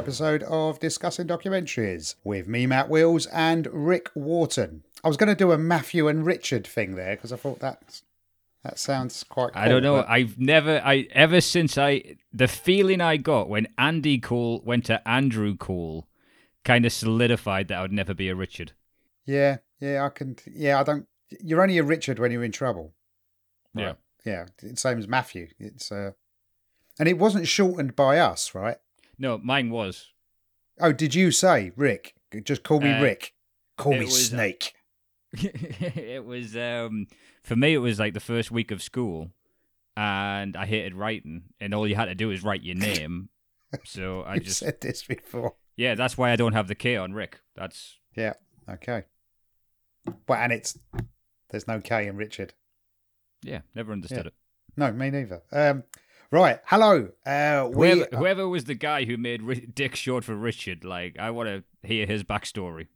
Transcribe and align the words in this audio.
episode 0.00 0.42
of 0.44 0.80
Discussing 0.80 1.26
Documentaries 1.26 2.14
with 2.24 2.48
me, 2.48 2.66
Matt 2.66 2.88
Wills, 2.88 3.26
and 3.26 3.68
Rick 3.72 4.10
Wharton. 4.14 4.82
I 5.02 5.08
was 5.08 5.16
going 5.16 5.28
to 5.28 5.34
do 5.34 5.52
a 5.52 5.58
Matthew 5.58 6.08
and 6.08 6.24
Richard 6.26 6.66
thing 6.66 6.94
there 6.94 7.16
because 7.16 7.32
I 7.32 7.36
thought 7.36 7.60
that 7.60 8.00
that 8.64 8.78
sounds 8.78 9.24
quite. 9.24 9.50
I 9.54 9.68
don't 9.68 9.82
know. 9.82 9.96
but- 9.96 10.08
I've 10.10 10.38
never, 10.38 10.80
I 10.84 11.08
ever 11.12 11.40
since 11.40 11.78
I, 11.78 12.16
the 12.32 12.48
feeling 12.48 13.00
I 13.00 13.16
got 13.16 13.48
when 13.48 13.68
Andy 13.78 14.18
Cole 14.18 14.60
went 14.64 14.84
to 14.86 15.06
Andrew 15.08 15.56
Cole, 15.56 16.06
kind 16.64 16.84
of 16.84 16.92
solidified 16.92 17.68
that 17.68 17.78
I 17.78 17.82
would 17.82 17.92
never 17.92 18.12
be 18.12 18.28
a 18.28 18.34
Richard. 18.34 18.72
Yeah, 19.24 19.58
yeah, 19.80 20.04
I 20.04 20.08
can. 20.10 20.36
Yeah, 20.52 20.80
I 20.80 20.82
don't. 20.82 21.06
You're 21.42 21.62
only 21.62 21.78
a 21.78 21.84
Richard 21.84 22.18
when 22.18 22.32
you're 22.32 22.44
in 22.44 22.52
trouble. 22.52 22.92
Yeah. 23.74 23.94
Yeah, 24.26 24.46
same 24.74 24.98
as 24.98 25.08
Matthew. 25.08 25.48
It's 25.58 25.90
uh, 25.90 26.10
and 26.98 27.08
it 27.08 27.16
wasn't 27.18 27.48
shortened 27.48 27.96
by 27.96 28.18
us, 28.18 28.54
right? 28.54 28.76
No, 29.18 29.38
mine 29.38 29.70
was. 29.70 30.08
Oh, 30.78 30.92
did 30.92 31.14
you 31.14 31.30
say 31.30 31.72
Rick? 31.76 32.14
Just 32.44 32.62
call 32.62 32.80
me 32.80 32.90
Uh, 32.92 33.00
Rick. 33.02 33.32
Call 33.78 33.92
me 33.92 34.00
was- 34.04 34.28
Snake. 34.28 34.74
it 35.38 36.24
was 36.24 36.56
um 36.56 37.06
for 37.42 37.56
me. 37.56 37.74
It 37.74 37.78
was 37.78 37.98
like 38.00 38.14
the 38.14 38.20
first 38.20 38.50
week 38.50 38.70
of 38.70 38.82
school, 38.82 39.30
and 39.96 40.56
I 40.56 40.66
hated 40.66 40.94
writing, 40.94 41.44
and 41.60 41.74
all 41.74 41.86
you 41.86 41.94
had 41.94 42.06
to 42.06 42.14
do 42.14 42.28
was 42.28 42.42
write 42.42 42.62
your 42.62 42.74
name. 42.76 43.28
so 43.84 44.24
I 44.24 44.38
just, 44.38 44.58
said 44.58 44.80
this 44.80 45.04
before. 45.04 45.54
yeah, 45.76 45.94
that's 45.94 46.18
why 46.18 46.32
I 46.32 46.36
don't 46.36 46.54
have 46.54 46.68
the 46.68 46.74
K 46.74 46.96
on 46.96 47.12
Rick. 47.12 47.40
That's 47.54 47.98
Yeah. 48.16 48.34
Okay. 48.68 49.04
Well, 50.28 50.38
and 50.38 50.52
it's 50.52 50.78
there's 51.50 51.68
no 51.68 51.80
K 51.80 52.06
in 52.06 52.16
Richard. 52.16 52.54
yeah, 53.42 53.60
never 53.74 53.92
understood 53.92 54.26
it. 54.26 54.34
No, 54.76 54.92
me 54.92 55.10
neither. 55.10 55.42
Um, 55.52 55.84
right. 56.32 56.58
Hello. 56.64 57.10
Uh, 57.26 57.68
we 57.72 57.90
Whoever, 57.90 58.16
whoever 58.16 58.48
was 58.48 58.64
the 58.64 58.74
guy 58.74 59.04
who 59.04 59.16
made 59.16 59.74
Dick 59.74 59.94
short 59.94 60.24
for 60.24 60.34
Richard, 60.34 60.84
like 60.84 61.18
I 61.18 61.30
want 61.30 61.48
to 61.48 61.64
hear 61.86 62.06
his 62.06 62.24
backstory. 62.24 62.88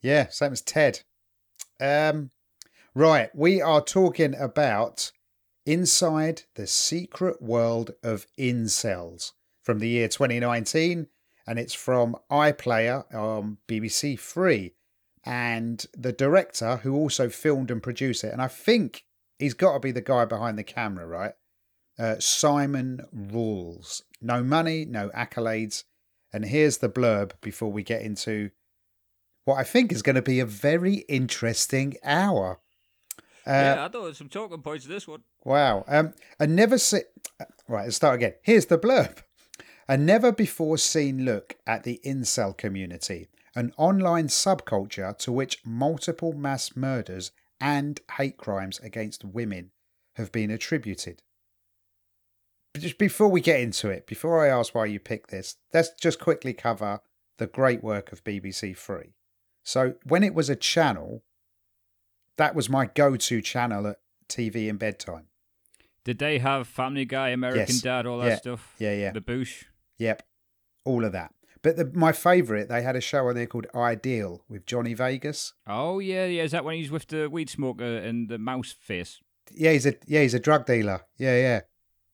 Yeah, 0.00 0.28
same 0.28 0.52
as 0.52 0.62
Ted. 0.62 1.00
Um, 1.80 2.30
right, 2.94 3.34
we 3.34 3.62
are 3.62 3.80
talking 3.80 4.34
about 4.34 5.12
Inside 5.64 6.42
the 6.54 6.66
Secret 6.66 7.40
World 7.40 7.92
of 8.02 8.26
Incels 8.38 9.32
from 9.62 9.78
the 9.78 9.88
year 9.88 10.08
2019, 10.08 11.06
and 11.46 11.58
it's 11.58 11.74
from 11.74 12.16
iPlayer 12.30 13.04
on 13.14 13.58
BBC 13.68 14.18
Three, 14.18 14.74
and 15.24 15.84
the 15.96 16.12
director 16.12 16.76
who 16.78 16.94
also 16.94 17.28
filmed 17.28 17.70
and 17.70 17.82
produced 17.82 18.24
it, 18.24 18.32
and 18.32 18.42
I 18.42 18.48
think 18.48 19.04
he's 19.38 19.54
got 19.54 19.74
to 19.74 19.80
be 19.80 19.92
the 19.92 20.00
guy 20.00 20.24
behind 20.24 20.58
the 20.58 20.64
camera, 20.64 21.06
right? 21.06 21.34
Uh, 21.98 22.18
Simon 22.18 23.02
Rules. 23.12 24.02
No 24.20 24.42
money, 24.42 24.84
no 24.84 25.10
accolades, 25.10 25.84
and 26.32 26.44
here's 26.44 26.78
the 26.78 26.88
blurb 26.88 27.32
before 27.40 27.70
we 27.70 27.82
get 27.82 28.02
into 28.02 28.50
what 29.48 29.58
I 29.58 29.64
think 29.64 29.92
is 29.92 30.02
going 30.02 30.16
to 30.16 30.20
be 30.20 30.40
a 30.40 30.44
very 30.46 30.96
interesting 31.08 31.96
hour. 32.04 32.60
Uh, 33.46 33.50
yeah, 33.50 33.72
I 33.72 33.76
thought 33.76 33.92
there 33.92 34.00
was 34.02 34.18
some 34.18 34.28
talking 34.28 34.60
points 34.60 34.84
to 34.84 34.90
this 34.90 35.08
one. 35.08 35.22
Wow. 35.42 35.86
Um, 35.88 36.12
a 36.38 36.46
never 36.46 36.76
see. 36.76 37.00
Right, 37.66 37.84
let's 37.84 37.96
start 37.96 38.16
again. 38.16 38.34
Here's 38.42 38.66
the 38.66 38.78
blurb. 38.78 39.22
A 39.88 39.96
never 39.96 40.32
before 40.32 40.76
seen 40.76 41.24
look 41.24 41.56
at 41.66 41.84
the 41.84 41.98
incel 42.04 42.54
community, 42.54 43.28
an 43.56 43.72
online 43.78 44.26
subculture 44.26 45.16
to 45.16 45.32
which 45.32 45.64
multiple 45.64 46.34
mass 46.34 46.76
murders 46.76 47.30
and 47.58 48.02
hate 48.18 48.36
crimes 48.36 48.78
against 48.80 49.24
women 49.24 49.70
have 50.16 50.30
been 50.30 50.50
attributed. 50.50 51.22
But 52.74 52.82
just 52.82 52.98
before 52.98 53.28
we 53.28 53.40
get 53.40 53.60
into 53.60 53.88
it, 53.88 54.06
before 54.06 54.44
I 54.44 54.48
ask 54.48 54.74
why 54.74 54.84
you 54.84 55.00
picked 55.00 55.30
this, 55.30 55.56
let's 55.72 55.88
just 55.98 56.20
quickly 56.20 56.52
cover 56.52 57.00
the 57.38 57.46
great 57.46 57.82
work 57.82 58.12
of 58.12 58.22
BBC 58.24 58.76
Three. 58.76 59.14
So, 59.68 59.96
when 60.04 60.24
it 60.24 60.32
was 60.32 60.48
a 60.48 60.56
channel, 60.56 61.22
that 62.38 62.54
was 62.54 62.70
my 62.70 62.86
go 62.86 63.16
to 63.16 63.42
channel 63.42 63.86
at 63.86 63.98
TV 64.26 64.66
in 64.66 64.78
bedtime. 64.78 65.26
Did 66.04 66.18
they 66.18 66.38
have 66.38 66.66
Family 66.66 67.04
Guy, 67.04 67.28
American 67.28 67.74
Yes. 67.74 67.82
Dad, 67.82 68.06
all 68.06 68.16
that 68.20 68.28
Yeah. 68.28 68.36
stuff? 68.36 68.74
Yeah, 68.78 68.94
yeah. 68.94 69.10
The 69.12 69.20
Boosh. 69.20 69.64
Yep, 69.98 70.22
all 70.86 71.04
of 71.04 71.12
that. 71.12 71.34
But 71.60 71.76
the, 71.76 71.84
my 71.92 72.12
favourite, 72.12 72.68
they 72.70 72.80
had 72.80 72.96
a 72.96 73.02
show 73.02 73.28
on 73.28 73.34
there 73.34 73.46
called 73.46 73.66
Ideal 73.74 74.42
with 74.48 74.64
Johnny 74.64 74.94
Vegas. 74.94 75.52
Oh 75.66 75.98
yeah, 75.98 76.24
yeah. 76.24 76.44
Is 76.44 76.52
that 76.52 76.64
when 76.64 76.76
he's 76.76 76.90
with 76.90 77.06
the 77.08 77.28
weed 77.28 77.50
smoker 77.50 77.98
and 77.98 78.30
the 78.30 78.38
mouse 78.38 78.72
face? 78.72 79.20
Yeah, 79.52 79.72
he's 79.72 79.84
a 79.84 79.96
yeah 80.06 80.22
he's 80.22 80.32
a 80.32 80.40
drug 80.40 80.64
dealer. 80.64 81.02
Yeah, 81.18 81.36
yeah. 81.36 81.60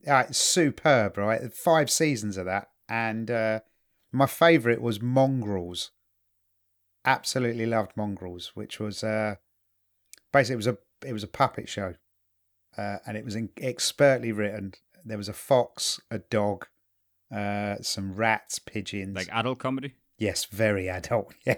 Yeah, 0.00 0.22
it's 0.22 0.38
superb, 0.38 1.16
right? 1.18 1.52
Five 1.54 1.88
seasons 1.88 2.36
of 2.36 2.46
that, 2.46 2.70
and 2.88 3.30
uh, 3.30 3.60
my 4.10 4.26
favourite 4.26 4.82
was 4.82 5.00
Mongrels. 5.00 5.92
Absolutely 7.04 7.66
loved 7.66 7.92
Mongrels, 7.96 8.52
which 8.54 8.80
was 8.80 9.04
uh, 9.04 9.36
basically 10.32 10.54
it 10.54 10.56
was 10.56 10.66
a 10.66 10.78
it 11.04 11.12
was 11.12 11.22
a 11.22 11.28
puppet 11.28 11.68
show, 11.68 11.94
uh, 12.78 12.98
and 13.06 13.16
it 13.16 13.24
was 13.24 13.34
in, 13.34 13.50
expertly 13.60 14.32
written. 14.32 14.74
There 15.04 15.18
was 15.18 15.28
a 15.28 15.34
fox, 15.34 16.00
a 16.10 16.18
dog, 16.18 16.66
uh, 17.34 17.76
some 17.82 18.14
rats, 18.14 18.58
pigeons, 18.58 19.14
Like 19.14 19.28
adult 19.30 19.58
comedy. 19.58 19.94
Yes, 20.18 20.44
very 20.46 20.88
adult. 20.88 21.34
Yeah. 21.44 21.56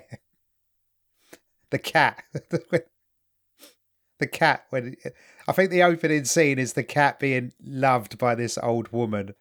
The 1.70 1.78
cat. 1.80 2.22
the 4.18 4.26
cat 4.26 4.66
when 4.70 4.96
I 5.48 5.52
think 5.52 5.70
the 5.70 5.82
opening 5.82 6.24
scene 6.24 6.60
is 6.60 6.72
the 6.74 6.84
cat 6.84 7.18
being 7.18 7.52
loved 7.62 8.18
by 8.18 8.34
this 8.36 8.56
old 8.56 8.92
woman, 8.92 9.34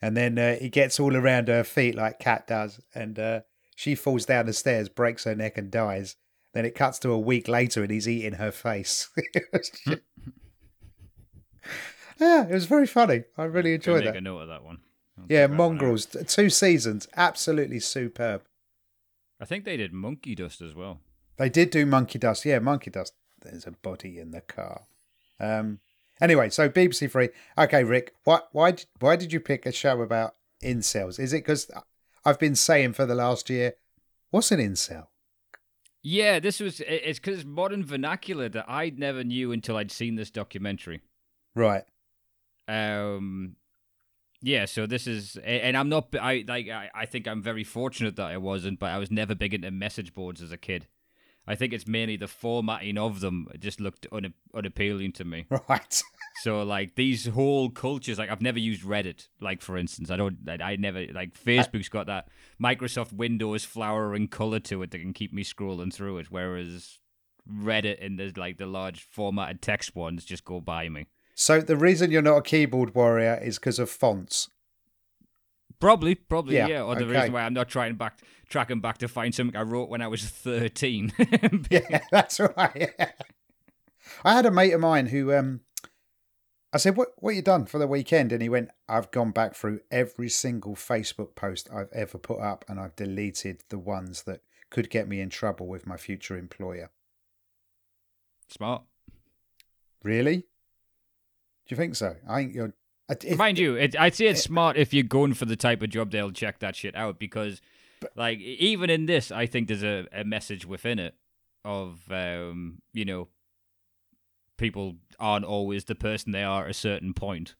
and 0.00 0.16
then 0.16 0.38
uh, 0.38 0.56
he 0.56 0.70
gets 0.70 0.98
all 0.98 1.14
around 1.14 1.48
her 1.48 1.64
feet 1.64 1.94
like 1.94 2.18
cat 2.18 2.46
does, 2.46 2.80
and 2.94 3.18
uh, 3.18 3.40
she 3.78 3.94
falls 3.94 4.26
down 4.26 4.46
the 4.46 4.52
stairs, 4.52 4.88
breaks 4.88 5.22
her 5.22 5.36
neck, 5.36 5.56
and 5.56 5.70
dies. 5.70 6.16
Then 6.52 6.64
it 6.64 6.74
cuts 6.74 6.98
to 6.98 7.12
a 7.12 7.18
week 7.18 7.46
later, 7.46 7.80
and 7.80 7.92
he's 7.92 8.08
eating 8.08 8.32
her 8.32 8.50
face. 8.50 9.08
yeah, 12.18 12.44
it 12.44 12.50
was 12.50 12.66
very 12.66 12.88
funny. 12.88 13.22
I 13.36 13.44
really 13.44 13.74
enjoyed 13.74 14.02
make 14.02 14.14
that. 14.14 14.16
a 14.16 14.20
note 14.20 14.40
of 14.40 14.48
that 14.48 14.64
one. 14.64 14.78
I'll 15.16 15.26
Yeah. 15.28 15.46
Mongrels, 15.46 16.06
two 16.26 16.50
seasons, 16.50 17.06
absolutely 17.16 17.78
superb. 17.78 18.42
I 19.40 19.44
think 19.44 19.64
they 19.64 19.76
did 19.76 19.92
Monkey 19.92 20.34
Dust 20.34 20.60
as 20.60 20.74
well. 20.74 20.98
They 21.36 21.48
did 21.48 21.70
do 21.70 21.86
Monkey 21.86 22.18
Dust. 22.18 22.44
Yeah, 22.44 22.58
Monkey 22.58 22.90
Dust. 22.90 23.14
There's 23.42 23.64
a 23.64 23.70
body 23.70 24.18
in 24.18 24.32
the 24.32 24.40
car. 24.40 24.86
Um. 25.38 25.78
Anyway, 26.20 26.50
so 26.50 26.68
BBC 26.68 27.12
Three. 27.12 27.28
Okay, 27.56 27.84
Rick. 27.84 28.12
Why 28.24 28.40
why 28.50 28.72
did 28.72 28.86
why 28.98 29.14
did 29.14 29.32
you 29.32 29.38
pick 29.38 29.66
a 29.66 29.70
show 29.70 30.02
about 30.02 30.34
incels? 30.64 31.20
Is 31.20 31.32
it 31.32 31.44
because 31.44 31.70
I've 32.24 32.38
been 32.38 32.56
saying 32.56 32.94
for 32.94 33.06
the 33.06 33.14
last 33.14 33.50
year, 33.50 33.74
what's 34.30 34.50
an 34.52 34.60
incel? 34.60 35.06
Yeah, 36.02 36.38
this 36.38 36.60
was. 36.60 36.80
It's 36.80 37.18
because 37.18 37.44
modern 37.44 37.84
vernacular 37.84 38.48
that 38.50 38.66
I 38.68 38.90
never 38.90 39.24
knew 39.24 39.52
until 39.52 39.76
I'd 39.76 39.90
seen 39.90 40.14
this 40.14 40.30
documentary. 40.30 41.02
Right. 41.54 41.84
Um, 42.68 43.56
yeah. 44.40 44.64
So 44.66 44.86
this 44.86 45.06
is, 45.06 45.36
and 45.44 45.76
I'm 45.76 45.88
not. 45.88 46.14
I 46.20 46.44
like. 46.46 46.68
I, 46.68 46.88
I 46.94 47.06
think 47.06 47.26
I'm 47.26 47.42
very 47.42 47.64
fortunate 47.64 48.16
that 48.16 48.26
I 48.26 48.36
wasn't, 48.36 48.78
but 48.78 48.90
I 48.90 48.98
was 48.98 49.10
never 49.10 49.34
big 49.34 49.54
into 49.54 49.70
message 49.70 50.14
boards 50.14 50.40
as 50.40 50.52
a 50.52 50.56
kid. 50.56 50.86
I 51.48 51.54
think 51.54 51.72
it's 51.72 51.86
mainly 51.86 52.16
the 52.16 52.28
formatting 52.28 52.98
of 52.98 53.20
them 53.20 53.48
just 53.58 53.80
looked 53.80 54.06
une- 54.12 54.34
unappealing 54.54 55.12
to 55.12 55.24
me. 55.24 55.46
Right. 55.68 56.02
So 56.42 56.62
like 56.62 56.94
these 56.94 57.26
whole 57.26 57.68
cultures, 57.68 58.16
like 58.16 58.30
I've 58.30 58.40
never 58.40 58.60
used 58.60 58.84
Reddit. 58.84 59.26
Like 59.40 59.60
for 59.60 59.76
instance, 59.76 60.08
I 60.08 60.16
don't, 60.16 60.38
I, 60.48 60.58
I 60.62 60.76
never 60.76 61.04
like 61.12 61.34
Facebook's 61.34 61.88
got 61.88 62.06
that 62.06 62.28
Microsoft 62.62 63.12
Windows 63.12 63.64
flowering 63.64 64.28
color 64.28 64.60
to 64.60 64.84
it 64.84 64.92
that 64.92 65.00
can 65.00 65.12
keep 65.12 65.32
me 65.32 65.42
scrolling 65.42 65.92
through 65.92 66.18
it, 66.18 66.28
whereas 66.30 67.00
Reddit 67.52 68.04
and 68.04 68.20
the 68.20 68.32
like 68.36 68.58
the 68.58 68.66
large 68.66 69.02
formatted 69.02 69.60
text 69.60 69.96
ones 69.96 70.24
just 70.24 70.44
go 70.44 70.60
by 70.60 70.88
me. 70.88 71.06
So 71.34 71.60
the 71.60 71.76
reason 71.76 72.12
you're 72.12 72.22
not 72.22 72.36
a 72.36 72.42
keyboard 72.42 72.94
warrior 72.94 73.40
is 73.42 73.58
because 73.58 73.80
of 73.80 73.90
fonts. 73.90 74.48
Probably, 75.80 76.14
probably, 76.14 76.56
Yeah, 76.56 76.66
yeah. 76.66 76.82
Or 76.82 76.94
the 76.94 77.04
okay. 77.04 77.14
reason 77.14 77.32
why 77.32 77.42
I'm 77.42 77.54
not 77.54 77.68
trying 77.68 77.94
back 77.94 78.18
tracking 78.48 78.80
back 78.80 78.98
to 78.98 79.08
find 79.08 79.34
something 79.34 79.56
I 79.56 79.62
wrote 79.62 79.88
when 79.88 80.02
I 80.02 80.08
was 80.08 80.24
13. 80.24 81.12
Yeah, 81.70 82.00
that's 82.10 82.40
right. 82.40 82.90
I 84.24 84.34
had 84.34 84.46
a 84.46 84.50
mate 84.50 84.72
of 84.72 84.80
mine 84.80 85.06
who 85.06 85.34
um 85.34 85.60
I 86.72 86.78
said, 86.78 86.96
What 86.96 87.10
what 87.18 87.34
you 87.34 87.42
done 87.42 87.66
for 87.66 87.78
the 87.78 87.86
weekend? 87.86 88.32
And 88.32 88.42
he 88.42 88.48
went, 88.48 88.70
I've 88.88 89.10
gone 89.10 89.30
back 89.30 89.54
through 89.54 89.80
every 89.90 90.28
single 90.28 90.74
Facebook 90.74 91.34
post 91.34 91.68
I've 91.72 91.92
ever 91.92 92.18
put 92.18 92.40
up 92.40 92.64
and 92.68 92.80
I've 92.80 92.96
deleted 92.96 93.62
the 93.68 93.78
ones 93.78 94.24
that 94.24 94.40
could 94.70 94.90
get 94.90 95.08
me 95.08 95.20
in 95.20 95.30
trouble 95.30 95.66
with 95.66 95.86
my 95.86 95.96
future 95.96 96.36
employer. 96.36 96.90
Smart. 98.48 98.82
Really? 100.02 100.36
Do 100.36 101.74
you 101.74 101.76
think 101.76 101.94
so? 101.96 102.16
I 102.28 102.36
think 102.36 102.54
you're. 102.54 102.74
If, 103.08 103.38
Mind 103.38 103.58
you, 103.58 103.74
it, 103.74 103.98
I'd 103.98 104.14
say 104.14 104.26
it's 104.26 104.42
smart 104.42 104.76
if 104.76 104.92
you're 104.92 105.02
going 105.02 105.34
for 105.34 105.46
the 105.46 105.56
type 105.56 105.82
of 105.82 105.88
job 105.88 106.10
they'll 106.10 106.30
check 106.30 106.58
that 106.58 106.76
shit 106.76 106.94
out 106.94 107.18
because, 107.18 107.60
like, 108.14 108.38
even 108.38 108.90
in 108.90 109.06
this, 109.06 109.32
I 109.32 109.46
think 109.46 109.68
there's 109.68 109.82
a, 109.82 110.06
a 110.12 110.24
message 110.24 110.66
within 110.66 110.98
it 110.98 111.14
of, 111.64 112.00
um, 112.10 112.82
you 112.92 113.04
know, 113.04 113.28
people 114.58 114.96
aren't 115.18 115.46
always 115.46 115.84
the 115.84 115.94
person 115.94 116.32
they 116.32 116.42
are 116.42 116.64
at 116.64 116.70
a 116.70 116.74
certain 116.74 117.14
point. 117.14 117.54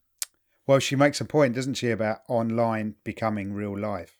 Well, 0.66 0.80
she 0.80 0.96
makes 0.96 1.20
a 1.20 1.24
point, 1.24 1.54
doesn't 1.54 1.74
she, 1.74 1.90
about 1.90 2.18
online 2.28 2.96
becoming 3.02 3.54
real 3.54 3.76
life? 3.78 4.18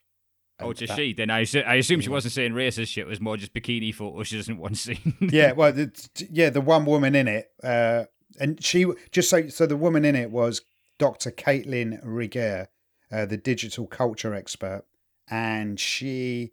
Oh, 0.61 0.71
a 0.71 0.75
she. 0.75 1.13
Then 1.13 1.31
I, 1.31 1.47
I 1.67 1.75
assume 1.75 2.01
she 2.01 2.09
wasn't 2.09 2.33
saying 2.33 2.53
racist 2.53 2.89
shit. 2.89 3.07
It 3.07 3.09
was 3.09 3.21
more 3.21 3.37
just 3.37 3.55
bikini 3.55 3.95
photos 3.95 4.27
she 4.27 4.37
doesn't 4.37 4.59
want 4.59 4.75
to 4.75 4.81
see. 4.81 5.01
yeah, 5.21 5.53
well, 5.53 5.73
the, 5.73 5.91
yeah, 6.31 6.51
the 6.51 6.61
one 6.61 6.85
woman 6.85 7.15
in 7.15 7.29
it, 7.29 7.51
uh, 7.63 8.05
and 8.41 8.63
she 8.65 8.87
just 9.13 9.31
so 9.31 9.49
so 9.49 9.67
the 9.67 9.77
woman 9.77 10.05
in 10.05 10.17
it 10.17 10.31
was 10.31 10.63
Dr. 10.99 11.31
Kaitlyn 11.31 12.05
Regehr, 12.05 12.67
uh, 13.13 13.27
the 13.27 13.37
digital 13.37 13.87
culture 13.87 14.35
expert, 14.35 14.85
and 15.31 15.79
she 15.79 16.53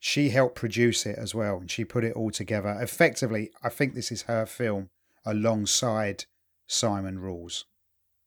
she 0.00 0.28
helped 0.30 0.56
produce 0.56 1.06
it 1.06 1.16
as 1.18 1.34
well, 1.34 1.56
and 1.58 1.70
she 1.70 1.84
put 1.84 2.04
it 2.04 2.12
all 2.14 2.30
together. 2.30 2.76
Effectively, 2.80 3.50
I 3.62 3.68
think 3.70 3.94
this 3.94 4.12
is 4.12 4.22
her 4.22 4.44
film 4.46 4.90
alongside 5.24 6.24
Simon 6.66 7.18
Rules. 7.18 7.64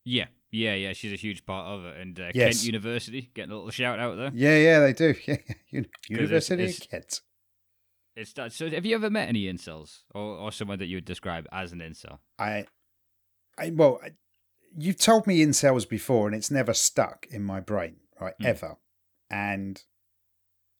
Yeah, 0.03 0.27
yeah, 0.51 0.73
yeah. 0.73 0.93
She's 0.93 1.13
a 1.13 1.17
huge 1.17 1.45
part 1.45 1.67
of 1.67 1.85
it, 1.85 1.97
and 1.97 2.19
uh, 2.19 2.31
Yes. 2.33 2.57
Kent 2.59 2.65
University 2.65 3.29
getting 3.33 3.51
a 3.51 3.55
little 3.55 3.69
shout 3.71 3.99
out 3.99 4.15
there. 4.17 4.31
Yeah, 4.33 4.57
yeah, 4.57 4.79
they 4.79 4.93
do. 4.93 5.13
Yeah, 5.27 5.37
Uni- 5.69 5.89
University 6.09 6.63
it's- 6.63 6.79
of 6.79 6.89
Kent. 6.89 7.21
It's 8.15 8.33
that. 8.33 8.51
So, 8.51 8.67
have 8.71 8.83
you 8.83 8.95
ever 8.95 9.11
met 9.11 9.29
any 9.29 9.43
incels, 9.45 9.99
or 10.15 10.23
or 10.37 10.51
someone 10.51 10.79
that 10.79 10.87
you 10.87 10.97
would 10.97 11.05
describe 11.05 11.45
as 11.51 11.71
an 11.71 11.79
incel? 11.79 12.17
I, 12.39 12.65
I 13.59 13.69
well, 13.75 13.99
I- 14.03 14.13
you've 14.75 14.97
told 14.97 15.27
me 15.27 15.43
incels 15.43 15.87
before, 15.87 16.27
and 16.27 16.35
it's 16.35 16.51
never 16.51 16.73
stuck 16.73 17.27
in 17.29 17.43
my 17.43 17.59
brain, 17.59 17.97
right? 18.19 18.33
Mm. 18.41 18.45
Ever, 18.45 18.77
and 19.29 19.81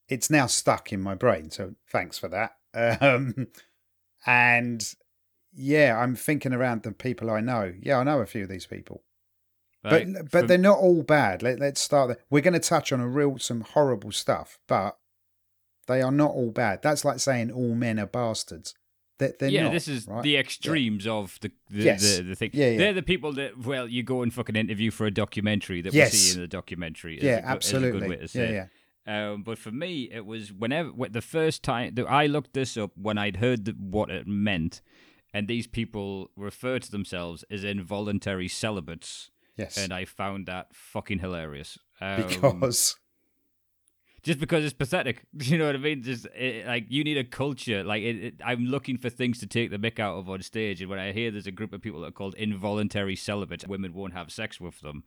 it's 0.07 0.29
now 0.29 0.45
stuck 0.47 0.91
in 0.91 1.01
my 1.01 1.15
brain. 1.15 1.51
So 1.51 1.75
thanks 1.89 2.17
for 2.17 2.27
that. 2.29 2.53
Um, 3.01 3.47
and 4.27 4.93
yeah, 5.51 5.97
I'm 5.97 6.15
thinking 6.15 6.53
around 6.53 6.83
the 6.83 6.91
people 6.91 7.31
I 7.31 7.39
know. 7.39 7.73
Yeah, 7.81 7.97
I 7.97 8.03
know 8.03 8.19
a 8.19 8.27
few 8.27 8.43
of 8.43 8.49
these 8.49 8.67
people, 8.67 9.03
but 9.81 10.31
but 10.31 10.47
they're 10.47 10.59
not 10.59 10.77
all 10.77 11.01
bad. 11.01 11.41
Let, 11.41 11.59
let's 11.59 11.81
start 11.81 12.09
there. 12.09 12.17
We're 12.29 12.43
going 12.43 12.53
to 12.53 12.59
touch 12.59 12.91
on 12.91 12.99
a 12.99 13.07
real 13.07 13.39
some 13.39 13.61
horrible 13.61 14.11
stuff, 14.11 14.59
but 14.67 14.97
they 15.87 16.01
are 16.01 16.11
not 16.11 16.31
all 16.31 16.51
bad. 16.51 16.81
That's 16.83 17.03
like 17.03 17.19
saying 17.19 17.51
all 17.51 17.73
men 17.73 17.99
are 17.99 18.05
bastards. 18.05 18.75
They're, 19.19 19.33
they're 19.39 19.49
yeah, 19.49 19.63
not, 19.63 19.73
this 19.73 19.87
is 19.87 20.07
right? 20.07 20.21
the 20.23 20.37
extremes 20.37 21.07
of 21.07 21.37
the 21.41 21.51
the, 21.69 21.83
Yes. 21.83 22.17
the 22.17 22.23
the 22.23 22.35
thing. 22.35 22.51
Yeah, 22.53 22.69
yeah. 22.69 22.77
They're 22.77 22.93
the 22.93 23.01
people 23.03 23.33
that 23.33 23.57
well, 23.57 23.87
you 23.87 24.03
go 24.03 24.21
and 24.21 24.33
fucking 24.33 24.55
interview 24.55 24.91
for 24.91 25.05
a 25.07 25.11
documentary 25.11 25.81
that 25.81 25.93
Yes. 25.93 26.11
we 26.13 26.17
see 26.17 26.35
in 26.35 26.41
the 26.41 26.47
documentary. 26.47 27.19
yeah, 27.21 27.21
a 27.21 27.23
good- 27.23 27.39
is 27.39 27.43
a 27.45 27.49
absolutely. 27.49 27.99
good 28.01 28.09
way 28.09 28.27
to 28.27 28.39
yeah, 28.39 28.51
yeah. 28.51 28.67
Um, 29.31 29.41
but 29.43 29.57
for 29.57 29.71
me, 29.71 30.09
it 30.11 30.25
was 30.25 30.51
whenever 30.51 30.91
the 31.09 31.21
first 31.21 31.63
time 31.63 31.95
that 31.95 32.05
I 32.07 32.25
looked 32.27 32.53
this 32.53 32.75
up 32.75 32.91
when 32.95 33.17
I'd 33.17 33.37
heard 33.37 33.63
the, 33.65 33.71
what 33.71 34.09
it 34.09 34.27
meant, 34.27 34.81
and 35.33 35.47
these 35.47 35.65
people 35.65 36.29
refer 36.35 36.77
to 36.79 36.91
themselves 36.91 37.45
as 37.49 37.63
involuntary 37.63 38.49
celibates, 38.49 39.31
Yes. 39.55 39.77
and 39.77 39.93
I 39.93 40.03
found 40.05 40.45
that 40.47 40.75
fucking 40.75 41.19
hilarious. 41.19 41.79
Um, 42.01 42.23
because 42.27 42.97
just 44.23 44.39
because 44.39 44.63
it's 44.63 44.73
pathetic, 44.73 45.23
you 45.39 45.57
know 45.57 45.67
what 45.67 45.75
I 45.75 45.79
mean? 45.79 46.03
Just 46.03 46.25
it, 46.35 46.65
like 46.65 46.85
you 46.89 47.03
need 47.03 47.17
a 47.17 47.23
culture. 47.23 47.83
Like 47.83 48.03
it, 48.03 48.23
it, 48.23 48.35
I'm 48.43 48.65
looking 48.65 48.97
for 48.97 49.09
things 49.09 49.39
to 49.39 49.47
take 49.47 49.71
the 49.71 49.77
mick 49.77 49.99
out 49.99 50.17
of 50.17 50.29
on 50.29 50.41
stage, 50.41 50.81
and 50.81 50.89
when 50.89 50.99
I 50.99 51.11
hear 51.11 51.31
there's 51.31 51.47
a 51.47 51.51
group 51.51 51.73
of 51.73 51.81
people 51.81 52.01
that 52.01 52.07
are 52.07 52.11
called 52.11 52.35
involuntary 52.35 53.15
celibates, 53.15 53.67
women 53.67 53.93
won't 53.93 54.13
have 54.13 54.31
sex 54.31 54.59
with 54.59 54.81
them. 54.81 55.03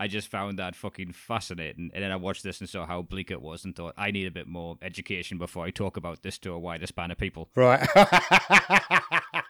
I 0.00 0.08
just 0.08 0.28
found 0.28 0.58
that 0.58 0.74
fucking 0.74 1.12
fascinating. 1.12 1.90
And 1.92 2.02
then 2.02 2.10
I 2.10 2.16
watched 2.16 2.42
this 2.42 2.58
and 2.60 2.68
saw 2.68 2.86
how 2.86 3.02
bleak 3.02 3.30
it 3.30 3.42
was 3.42 3.66
and 3.66 3.76
thought, 3.76 3.92
I 3.98 4.10
need 4.10 4.26
a 4.26 4.30
bit 4.30 4.46
more 4.46 4.78
education 4.80 5.36
before 5.36 5.66
I 5.66 5.70
talk 5.70 5.98
about 5.98 6.22
this 6.22 6.38
to 6.38 6.54
a 6.54 6.58
wider 6.58 6.86
span 6.86 7.10
of 7.10 7.18
people. 7.18 7.50
right. 7.54 7.86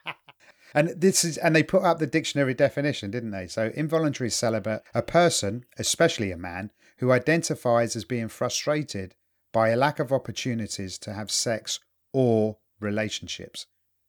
and 0.74 0.88
this 1.00 1.24
is 1.24 1.38
and 1.38 1.54
they 1.54 1.62
put 1.62 1.84
up 1.84 2.00
the 2.00 2.06
dictionary 2.08 2.54
definition, 2.54 3.12
didn't 3.12 3.30
they? 3.30 3.46
So 3.46 3.70
involuntary 3.76 4.28
celibate, 4.28 4.82
a 4.92 5.02
person, 5.02 5.66
especially 5.78 6.32
a 6.32 6.36
man, 6.36 6.72
who 7.00 7.12
identifies 7.12 7.96
as 7.96 8.04
being 8.04 8.28
frustrated 8.28 9.14
by 9.52 9.70
a 9.70 9.76
lack 9.76 9.98
of 9.98 10.12
opportunities 10.12 10.98
to 10.98 11.12
have 11.12 11.30
sex 11.30 11.80
or 12.12 12.58
relationships. 12.78 13.66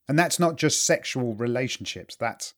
And 0.08 0.20
that's 0.20 0.40
not 0.40 0.58
just 0.58 0.86
sexual 0.86 1.34
relationships. 1.34 2.16
That's 2.16 2.54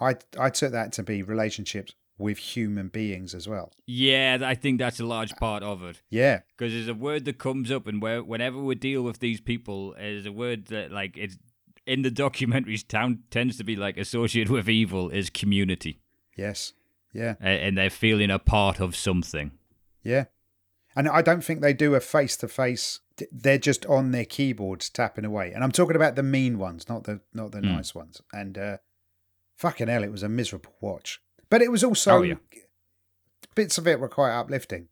I 0.00 0.16
I 0.38 0.50
took 0.50 0.72
that 0.72 0.92
to 0.94 1.02
be 1.02 1.22
relationships 1.22 1.94
with 2.18 2.36
human 2.36 2.88
beings 2.88 3.34
as 3.34 3.48
well. 3.48 3.72
Yeah, 3.86 4.38
I 4.42 4.54
think 4.54 4.78
that's 4.78 5.00
a 5.00 5.06
large 5.06 5.34
part 5.36 5.62
of 5.62 5.82
it. 5.82 6.02
Yeah. 6.10 6.40
Because 6.50 6.72
there's 6.72 6.88
a 6.88 6.94
word 6.94 7.24
that 7.24 7.38
comes 7.38 7.70
up, 7.70 7.86
and 7.86 8.02
where, 8.02 8.22
whenever 8.22 8.58
we 8.58 8.74
deal 8.74 9.02
with 9.02 9.20
these 9.20 9.40
people, 9.40 9.94
is 9.94 10.26
a 10.26 10.32
word 10.32 10.66
that, 10.66 10.92
like, 10.92 11.16
it's 11.16 11.38
in 11.86 12.02
the 12.02 12.10
documentaries, 12.24 12.86
town 12.86 13.20
tends 13.30 13.56
to 13.56 13.64
be 13.64 13.76
like 13.76 13.96
associated 13.96 14.50
with 14.50 14.68
evil 14.68 15.08
is 15.08 15.30
community, 15.30 16.00
Yes. 16.36 16.74
Yeah. 17.12 17.34
And 17.40 17.76
they're 17.76 17.90
feeling 17.90 18.30
a 18.30 18.38
part 18.38 18.80
of 18.80 18.94
something. 18.94 19.50
Yeah. 20.02 20.24
And 20.96 21.08
I 21.08 21.22
don't 21.22 21.44
think 21.44 21.60
they 21.60 21.72
do 21.72 21.94
a 21.94 22.00
face 22.00 22.36
to 22.38 22.48
face. 22.48 23.00
They're 23.30 23.58
just 23.58 23.86
on 23.86 24.10
their 24.10 24.24
keyboards 24.24 24.88
tapping 24.90 25.24
away. 25.24 25.52
And 25.52 25.62
I'm 25.62 25.70
talking 25.72 25.94
about 25.96 26.16
the 26.16 26.22
mean 26.22 26.58
ones, 26.58 26.88
not 26.88 27.04
the 27.04 27.20
not 27.32 27.52
the 27.52 27.58
Mm. 27.60 27.76
nice 27.76 27.94
ones. 27.94 28.20
And 28.32 28.58
uh 28.58 28.78
fucking 29.56 29.88
hell, 29.88 30.02
it 30.02 30.10
was 30.10 30.22
a 30.22 30.28
miserable 30.28 30.74
watch. 30.80 31.20
But 31.50 31.62
it 31.62 31.70
was 31.70 31.84
also 31.84 32.18
Oh, 32.18 32.22
yeah. 32.22 32.34
bits 33.54 33.78
of 33.78 33.86
it 33.86 34.00
were 34.00 34.08
quite 34.08 34.32
uplifting. 34.36 34.88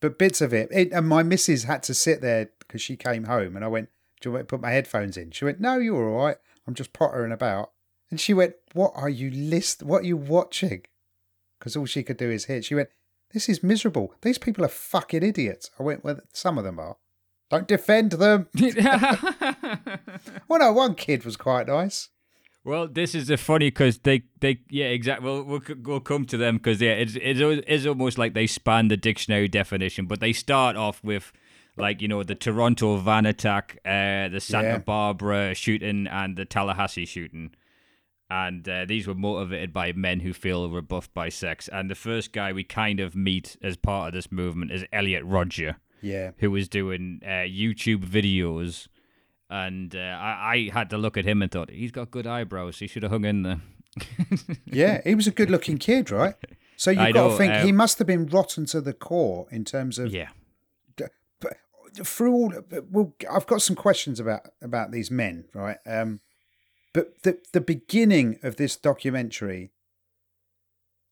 But 0.00 0.18
bits 0.18 0.40
of 0.40 0.52
it, 0.52 0.68
it 0.72 0.92
and 0.92 1.06
my 1.08 1.22
missus 1.22 1.64
had 1.64 1.82
to 1.84 1.94
sit 1.94 2.20
there 2.20 2.50
because 2.58 2.82
she 2.82 2.96
came 2.96 3.24
home 3.24 3.56
and 3.56 3.64
I 3.64 3.68
went, 3.68 3.88
Do 4.20 4.28
you 4.28 4.32
want 4.32 4.40
me 4.42 4.46
to 4.46 4.50
put 4.50 4.60
my 4.62 4.70
headphones 4.72 5.16
in? 5.16 5.30
She 5.30 5.44
went, 5.44 5.60
No, 5.60 5.78
you're 5.78 6.08
all 6.10 6.24
right. 6.26 6.36
I'm 6.66 6.74
just 6.74 6.92
pottering 6.92 7.32
about. 7.32 7.72
And 8.10 8.20
she 8.20 8.34
went, 8.34 8.54
What 8.72 8.92
are 8.94 9.08
you 9.08 9.30
list 9.30 9.82
what 9.82 10.02
are 10.02 10.06
you 10.06 10.16
watching? 10.16 10.82
Because 11.58 11.76
all 11.76 11.86
she 11.86 12.02
could 12.02 12.16
do 12.16 12.30
is 12.30 12.46
hit. 12.46 12.64
She 12.64 12.74
went, 12.74 12.88
This 13.34 13.48
is 13.48 13.62
miserable. 13.62 14.14
These 14.22 14.38
people 14.38 14.64
are 14.64 14.68
fucking 14.68 15.22
idiots. 15.22 15.70
I 15.78 15.82
went, 15.82 16.04
Well, 16.04 16.20
some 16.32 16.56
of 16.56 16.64
them 16.64 16.78
are. 16.78 16.96
Don't 17.50 17.68
defend 17.68 18.12
them. 18.12 18.46
Well, 20.48 20.60
no, 20.60 20.72
one 20.72 20.94
kid 20.94 21.24
was 21.24 21.36
quite 21.36 21.66
nice. 21.66 22.08
Well, 22.64 22.88
this 22.88 23.14
is 23.14 23.28
a 23.28 23.36
funny 23.36 23.66
because 23.68 23.98
they, 23.98 24.22
they, 24.40 24.60
yeah, 24.70 24.86
exactly. 24.86 25.26
Well, 25.26 25.42
we'll 25.44 25.60
we'll 25.82 26.00
come 26.00 26.24
to 26.26 26.36
them 26.38 26.56
because 26.56 26.80
yeah, 26.80 26.92
it's 26.92 27.14
it's 27.16 27.40
it's 27.66 27.84
almost 27.86 28.16
like 28.16 28.32
they 28.32 28.46
span 28.46 28.88
the 28.88 28.96
dictionary 28.96 29.48
definition, 29.48 30.06
but 30.06 30.20
they 30.20 30.32
start 30.32 30.74
off 30.76 31.02
with 31.04 31.30
like 31.76 32.00
you 32.00 32.08
know 32.08 32.22
the 32.22 32.34
Toronto 32.34 32.96
van 32.96 33.26
attack, 33.26 33.78
uh, 33.84 34.28
the 34.28 34.40
Santa 34.40 34.68
Yeah. 34.68 34.78
Barbara 34.78 35.54
shooting, 35.54 36.06
and 36.06 36.36
the 36.36 36.46
Tallahassee 36.46 37.04
shooting, 37.04 37.50
and 38.30 38.68
uh, 38.68 38.84
these 38.86 39.06
were 39.06 39.14
motivated 39.14 39.72
by 39.72 39.92
men 39.92 40.20
who 40.20 40.32
feel 40.32 40.68
rebuffed 40.70 41.12
by 41.14 41.28
sex. 41.28 41.68
And 41.68 41.90
the 41.90 41.94
first 41.94 42.32
guy 42.32 42.52
we 42.52 42.64
kind 42.64 43.00
of 43.00 43.14
meet 43.14 43.56
as 43.62 43.76
part 43.76 44.08
of 44.08 44.14
this 44.14 44.32
movement 44.32 44.72
is 44.72 44.84
Elliot 44.92 45.22
Rodger 45.24 45.76
Yeah. 46.00 46.30
who 46.38 46.50
was 46.50 46.68
doing 46.68 47.20
uh, 47.24 47.46
YouTube 47.46 48.04
videos, 48.04 48.88
and 49.50 49.94
uh, 49.94 49.98
I, 49.98 50.70
I 50.70 50.70
had 50.72 50.90
to 50.90 50.98
look 50.98 51.16
at 51.16 51.24
him 51.24 51.42
and 51.42 51.50
thought 51.50 51.70
he's 51.70 51.92
got 51.92 52.10
good 52.10 52.26
eyebrows. 52.26 52.78
He 52.78 52.86
should 52.86 53.02
have 53.02 53.12
hung 53.12 53.24
in 53.24 53.42
there. 53.42 53.60
Yeah. 54.66 55.00
He 55.04 55.14
was 55.14 55.26
a 55.26 55.30
good 55.30 55.50
looking 55.50 55.78
kid, 55.78 56.10
right? 56.10 56.34
So 56.76 56.90
you've 56.90 57.00
I 57.00 57.12
got 57.12 57.28
to 57.28 57.36
think 57.36 57.52
uh, 57.52 57.64
he 57.64 57.70
must 57.70 57.98
have 57.98 58.06
been 58.08 58.26
rotten 58.26 58.66
to 58.66 58.80
the 58.80 58.92
core 58.92 59.46
in 59.52 59.64
terms 59.64 59.98
of 60.00 60.12
yeah, 60.12 60.30
through 62.02 62.32
all 62.32 62.52
well 62.90 63.14
i've 63.30 63.46
got 63.46 63.62
some 63.62 63.76
questions 63.76 64.18
about 64.18 64.48
about 64.60 64.90
these 64.90 65.12
men 65.12 65.44
right 65.54 65.76
um 65.86 66.18
but 66.94 67.22
the 67.24 67.38
the 67.52 67.60
beginning 67.60 68.38
of 68.42 68.56
this 68.56 68.76
documentary 68.76 69.72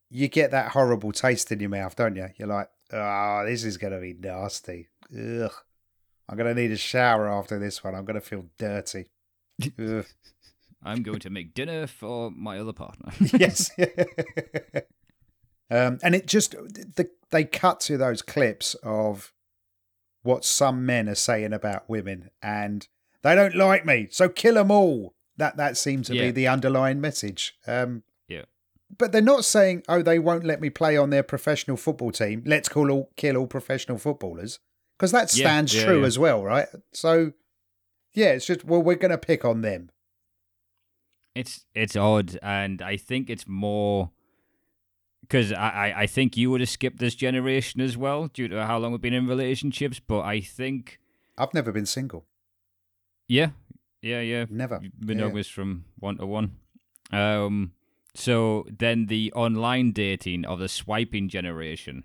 you 0.08 0.28
get 0.28 0.50
that 0.50 0.72
horrible 0.72 1.12
taste 1.12 1.52
in 1.52 1.60
your 1.60 1.68
mouth 1.68 1.94
don't 1.94 2.16
you 2.16 2.28
you're 2.36 2.48
like 2.48 2.70
oh 2.92 3.44
this 3.44 3.64
is 3.64 3.76
going 3.76 3.92
to 3.92 4.00
be 4.00 4.14
nasty 4.14 4.88
Ugh. 5.12 5.52
i'm 6.28 6.38
going 6.38 6.54
to 6.54 6.58
need 6.58 6.70
a 6.70 6.76
shower 6.76 7.28
after 7.28 7.58
this 7.58 7.84
one 7.84 7.94
i'm 7.94 8.06
going 8.06 8.18
to 8.18 8.26
feel 8.26 8.46
dirty. 8.56 9.10
I'm 10.84 11.04
going 11.04 11.20
to 11.20 11.30
make 11.30 11.54
dinner 11.54 11.86
for 11.86 12.32
my 12.32 12.58
other 12.58 12.72
partner. 12.72 13.12
yes 13.38 13.70
um 15.70 15.98
and 16.02 16.14
it 16.14 16.26
just 16.26 16.52
the, 16.52 17.08
they 17.30 17.44
cut 17.44 17.78
to 17.80 17.96
those 17.96 18.22
clips 18.22 18.74
of 18.82 19.32
what 20.22 20.44
some 20.44 20.84
men 20.84 21.08
are 21.08 21.14
saying 21.14 21.52
about 21.52 21.88
women 21.88 22.30
and 22.42 22.88
they 23.22 23.34
don't 23.34 23.54
like 23.54 23.86
me 23.86 24.08
so 24.10 24.28
kill 24.28 24.54
them 24.54 24.70
all 24.70 25.14
that 25.36 25.56
that 25.56 25.76
seems 25.76 26.06
to 26.08 26.12
be 26.14 26.30
the 26.30 26.46
underlying 26.48 27.00
message 27.00 27.54
um 27.66 28.02
Yeah. 28.28 28.42
but 28.98 29.12
they're 29.12 29.22
not 29.22 29.44
saying 29.44 29.82
oh 29.88 30.02
they 30.02 30.18
won't 30.18 30.44
let 30.44 30.60
me 30.60 30.70
play 30.70 30.96
on 30.96 31.10
their 31.10 31.22
professional 31.22 31.76
football 31.76 32.12
team 32.12 32.42
let's 32.46 32.68
call 32.68 32.90
all 32.90 33.10
kill 33.16 33.36
all 33.36 33.46
professional 33.46 33.98
footballers 33.98 34.58
because 34.98 35.12
that 35.12 35.30
stands 35.30 35.74
yeah, 35.74 35.84
true 35.84 36.00
yeah. 36.00 36.06
as 36.06 36.18
well 36.18 36.42
right 36.44 36.68
so 36.92 37.32
yeah 38.14 38.32
it's 38.32 38.46
just 38.46 38.64
well 38.64 38.82
we're 38.82 38.94
going 38.94 39.10
to 39.10 39.18
pick 39.18 39.44
on 39.44 39.62
them 39.62 39.90
It's 41.34 41.64
it's 41.74 41.96
odd, 41.96 42.38
and 42.42 42.82
I 42.82 42.98
think 42.98 43.30
it's 43.30 43.46
more 43.48 44.10
because 45.22 45.50
I, 45.50 45.68
I 45.70 46.00
I 46.02 46.06
think 46.06 46.36
you 46.36 46.50
would 46.50 46.60
have 46.60 46.68
skipped 46.68 46.98
this 46.98 47.14
generation 47.14 47.80
as 47.80 47.96
well 47.96 48.28
due 48.28 48.48
to 48.48 48.66
how 48.66 48.76
long 48.78 48.92
we've 48.92 49.00
been 49.00 49.14
in 49.14 49.26
relationships. 49.26 49.98
But 49.98 50.20
I 50.34 50.40
think 50.42 51.00
I've 51.38 51.54
never 51.54 51.72
been 51.72 51.86
single. 51.86 52.26
yeah, 53.28 53.50
yeah, 54.02 54.20
yeah, 54.20 54.46
Never. 54.50 54.80
monogamous 54.98 55.48
from 55.48 55.84
one 55.98 56.18
to 56.18 56.26
one. 56.26 56.56
Um, 57.12 57.72
so 58.14 58.66
then 58.78 59.06
the 59.06 59.32
online 59.34 59.92
dating 59.92 60.44
of 60.44 60.58
the 60.58 60.68
swiping 60.68 61.28
generation. 61.28 62.04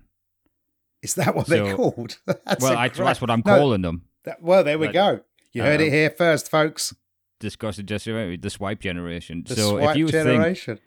Is 1.02 1.14
that 1.14 1.34
what 1.34 1.46
they're 1.46 1.76
called? 1.76 2.18
That's 2.26 2.62
well, 2.62 2.76
I, 2.76 2.88
that's 2.88 3.20
what 3.20 3.30
I'm 3.30 3.42
No, 3.46 3.56
calling 3.56 3.82
them. 3.82 4.02
that- 4.24 4.42
well, 4.42 4.64
there 4.64 4.78
we 4.78 4.86
Like, 4.86 4.94
go. 4.94 5.20
You 5.52 5.62
heard 5.62 5.80
it 5.80 5.86
um, 5.86 5.92
here 5.92 6.10
first, 6.10 6.50
folks. 6.50 6.94
Discussed 7.40 7.78
it 7.78 7.86
just 7.86 8.04
the 8.04 8.50
swipe 8.50 8.80
generation. 8.80 9.44
The 9.46 9.54
so 9.54 9.78
swipe 9.78 9.90
if 9.90 9.96
you 9.96 10.08
think, 10.08 10.80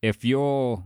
if 0.00 0.24
you're, 0.24 0.82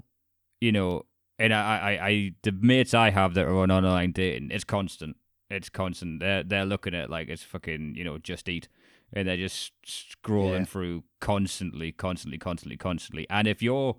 you 0.61 0.73
know, 0.73 1.07
and 1.39 1.55
I, 1.55 1.79
I, 1.79 2.07
I, 2.07 2.33
the 2.43 2.53
mates 2.53 2.93
I 2.93 3.11
have 3.11 3.35
that 3.35 3.47
are 3.47 3.57
on 3.57 3.71
online 3.71 4.13
dating, 4.13 4.51
it's 4.51 4.65
constant. 4.65 5.17
It's 5.49 5.69
constant. 5.69 6.21
They're 6.21 6.43
they're 6.43 6.65
looking 6.67 6.95
at 6.95 7.05
it 7.05 7.11
like 7.11 7.29
it's 7.29 7.43
fucking, 7.43 7.95
you 7.97 8.05
know, 8.05 8.19
just 8.19 8.49
eat, 8.49 8.69
and 9.17 9.27
they're 9.27 9.37
just 9.37 9.73
scrolling 9.85 10.61
Yeah. 10.61 10.65
through 10.67 11.05
constantly, 11.21 11.91
constantly, 11.91 12.39
constantly, 12.39 12.77
constantly. 12.77 13.27
And 13.31 13.49
if 13.49 13.63
you're 13.63 13.97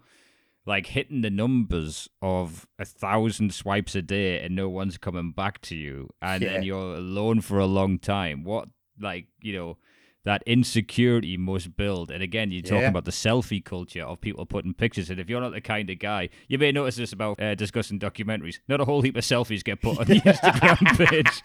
like 0.66 0.88
hitting 0.88 1.22
the 1.22 1.30
numbers 1.30 2.10
of 2.22 2.68
a 2.78 2.86
thousand 2.86 3.54
swipes 3.54 3.96
a 3.96 4.02
day 4.02 4.42
and 4.42 4.56
no 4.56 4.68
one's 4.70 4.98
coming 4.98 5.32
back 5.32 5.62
to 5.64 5.76
you, 5.76 6.10
and 6.22 6.44
then 6.44 6.64
you're 6.64 6.96
alone 6.96 7.42
for 7.42 7.58
a 7.60 7.66
long 7.66 8.00
time, 8.00 8.44
what 8.44 8.70
like 9.00 9.28
you 9.42 9.54
know 9.54 9.78
that 10.26 10.44
insecurity 10.46 11.38
must 11.38 11.78
build. 11.78 12.12
And 12.12 12.22
again, 12.22 12.52
you're 12.52 12.62
talking 12.62 12.80
Yeah. 12.82 12.90
about 12.90 13.06
the 13.06 13.12
selfie 13.12 13.64
culture 13.64 14.04
of 14.04 14.20
people 14.20 14.46
putting 14.46 14.74
pictures. 14.74 15.10
And 15.10 15.22
if 15.22 15.30
you're 15.30 15.40
not 15.40 15.54
the 15.54 15.62
kind 15.62 15.90
of 15.90 16.00
guy, 16.00 16.28
you 16.50 16.58
may 16.58 16.74
notice 16.74 16.98
this 16.98 17.14
about 17.14 17.42
uh, 17.42 17.56
discussing 17.56 17.98
documentaries. 17.98 18.60
Not 18.68 18.82
a 18.82 18.86
whole 18.86 19.02
heap 19.02 19.16
of 19.16 19.24
selfies 19.24 19.64
get 19.64 19.82
put 19.82 20.00
on 20.00 20.06
the 20.06 20.16
Instagram 20.20 21.08
page. 21.10 21.42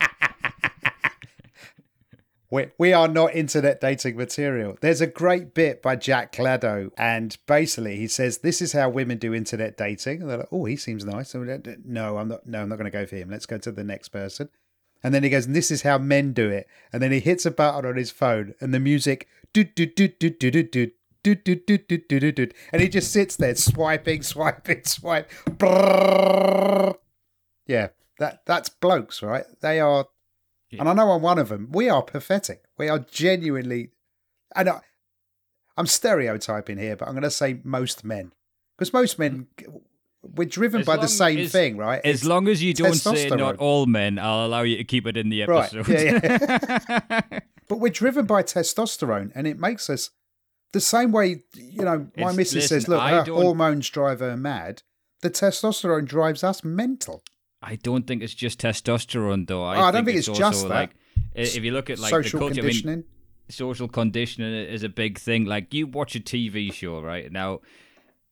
We, 2.52 2.66
we 2.76 2.92
are 2.92 3.08
not 3.08 3.34
internet 3.34 3.80
dating 3.80 4.18
material. 4.18 4.76
There's 4.82 5.00
a 5.00 5.06
great 5.06 5.54
bit 5.54 5.80
by 5.80 5.96
Jack 5.96 6.32
Clado, 6.32 6.90
and 6.98 7.34
basically 7.46 7.96
he 7.96 8.06
says 8.06 8.38
this 8.38 8.60
is 8.60 8.74
how 8.74 8.90
women 8.90 9.16
do 9.16 9.32
internet 9.32 9.78
dating. 9.78 10.20
And 10.20 10.30
they're 10.30 10.36
like, 10.36 10.52
"Oh, 10.52 10.66
he 10.66 10.76
seems 10.76 11.06
nice." 11.06 11.34
Like, 11.34 11.66
no, 11.86 12.18
I'm 12.18 12.28
not. 12.28 12.46
No, 12.46 12.60
I'm 12.60 12.68
not 12.68 12.76
going 12.76 12.90
to 12.90 12.98
go 12.98 13.06
for 13.06 13.16
him. 13.16 13.30
Let's 13.30 13.46
go 13.46 13.56
to 13.56 13.72
the 13.72 13.82
next 13.82 14.10
person. 14.10 14.50
And 15.02 15.14
then 15.14 15.22
he 15.22 15.30
goes, 15.30 15.46
and 15.46 15.56
"This 15.56 15.70
is 15.70 15.80
how 15.80 15.96
men 15.96 16.34
do 16.34 16.50
it." 16.50 16.66
And 16.92 17.02
then 17.02 17.10
he 17.10 17.20
hits 17.20 17.46
a 17.46 17.50
button 17.50 17.86
on 17.86 17.96
his 17.96 18.10
phone, 18.10 18.54
and 18.60 18.74
the 18.74 18.80
music, 18.80 19.28
do 19.54 19.64
do 19.64 19.86
do 19.86 20.08
do 20.08 20.28
do 20.28 20.50
do 20.50 20.62
do. 20.62 20.90
Do, 21.24 21.36
do, 21.36 21.54
do, 21.54 21.78
do, 21.78 21.98
do, 21.98 22.32
do. 22.32 22.48
And 22.72 22.82
he 22.82 22.88
just 22.88 23.12
sits 23.12 23.36
there 23.36 23.54
swiping, 23.54 24.24
swiping, 24.24 24.82
swipe. 24.84 25.30
Brrrr. 25.46 26.96
Yeah, 27.64 27.88
that 28.18 28.44
that's 28.44 28.68
blokes, 28.68 29.22
right? 29.22 29.44
They 29.60 29.78
are 29.78 30.08
and 30.78 30.88
I 30.88 30.92
know 30.92 31.10
I'm 31.12 31.22
one 31.22 31.38
of 31.38 31.48
them. 31.48 31.68
We 31.72 31.88
are 31.88 32.02
pathetic. 32.02 32.64
We 32.78 32.88
are 32.88 32.98
genuinely, 32.98 33.90
and 34.56 34.68
I, 34.68 34.80
I'm 35.76 35.86
stereotyping 35.86 36.78
here, 36.78 36.96
but 36.96 37.08
I'm 37.08 37.14
going 37.14 37.22
to 37.22 37.30
say 37.30 37.60
most 37.64 38.04
men, 38.04 38.32
because 38.76 38.92
most 38.92 39.18
men, 39.18 39.46
mm. 39.56 39.80
we're 40.22 40.48
driven 40.48 40.80
As 40.80 40.86
by 40.86 40.96
the 40.96 41.08
same 41.08 41.38
as- 41.40 41.52
thing, 41.52 41.76
right? 41.76 42.00
As 42.04 42.16
It's- 42.20 42.24
long 42.24 42.48
as 42.48 42.62
you 42.62 42.74
don't 42.74 42.94
say 42.94 43.28
not 43.28 43.56
all 43.56 43.86
men, 43.86 44.18
I'll 44.18 44.46
allow 44.46 44.62
you 44.62 44.76
to 44.76 44.84
keep 44.84 45.06
it 45.06 45.16
in 45.16 45.28
the 45.30 45.44
Right, 45.44 45.72
episode. 45.74 45.88
yeah, 45.88 47.20
but 47.68 47.78
we're 47.80 47.90
driven 47.92 48.26
by 48.26 48.42
testosterone, 48.42 49.32
and 49.34 49.46
it 49.46 49.58
makes 49.58 49.88
us 49.90 50.10
the 50.72 50.80
same 50.80 51.12
way. 51.12 51.42
You 51.54 51.84
know, 51.84 51.98
my 52.16 52.30
It's- 52.30 52.36
missus 52.36 52.68
says, 52.68 52.88
"Look, 52.88 53.00
I 53.00 53.10
her 53.10 53.24
don't- 53.24 53.42
hormones 53.42 53.88
drive 53.90 54.20
her 54.20 54.36
mad." 54.36 54.82
The 55.20 55.30
testosterone 55.30 56.04
drives 56.06 56.42
us 56.42 56.64
mental. 56.64 57.22
I 57.62 57.76
don't 57.76 58.06
think 58.06 58.22
it's 58.22 58.34
just 58.34 58.60
testosterone, 58.60 59.46
though. 59.46 59.64
I, 59.64 59.76
Oh, 59.76 59.82
I 59.84 59.90
don't 59.92 60.04
think 60.04 60.18
it's 60.18 60.28
also 60.28 60.40
just 60.40 60.62
that. 60.62 60.68
like 60.68 60.90
if 61.34 61.62
you 61.62 61.72
look 61.72 61.90
at 61.90 61.98
like 61.98 62.10
Social 62.10 62.40
the 62.40 62.46
culture. 62.46 62.60
I 62.60 62.64
mean, 62.64 62.70
conditioning. 62.72 63.04
social 63.48 63.88
conditioning 63.88 64.52
is 64.52 64.82
a 64.82 64.88
big 64.88 65.18
thing. 65.18 65.44
Like 65.44 65.72
you 65.72 65.86
watch 65.86 66.14
a 66.16 66.20
TV 66.20 66.72
show, 66.72 67.00
right? 67.00 67.30
Now, 67.30 67.60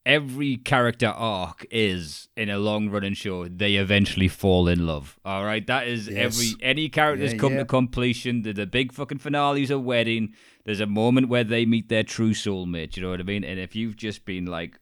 every 0.06 0.56
character 0.56 1.08
arc 1.08 1.66
is 1.70 2.28
in 2.36 2.48
a 2.48 2.58
long 2.58 2.88
running 2.90 3.14
show, 3.14 3.46
they 3.48 3.74
eventually 3.74 4.28
fall 4.28 4.66
in 4.66 4.86
love. 4.86 5.18
All 5.24 5.44
right. 5.44 5.66
That 5.66 5.86
is 5.88 6.08
Yes. 6.08 6.16
every 6.18 6.62
any 6.62 6.88
characters 6.88 7.32
Yeah, 7.32 7.38
come 7.38 7.52
yeah. 7.52 7.58
to 7.60 7.64
completion. 7.66 8.42
The, 8.42 8.52
the 8.52 8.66
big 8.66 8.92
fucking 8.92 9.18
finale's 9.18 9.70
a 9.70 9.78
wedding. 9.78 10.34
There's 10.64 10.80
a 10.80 10.86
moment 10.86 11.28
where 11.28 11.44
they 11.44 11.66
meet 11.66 11.88
their 11.88 12.02
true 12.02 12.32
soulmate, 12.32 12.96
you 12.96 13.02
know 13.02 13.10
what 13.10 13.20
I 13.20 13.24
mean? 13.24 13.44
And 13.44 13.58
if 13.60 13.74
you've 13.76 13.96
just 13.96 14.24
been 14.24 14.46
like 14.46 14.78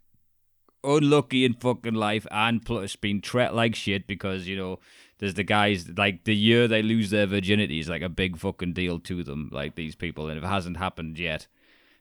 unlucky 0.85 1.45
in 1.45 1.55
fucking 1.55 1.95
life 1.95 2.27
and 2.31 2.65
plus 2.65 2.97
being 2.97 3.21
treated 3.21 3.53
like 3.55 3.75
shit 3.75 4.07
because, 4.07 4.47
you 4.47 4.57
know, 4.57 4.79
there's 5.19 5.35
the 5.35 5.45
guys 5.45 5.89
like 5.97 6.25
the 6.25 6.35
year 6.37 6.69
they 6.69 6.83
lose 6.83 7.11
their 7.11 7.27
virginity 7.27 7.81
is 7.81 7.89
like 7.89 8.03
a 8.03 8.09
big 8.09 8.37
fucking 8.39 8.73
deal 8.73 8.99
to 9.01 9.23
them, 9.25 9.51
like 9.53 9.75
these 9.75 9.95
people. 9.97 10.29
And 10.29 10.39
if 10.39 10.45
it 10.45 10.49
hasn't 10.49 10.77
happened 10.77 11.19
yet, 11.19 11.47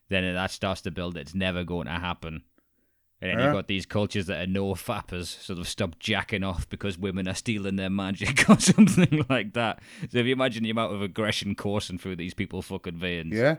then 0.10 0.34
that 0.36 0.51
starts 0.51 0.81
to 0.81 0.91
build. 0.91 1.17
It's 1.17 1.34
never 1.36 1.63
going 1.63 1.88
to 1.88 1.93
happen. 1.93 2.43
And 3.19 3.31
then 3.31 3.39
Yeah. 3.39 3.46
you've 3.46 3.53
got 3.55 3.67
these 3.67 3.88
cultures 3.88 4.27
that 4.27 4.39
are 4.41 4.51
no 4.51 4.75
fappers, 4.75 5.41
sort 5.41 5.57
of 5.57 5.67
stop 5.67 5.98
jacking 5.98 6.43
off 6.43 6.69
because 6.69 7.00
women 7.00 7.27
are 7.27 7.34
stealing 7.34 7.75
their 7.75 7.89
magic 7.89 8.48
or 8.50 8.60
something 8.60 9.25
like 9.27 9.53
that. 9.53 9.81
So 10.12 10.19
if 10.19 10.27
you 10.27 10.34
imagine 10.34 10.62
the 10.63 10.69
amount 10.69 10.93
of 10.93 11.01
aggression 11.01 11.55
coursing 11.55 11.98
through 11.98 12.17
these 12.17 12.36
people 12.36 12.62
fucking 12.62 12.98
veins. 13.00 13.34
Yeah. 13.34 13.57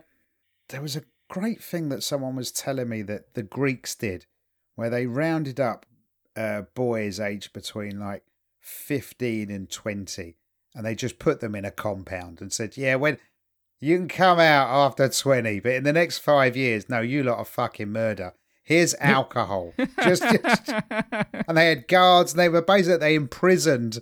There 0.69 0.81
was 0.81 0.95
a 0.95 1.03
great 1.29 1.61
thing 1.61 1.89
that 1.89 2.03
someone 2.03 2.37
was 2.37 2.51
telling 2.53 2.87
me 2.87 3.01
that 3.01 3.33
the 3.33 3.43
Greeks 3.43 3.93
did, 3.95 4.25
where 4.79 4.89
they 4.89 5.05
rounded 5.05 5.59
up 5.59 5.85
uh, 6.37 6.61
boys 6.73 7.19
aged 7.19 7.51
between 7.51 7.99
like 7.99 8.23
15 8.61 9.51
and 9.51 9.69
20, 9.69 10.37
and 10.73 10.85
they 10.85 10.95
just 10.95 11.19
put 11.19 11.41
them 11.41 11.53
in 11.53 11.65
a 11.65 11.71
compound 11.71 12.39
and 12.39 12.53
said, 12.53 12.77
Yeah, 12.77 12.95
when 12.95 13.17
you 13.81 13.97
can 13.97 14.07
come 14.07 14.39
out 14.39 14.69
after 14.69 15.09
20, 15.09 15.59
but 15.59 15.73
in 15.73 15.83
the 15.83 15.91
next 15.93 16.19
five 16.19 16.55
years, 16.55 16.87
no, 16.87 17.01
you 17.01 17.23
lot 17.23 17.39
are 17.39 17.45
fucking 17.45 17.91
murder. 17.91 18.33
Here's 18.63 18.95
alcohol. 18.95 19.73
just, 20.03 20.23
just 20.23 20.69
and 20.69 21.57
they 21.57 21.67
had 21.69 21.87
guards, 21.87 22.31
and 22.31 22.39
they 22.39 22.49
were 22.49 22.61
basically 22.61 22.99
they 22.99 23.15
imprisoned 23.15 23.99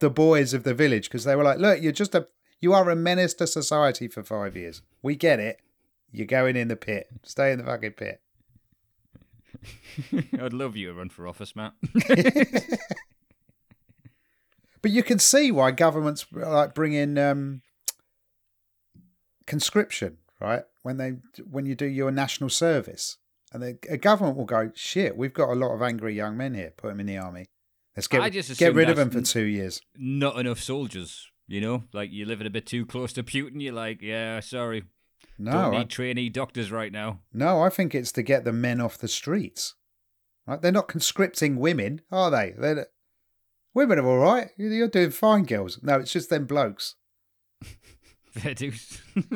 the 0.00 0.10
boys 0.10 0.54
of 0.54 0.64
the 0.64 0.74
village 0.74 1.04
because 1.04 1.24
they 1.24 1.36
were 1.36 1.44
like, 1.44 1.58
"Look, 1.58 1.82
you're 1.82 1.92
just 1.92 2.14
a 2.14 2.26
you 2.58 2.72
are 2.72 2.88
a 2.88 2.96
menace 2.96 3.34
to 3.34 3.46
society 3.46 4.08
for 4.08 4.22
five 4.22 4.56
years. 4.56 4.80
We 5.02 5.14
get 5.14 5.40
it. 5.40 5.60
You're 6.10 6.26
going 6.26 6.56
in 6.56 6.68
the 6.68 6.76
pit. 6.76 7.08
Stay 7.22 7.52
in 7.52 7.58
the 7.58 7.64
fucking 7.64 7.92
pit." 7.92 8.22
I'd 10.40 10.52
love 10.52 10.76
you 10.76 10.88
to 10.88 10.94
run 10.94 11.08
for 11.08 11.26
office, 11.26 11.54
Matt. 11.56 11.74
But 14.82 14.90
you 14.90 15.02
can 15.02 15.18
see 15.18 15.50
why 15.50 15.70
governments 15.70 16.26
like 16.32 16.74
bring 16.74 16.92
in 16.92 17.18
um, 17.18 17.62
conscription, 19.46 20.18
right? 20.40 20.62
When 20.82 20.96
they 20.96 21.16
when 21.50 21.66
you 21.66 21.74
do 21.74 21.86
your 21.86 22.10
national 22.10 22.50
service, 22.50 23.16
and 23.52 23.62
the, 23.62 23.78
a 23.88 23.96
government 23.96 24.36
will 24.36 24.44
go, 24.44 24.70
"Shit, 24.74 25.16
we've 25.16 25.34
got 25.34 25.50
a 25.50 25.54
lot 25.54 25.74
of 25.74 25.82
angry 25.82 26.14
young 26.14 26.36
men 26.36 26.54
here. 26.54 26.72
Put 26.76 26.88
them 26.88 27.00
in 27.00 27.06
the 27.06 27.18
army. 27.18 27.46
Let's 27.96 28.06
get 28.06 28.20
I 28.20 28.30
just 28.30 28.56
get 28.58 28.74
rid 28.74 28.88
of 28.88 28.96
them 28.96 29.10
for 29.10 29.20
two 29.20 29.44
years." 29.44 29.80
Not 29.96 30.38
enough 30.38 30.60
soldiers, 30.60 31.26
you 31.48 31.60
know? 31.60 31.84
Like 31.92 32.10
you're 32.12 32.28
living 32.28 32.46
a 32.46 32.50
bit 32.50 32.66
too 32.66 32.86
close 32.86 33.12
to 33.14 33.22
Putin. 33.22 33.60
You're 33.60 33.74
like, 33.74 34.00
yeah, 34.00 34.40
sorry. 34.40 34.84
No, 35.38 35.52
Don't 35.52 35.74
I, 35.74 35.78
need 35.78 35.90
trainee 35.90 36.28
doctors 36.28 36.72
right 36.72 36.90
now. 36.90 37.20
no, 37.32 37.62
I 37.62 37.68
think 37.68 37.94
it's 37.94 38.12
to 38.12 38.22
get 38.22 38.44
the 38.44 38.52
men 38.52 38.80
off 38.80 38.98
the 38.98 39.08
streets. 39.08 39.74
Right? 40.46 40.60
They're 40.60 40.72
not 40.72 40.88
conscripting 40.88 41.58
women, 41.58 42.00
are 42.10 42.30
they? 42.30 42.54
They're, 42.58 42.86
women 43.74 43.98
are 43.98 44.06
all 44.06 44.18
right. 44.18 44.50
You're 44.56 44.88
doing 44.88 45.10
fine, 45.10 45.44
girls. 45.44 45.78
No, 45.82 46.00
it's 46.00 46.12
just 46.12 46.30
them 46.30 46.46
blokes. 46.46 46.96
Fair 48.32 48.54
dues. 48.54 49.00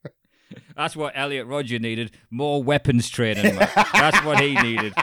That's 0.76 0.94
what 0.94 1.14
Elliot 1.16 1.46
Rodger 1.46 1.78
needed. 1.78 2.12
More 2.30 2.62
weapons 2.62 3.08
training. 3.08 3.56
That's 3.56 4.22
what 4.24 4.40
he 4.40 4.54
needed. 4.54 4.94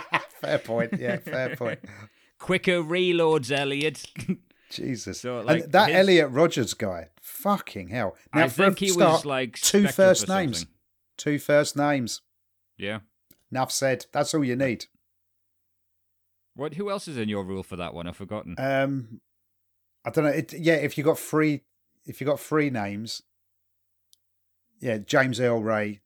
fair 0.41 0.59
point. 0.59 0.93
Yeah, 0.97 1.17
fair 1.17 1.55
point. 1.55 1.79
Quicker 2.37 2.83
reloads, 2.83 3.51
Elliot. 3.51 4.05
Jesus. 4.69 5.21
So, 5.21 5.39
And 5.39 5.71
that 5.71 5.89
his- 5.89 5.97
Elliot 5.97 6.29
Rodgers 6.31 6.73
guy, 6.73 7.09
fucking 7.21 7.89
hell. 7.89 8.15
Now, 8.33 8.43
I 8.43 8.49
think 8.49 8.79
he 8.79 8.89
start, 8.89 9.11
was 9.13 9.25
like 9.25 9.53
two 9.55 9.87
first 9.87 10.27
names. 10.27 10.59
something. 10.59 10.75
Two 11.17 11.39
first 11.39 11.75
names. 11.75 12.21
Yeah. 12.77 12.99
Enough 13.51 13.71
said. 13.71 14.05
That's 14.11 14.33
all 14.33 14.43
you 14.45 14.55
need. 14.55 14.85
What? 16.55 16.75
Who 16.75 16.89
else 16.89 17.07
is 17.07 17.17
in 17.17 17.29
your 17.29 17.43
rule 17.43 17.63
for 17.63 17.75
that 17.75 17.93
one? 17.93 18.07
I've 18.07 18.17
forgotten. 18.17 18.55
Um, 18.57 19.21
I 20.05 20.09
don't 20.11 20.23
know. 20.23 20.29
It, 20.29 20.53
yeah, 20.53 20.75
if 20.75 20.97
you 20.97 21.03
got 21.03 21.19
three, 21.19 21.61
if 22.05 22.21
you 22.21 22.27
got 22.27 22.39
three 22.39 22.69
names, 22.69 23.21
yeah, 24.79 24.97
James 24.97 25.39
Earl 25.39 25.61
Ray. 25.63 26.01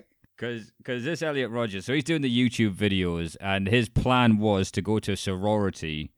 Because 0.38 0.70
this 1.02 1.22
Elliot 1.22 1.50
Rodgers, 1.50 1.86
so 1.86 1.94
he's 1.94 2.04
doing 2.04 2.20
the 2.20 2.28
YouTube 2.50 2.74
videos, 2.74 3.38
and 3.40 3.66
his 3.66 3.88
plan 3.88 4.36
was 4.36 4.70
to 4.72 4.82
go 4.82 4.98
to 4.98 5.12
a 5.12 5.16
sorority 5.16 6.12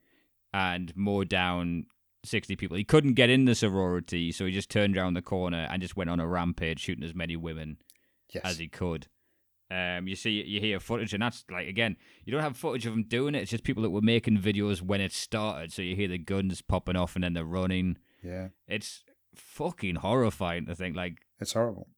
and 0.53 0.93
mow 0.97 1.23
down 1.23 1.87
60 2.25 2.57
people. 2.57 2.77
He 2.77 2.83
couldn't 2.83 3.13
get 3.13 3.31
in 3.31 3.45
the 3.45 3.55
sorority, 3.55 4.33
so 4.33 4.45
he 4.47 4.51
just 4.51 4.71
turned 4.71 4.97
around 4.97 5.15
the 5.15 5.23
corner 5.23 5.69
and 5.71 5.81
just 5.81 5.97
went 5.97 6.11
on 6.11 6.19
a 6.19 6.27
rampage, 6.27 6.81
shooting 6.81 7.05
as 7.05 7.15
many 7.15 7.37
women 7.37 7.77
Yes. 8.35 8.43
as 8.45 8.59
he 8.59 8.67
could. 8.67 9.07
Um, 9.71 10.09
you 10.09 10.17
see, 10.17 10.31
you 10.31 10.61
hear 10.61 10.81
footage, 10.81 11.13
and 11.13 11.23
that's 11.23 11.45
like 11.51 11.69
again, 11.69 11.97
you 12.25 12.33
don't 12.33 12.43
have 12.43 12.57
footage 12.57 12.87
of 12.87 12.93
them 12.95 13.03
doing 13.03 13.35
it. 13.35 13.43
It's 13.43 13.51
just 13.51 13.65
people 13.65 13.83
that 13.83 13.91
were 13.91 14.01
making 14.01 14.39
videos 14.39 14.81
when 14.81 15.01
it 15.01 15.13
started. 15.13 15.73
So 15.73 15.83
you 15.83 15.95
hear 15.95 16.09
the 16.09 16.19
guns 16.19 16.63
popping 16.63 16.97
off, 16.97 17.15
and 17.15 17.23
then 17.25 17.35
they're 17.35 17.45
running. 17.45 17.99
yeah. 18.23 18.49
It's 18.67 19.05
fucking 19.35 19.97
horrifying 19.97 20.67
to 20.67 20.75
think. 20.75 20.97
Like, 20.97 21.19
It's 21.39 21.53
horrible. 21.53 21.89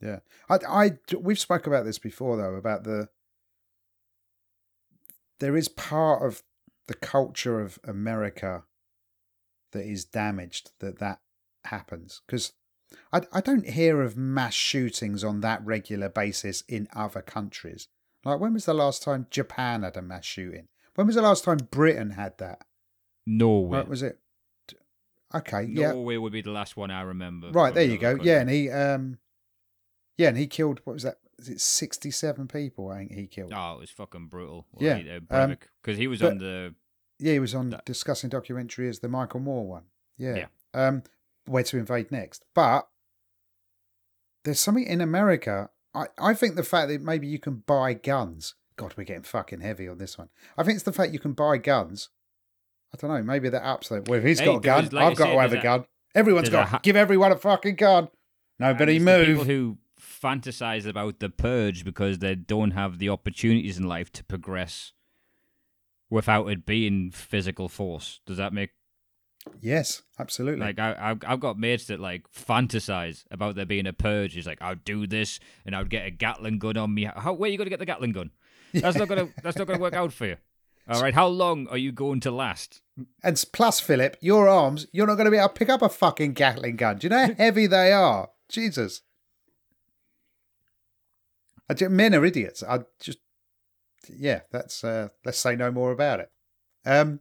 Yeah, 0.00 0.20
I, 0.48 0.58
I, 0.68 0.90
we've 1.18 1.38
spoke 1.38 1.66
about 1.66 1.84
this 1.84 1.98
before 1.98 2.36
though 2.36 2.54
about 2.54 2.84
the. 2.84 3.08
There 5.40 5.56
is 5.56 5.68
part 5.68 6.22
of 6.22 6.42
the 6.86 6.94
culture 6.94 7.60
of 7.60 7.78
America 7.84 8.64
that 9.72 9.84
is 9.84 10.04
damaged 10.04 10.70
that 10.80 10.98
that 10.98 11.20
happens 11.64 12.22
because 12.26 12.52
I, 13.12 13.22
I 13.32 13.40
don't 13.40 13.68
hear 13.68 14.02
of 14.02 14.16
mass 14.16 14.54
shootings 14.54 15.22
on 15.24 15.40
that 15.40 15.64
regular 15.64 16.08
basis 16.08 16.62
in 16.68 16.88
other 16.94 17.22
countries. 17.22 17.88
Like 18.24 18.40
when 18.40 18.54
was 18.54 18.64
the 18.64 18.74
last 18.74 19.02
time 19.02 19.26
Japan 19.30 19.82
had 19.82 19.96
a 19.96 20.02
mass 20.02 20.24
shooting? 20.24 20.68
When 20.94 21.06
was 21.06 21.16
the 21.16 21.22
last 21.22 21.44
time 21.44 21.58
Britain 21.70 22.10
had 22.10 22.38
that? 22.38 22.64
Norway. 23.26 23.78
Right, 23.78 23.88
was 23.88 24.02
it? 24.02 24.18
Okay, 25.34 25.64
yeah, 25.64 25.92
Norway 25.92 26.16
would 26.16 26.32
be 26.32 26.40
the 26.40 26.50
last 26.50 26.76
one 26.76 26.90
I 26.90 27.02
remember. 27.02 27.50
Right, 27.50 27.74
there 27.74 27.84
you 27.84 27.98
go. 27.98 28.18
Yeah, 28.22 28.40
and 28.40 28.48
he 28.50 28.70
um 28.70 29.18
yeah, 30.16 30.28
and 30.28 30.38
he 30.38 30.46
killed 30.46 30.80
what 30.84 30.94
was 30.94 31.02
that? 31.02 31.18
Is 31.38 31.48
it 31.50 31.60
sixty 31.60 32.10
seven 32.10 32.48
people 32.48 32.88
I 32.90 32.98
think 32.98 33.12
he 33.12 33.26
killed. 33.26 33.52
Oh, 33.54 33.74
it 33.74 33.80
was 33.80 33.90
fucking 33.90 34.28
brutal. 34.28 34.66
Yeah, 34.78 35.18
um, 35.30 35.56
because 35.82 35.98
he 35.98 36.06
was 36.06 36.20
but- 36.20 36.32
on 36.32 36.38
the. 36.38 36.74
Yeah, 37.20 37.32
he 37.32 37.40
was 37.40 37.52
on 37.54 37.70
That- 37.70 37.84
discussing 37.84 38.30
documentary 38.30 38.88
as 38.88 39.00
the 39.00 39.08
Michael 39.08 39.40
Moore 39.40 39.66
one. 39.66 39.84
Yeah. 40.16 40.36
Yeah. 40.36 40.46
Um 40.72 41.02
where 41.48 41.64
to 41.64 41.78
invade 41.78 42.10
next. 42.12 42.44
But 42.54 42.88
there's 44.44 44.60
something 44.60 44.86
in 44.86 45.00
America. 45.00 45.70
I, 45.94 46.06
I 46.18 46.34
think 46.34 46.56
the 46.56 46.62
fact 46.62 46.88
that 46.88 47.02
maybe 47.02 47.26
you 47.26 47.38
can 47.38 47.62
buy 47.66 47.94
guns. 47.94 48.54
God, 48.76 48.94
we're 48.96 49.04
getting 49.04 49.22
fucking 49.24 49.60
heavy 49.60 49.88
on 49.88 49.98
this 49.98 50.16
one. 50.16 50.28
I 50.56 50.62
think 50.62 50.76
it's 50.76 50.84
the 50.84 50.92
fact 50.92 51.12
you 51.12 51.18
can 51.18 51.32
buy 51.32 51.58
guns. 51.58 52.10
I 52.92 52.96
don't 52.96 53.10
know, 53.10 53.22
maybe 53.22 53.48
that 53.48 53.66
ups 53.66 53.90
it. 53.90 54.08
Well, 54.08 54.18
if 54.18 54.24
he's 54.24 54.38
Hey, 54.38 54.46
got 54.46 54.56
a 54.56 54.60
gun, 54.60 54.88
like 54.92 55.04
I've 55.12 55.16
got 55.16 55.24
said, 55.26 55.34
to 55.34 55.40
have 55.40 55.52
a 55.52 55.62
gun. 55.62 55.84
Everyone's 56.14 56.48
got 56.48 56.68
ha- 56.68 56.80
give 56.82 56.96
everyone 56.96 57.32
a 57.32 57.36
fucking 57.36 57.74
gun. 57.74 58.08
Nobody 58.58 58.98
the 58.98 59.24
People 59.26 59.44
who 59.44 59.78
fantasize 60.00 60.86
about 60.86 61.20
the 61.20 61.28
purge 61.28 61.84
because 61.84 62.18
they 62.18 62.34
don't 62.34 62.70
have 62.70 62.98
the 62.98 63.08
opportunities 63.08 63.78
in 63.78 63.86
life 63.86 64.10
to 64.12 64.24
progress 64.24 64.92
without 66.10 66.46
it 66.46 66.64
being 66.64 67.10
physical 67.10 67.68
force. 67.68 68.20
Does 68.26 68.38
that 68.38 68.52
make 68.52 68.70
Yes, 69.60 70.02
absolutely. 70.18 70.60
like 70.64 70.78
I 70.78 70.96
I've, 70.98 71.18
I've 71.26 71.40
got 71.40 71.58
mates 71.58 71.86
that 71.86 72.00
like 72.00 72.30
fantasize 72.32 73.24
about 73.30 73.54
there 73.56 73.66
being 73.66 73.86
a 73.86 73.92
purge. 73.92 74.36
It's 74.36 74.46
like 74.46 74.62
I'll 74.62 74.74
do 74.76 75.06
this 75.06 75.40
and 75.66 75.74
I'll 75.74 75.84
get 75.84 76.06
a 76.06 76.10
Gatling 76.10 76.58
gun 76.58 76.76
on 76.76 76.94
me. 76.94 77.04
How 77.04 77.32
where 77.32 77.48
are 77.48 77.52
you 77.52 77.58
going 77.58 77.66
to 77.66 77.70
get 77.70 77.78
the 77.78 77.86
Gatling 77.86 78.12
gun? 78.12 78.30
That's 78.72 78.96
not 78.96 79.08
gonna 79.08 79.28
that's 79.42 79.56
not 79.56 79.66
gonna 79.66 79.80
work 79.80 79.94
out 79.94 80.12
for 80.12 80.26
you. 80.26 80.36
All 80.90 81.02
right, 81.02 81.12
how 81.12 81.26
long 81.26 81.66
are 81.68 81.76
you 81.76 81.92
going 81.92 82.20
to 82.20 82.30
last? 82.30 82.80
And 83.22 83.44
plus, 83.52 83.78
Philip, 83.78 84.16
your 84.22 84.48
arms, 84.48 84.86
you're 84.90 85.06
not 85.06 85.16
going 85.16 85.26
to 85.26 85.30
be 85.30 85.36
able 85.36 85.48
to 85.48 85.54
pick 85.54 85.68
up 85.68 85.82
a 85.82 85.88
fucking 85.90 86.32
Gatling 86.32 86.76
gun. 86.76 86.96
Do 86.96 87.04
you 87.04 87.10
know 87.10 87.26
how 87.26 87.34
heavy 87.36 87.66
they 87.66 87.92
are? 87.92 88.30
Jesus. 88.48 89.02
I 91.68 91.74
ju- 91.74 91.90
Men 91.90 92.14
are 92.14 92.24
idiots. 92.24 92.62
I 92.62 92.80
just, 93.00 93.18
yeah, 94.08 94.40
that's, 94.50 94.82
uh, 94.82 95.08
let's 95.26 95.38
say 95.38 95.56
no 95.56 95.70
more 95.70 95.92
about 95.92 96.20
it. 96.20 96.30
Um, 96.86 97.20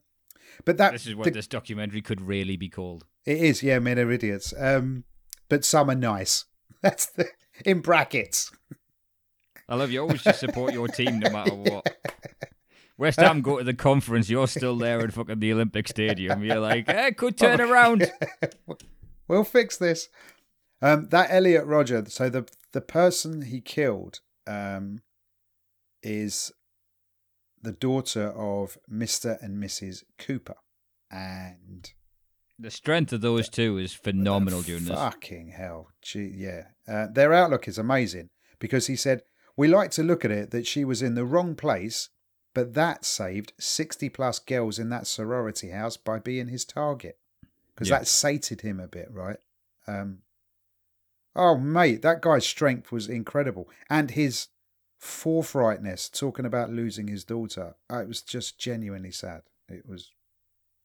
but 0.65 0.77
that, 0.77 0.91
This 0.93 1.07
is 1.07 1.15
what 1.15 1.25
the- 1.25 1.31
this 1.31 1.47
documentary 1.47 2.01
could 2.01 2.21
really 2.21 2.57
be 2.57 2.69
called. 2.69 3.05
it 3.25 3.37
is, 3.37 3.61
yeah, 3.63 3.79
men 3.79 3.99
are 3.99 4.11
idiots. 4.11 4.53
Um, 4.57 5.03
but 5.49 5.63
some 5.65 5.89
are 5.89 5.95
nice. 5.95 6.45
That's 6.81 7.05
the, 7.07 7.27
in 7.65 7.79
brackets. 7.81 8.51
I 9.69 9.75
love 9.75 9.91
you. 9.91 10.01
Always 10.01 10.23
just 10.23 10.39
support 10.39 10.73
your 10.73 10.87
team 10.87 11.19
no 11.19 11.29
matter 11.29 11.53
what. 11.55 11.95
West 12.97 13.19
Ham 13.19 13.41
go 13.41 13.57
to 13.59 13.63
the 13.63 13.73
conference, 13.73 14.29
you're 14.29 14.47
still 14.47 14.75
there 14.75 14.99
in 15.01 15.11
fucking 15.11 15.39
the 15.39 15.53
Olympic 15.53 15.87
Stadium. 15.87 16.43
You're 16.43 16.59
like, 16.59 16.87
eh, 16.89 17.11
could 17.11 17.37
turn 17.37 17.61
around. 17.61 18.11
We'll 19.27 19.43
fix 19.43 19.77
this. 19.77 20.09
Um, 20.81 21.07
that 21.09 21.27
Elliot 21.31 21.65
Rodger. 21.65 22.05
So 22.07 22.29
the 22.29 22.47
the 22.71 22.81
person 22.81 23.43
he 23.43 23.61
killed 23.61 24.21
um, 24.47 25.01
is 26.01 26.51
the 27.67 27.73
daughter 27.73 28.27
of 28.29 28.77
Mister 28.87 29.37
and 29.41 29.61
Mrs. 29.61 30.03
Cooper, 30.17 30.55
and 31.11 31.91
The 32.57 32.71
strength 32.71 33.11
of 33.13 33.21
those 33.21 33.49
two 33.49 33.77
is 33.77 33.93
phenomenal 33.93 34.61
during 34.61 34.85
this. 34.85 34.95
fucking 34.97 35.49
hell, 35.49 35.89
gee, 36.01 36.31
yeah. 36.33 36.63
Uh, 36.87 37.07
their 37.11 37.33
outlook 37.33 37.67
is 37.67 37.77
amazing 37.77 38.29
because 38.59 38.87
he 38.87 38.95
said 38.95 39.21
we 39.57 39.67
like 39.67 39.91
to 39.91 40.03
look 40.03 40.23
at 40.23 40.31
it 40.31 40.51
that 40.51 40.65
she 40.65 40.85
was 40.85 41.01
in 41.01 41.15
the 41.15 41.25
wrong 41.25 41.55
place, 41.55 42.09
but 42.55 42.73
that 42.73 43.03
saved 43.03 43.51
sixty 43.59 44.07
plus 44.09 44.39
girls 44.39 44.79
in 44.79 44.89
that 44.89 45.07
sorority 45.07 45.69
house 45.71 45.97
by 45.97 46.19
being 46.19 46.47
his 46.47 46.63
target 46.65 47.17
because 47.73 47.89
Yeah. 47.89 47.99
that 47.99 48.07
sated 48.07 48.61
him 48.61 48.79
a 48.79 48.87
bit, 48.87 49.07
right? 49.11 49.37
Um, 49.87 50.19
oh, 51.35 51.57
mate, 51.57 52.01
that 52.01 52.21
guy's 52.21 52.45
strength 52.45 52.91
was 52.91 53.07
incredible, 53.09 53.69
and 53.89 54.11
his 54.11 54.47
forthrightness 55.01 56.09
talking 56.11 56.45
about 56.45 56.71
losing 56.71 57.07
his 57.07 57.23
daughter. 57.23 57.75
It 57.91 58.07
was 58.07 58.21
just 58.21 58.57
genuinely 58.59 59.11
sad. 59.11 59.41
It 59.69 59.87
was 59.87 60.11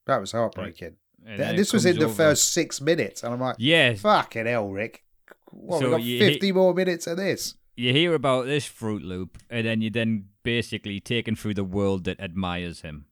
that 0.07 0.19
was 0.19 0.33
heartbreaking. 0.33 0.97
And 1.25 1.39
Th- 1.39 1.57
this 1.57 1.73
was 1.73 1.85
in 1.87 1.99
the 1.99 2.07
over- 2.07 2.15
first 2.15 2.53
six 2.53 2.81
minutes, 2.81 3.23
and 3.23 3.33
I'm 3.33 3.41
like, 3.41 3.57
Yeah, 3.59 3.95
fucking 3.95 4.47
hell, 4.47 4.69
Rick. 4.71 5.05
What, 5.53 5.79
So 5.81 5.85
we 5.87 5.91
got 6.19 6.29
50 6.31 6.47
hit- 6.47 6.55
more 6.55 6.75
minutes 6.75 7.07
of 7.07 7.17
this. 7.17 7.55
you 7.77 7.93
hear 7.93 8.15
about 8.15 8.47
this 8.47 8.65
Fruit 8.67 9.03
Loop, 9.03 9.39
and 9.49 9.67
then 9.67 9.81
you're 9.83 9.91
then 9.93 10.27
basically 10.43 10.99
taken 10.99 11.37
through 11.37 11.55
the 11.55 11.63
world 11.65 12.05
that 12.05 12.19
admires 12.21 12.81
him. 12.81 13.07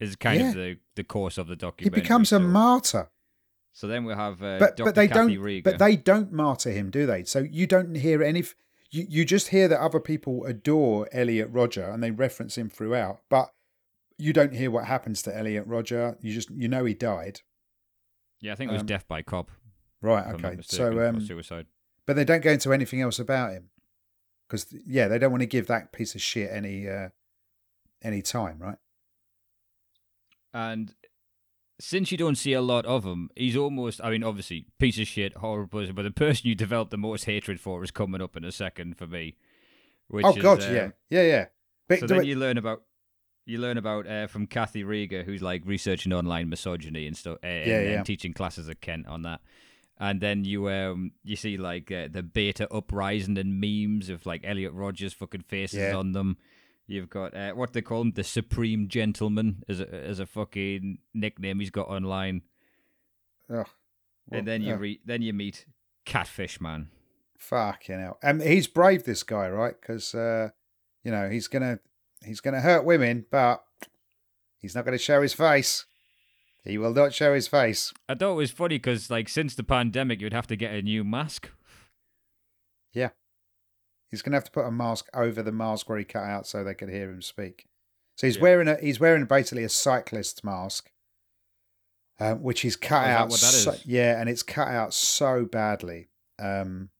Is 0.00 0.14
kind 0.16 0.40
Yeah. 0.40 0.48
of 0.50 0.54
the, 0.54 0.76
the 0.96 1.04
course 1.04 1.38
of 1.38 1.46
the 1.48 1.56
documentary. 1.56 1.96
He 1.98 2.02
becomes 2.02 2.28
a 2.32 2.36
so, 2.36 2.40
martyr. 2.40 3.08
So 3.72 3.86
then 3.88 4.04
we 4.04 4.12
have 4.12 4.42
uh, 4.42 4.58
But 4.58 4.76
Dr. 4.76 4.84
but 4.84 4.94
they 4.94 5.08
Kathy 5.08 5.34
don't 5.36 5.44
Rieger. 5.44 5.64
but 5.64 5.78
they 5.78 5.96
don't 5.96 6.30
martyr 6.32 6.70
him, 6.70 6.90
do 6.90 7.06
they? 7.06 7.24
So 7.24 7.40
you 7.40 7.66
don't 7.66 7.94
hear 7.96 8.22
any 8.22 8.40
f- 8.40 8.54
you, 8.90 9.06
you 9.08 9.24
just 9.24 9.48
hear 9.48 9.68
that 9.68 9.80
other 9.80 10.00
people 10.00 10.44
adore 10.44 11.08
Elliot 11.12 11.48
Rodger 11.50 11.84
and 11.84 12.02
they 12.02 12.10
reference 12.10 12.56
him 12.56 12.70
throughout, 12.70 13.20
but 13.28 13.52
you 14.16 14.32
don't 14.32 14.54
hear 14.54 14.70
what 14.70 14.86
happens 14.86 15.22
to 15.22 15.36
Elliot 15.36 15.66
Rodger. 15.66 16.16
You 16.20 16.32
just 16.32 16.50
you 16.50 16.68
know 16.68 16.84
he 16.84 16.94
died. 16.94 17.40
yeah, 18.40 18.52
I 18.52 18.56
think 18.56 18.70
it 18.70 18.74
was 18.74 18.80
um, 18.80 18.86
death 18.86 19.06
by 19.06 19.22
cop. 19.22 19.50
Right, 20.00 20.26
if 20.26 20.34
I'm 20.34 20.40
not 20.40 20.52
okay. 20.52 20.62
So 20.62 21.08
um 21.08 21.20
suicide. 21.20 21.66
but 22.06 22.16
they 22.16 22.24
don't 22.24 22.42
go 22.42 22.50
into 22.50 22.72
anything 22.72 23.00
else 23.00 23.18
about 23.18 23.52
him. 23.52 23.70
Cuz 24.48 24.66
yeah, 24.86 25.08
they 25.08 25.18
don't 25.18 25.30
want 25.30 25.42
to 25.42 25.46
give 25.46 25.66
that 25.66 25.92
piece 25.92 26.14
of 26.14 26.22
shit 26.22 26.50
any 26.50 26.88
uh 26.88 27.10
any 28.02 28.22
time, 28.22 28.58
right? 28.58 28.78
And 30.54 30.94
since 31.80 32.10
you 32.10 32.18
don't 32.18 32.36
see 32.36 32.52
a 32.52 32.60
lot 32.62 32.84
of 32.86 33.04
him, 33.04 33.30
he's 33.36 33.56
almost, 33.56 34.00
I 34.02 34.10
mean, 34.10 34.24
obviously, 34.24 34.66
piece 34.78 34.98
of 34.98 35.06
shit, 35.06 35.36
horrible 35.36 35.80
person, 35.80 35.94
but 35.94 36.02
the 36.02 36.10
person 36.10 36.48
you 36.48 36.54
develop 36.54 36.90
the 36.90 36.98
most 36.98 37.24
hatred 37.24 37.60
for 37.60 37.82
is 37.84 37.90
coming 37.90 38.20
up 38.20 38.36
in 38.36 38.44
a 38.44 38.52
second 38.52 38.96
for 38.96 39.06
me. 39.06 39.36
Which 40.08 40.24
oh 40.24 40.34
is, 40.36 40.42
god, 40.42 40.62
um, 40.62 40.74
yeah. 40.74 40.88
Yeah, 41.10 41.22
yeah. 41.22 41.46
But 41.88 42.00
So 42.00 42.06
then 42.06 42.20
it- 42.22 42.26
you 42.26 42.36
learn 42.36 42.58
about. 42.58 42.82
You 43.46 43.56
learn 43.58 43.78
about 43.78 44.06
uh, 44.06 44.26
from 44.26 44.46
Kathy 44.46 44.84
Rieger, 44.84 45.24
who's 45.24 45.40
like 45.40 45.62
researching 45.64 46.12
online 46.12 46.50
misogyny 46.50 47.06
and 47.06 47.16
stuff, 47.16 47.38
uh, 47.42 47.46
and, 47.46 47.66
Yeah, 47.70 47.78
and 47.78 47.90
yeah. 47.90 48.02
teaching 48.02 48.34
classes 48.34 48.68
at 48.68 48.82
Kent 48.82 49.06
on 49.06 49.22
that. 49.22 49.40
And 49.98 50.20
then 50.20 50.44
you 50.44 50.68
um 50.68 51.12
you 51.24 51.34
see 51.34 51.56
like 51.56 51.90
uh, 51.90 52.08
the 52.10 52.22
beta 52.22 52.70
uprising 52.70 53.38
and 53.38 53.58
memes 53.58 54.10
of 54.10 54.26
like 54.26 54.42
Elliot 54.44 54.74
Rodgers 54.74 55.14
fucking 55.14 55.44
faces 55.48 55.78
Yeah. 55.78 55.96
on 55.96 56.12
them. 56.12 56.36
You've 56.88 57.10
got 57.10 57.36
uh, 57.36 57.52
what 57.52 57.74
they 57.74 57.82
call 57.82 58.00
him, 58.00 58.12
the 58.12 58.24
Supreme 58.24 58.88
Gentleman, 58.88 59.62
as 59.68 59.78
a 59.80 59.94
as 59.94 60.18
a 60.20 60.26
fucking 60.26 60.98
nickname 61.12 61.60
he's 61.60 61.70
got 61.70 61.88
online. 61.88 62.42
Ugh. 63.54 63.68
and 64.32 64.46
then 64.46 64.62
you 64.62 64.72
Ugh. 64.74 64.80
re- 64.80 65.00
then 65.04 65.20
you 65.20 65.34
meet 65.34 65.66
Catfish 66.06 66.60
Man. 66.62 66.88
Fucking 67.36 68.00
hell. 68.00 68.18
And 68.22 68.42
he's 68.42 68.66
brave, 68.66 69.04
this 69.04 69.22
guy, 69.22 69.48
right? 69.48 69.74
Because, 69.80 70.14
uh, 70.14 70.48
you 71.04 71.12
know, 71.12 71.28
he's 71.28 71.46
going 71.46 71.62
to 71.62 71.78
he's 72.24 72.40
gonna 72.40 72.60
hurt 72.60 72.84
women, 72.84 73.26
but 73.30 73.62
he's 74.58 74.74
not 74.74 74.84
going 74.84 74.96
to 74.96 75.02
show 75.02 75.20
his 75.22 75.34
face. 75.34 75.84
He 76.64 76.78
will 76.78 76.92
not 76.92 77.14
show 77.14 77.34
his 77.34 77.48
face. 77.48 77.92
I 78.08 78.14
thought 78.14 78.32
it 78.32 78.36
was 78.36 78.50
funny 78.50 78.76
because 78.76 79.10
like 79.10 79.28
since 79.28 79.54
the 79.54 79.62
pandemic, 79.62 80.20
you'd 80.20 80.32
have 80.32 80.46
to 80.48 80.56
get 80.56 80.74
a 80.74 80.82
new 80.82 81.04
mask. 81.04 81.50
He's 84.10 84.22
going 84.22 84.32
to 84.32 84.36
have 84.36 84.44
to 84.44 84.50
put 84.50 84.64
a 84.66 84.70
mask 84.70 85.06
over 85.14 85.42
the 85.42 85.52
mask 85.52 85.88
where 85.88 85.98
he 85.98 86.04
cut 86.04 86.24
out 86.24 86.46
so 86.46 86.64
they 86.64 86.74
could 86.74 86.88
hear 86.88 87.10
him 87.10 87.20
speak. 87.22 87.66
So 88.16 88.26
he's 88.26 88.36
Yeah. 88.36 88.42
wearing 88.42 88.68
a 88.68 88.76
he's 88.80 88.98
wearing 89.00 89.24
basically 89.26 89.64
a 89.64 89.68
cyclist 89.68 90.42
mask, 90.44 90.90
um, 92.18 92.42
which 92.42 92.62
he's 92.62 92.76
cut 92.76 93.06
Oh, 93.06 93.10
out. 93.10 93.32
so. 93.32 93.74
Yeah, 93.84 94.20
and 94.20 94.28
it's 94.28 94.42
cut 94.42 94.68
out 94.68 94.92
so 94.94 95.44
badly, 95.44 96.08
um, 96.38 96.90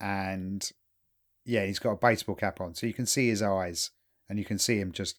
and 0.00 0.70
yeah, 1.44 1.64
he's 1.64 1.78
got 1.78 1.92
a 1.92 1.96
baseball 1.96 2.34
cap 2.36 2.60
on, 2.60 2.74
so 2.74 2.86
you 2.86 2.94
can 2.94 3.06
see 3.06 3.28
his 3.28 3.42
eyes, 3.42 3.90
and 4.28 4.38
you 4.38 4.44
can 4.44 4.58
see 4.58 4.78
him 4.78 4.92
just. 4.92 5.18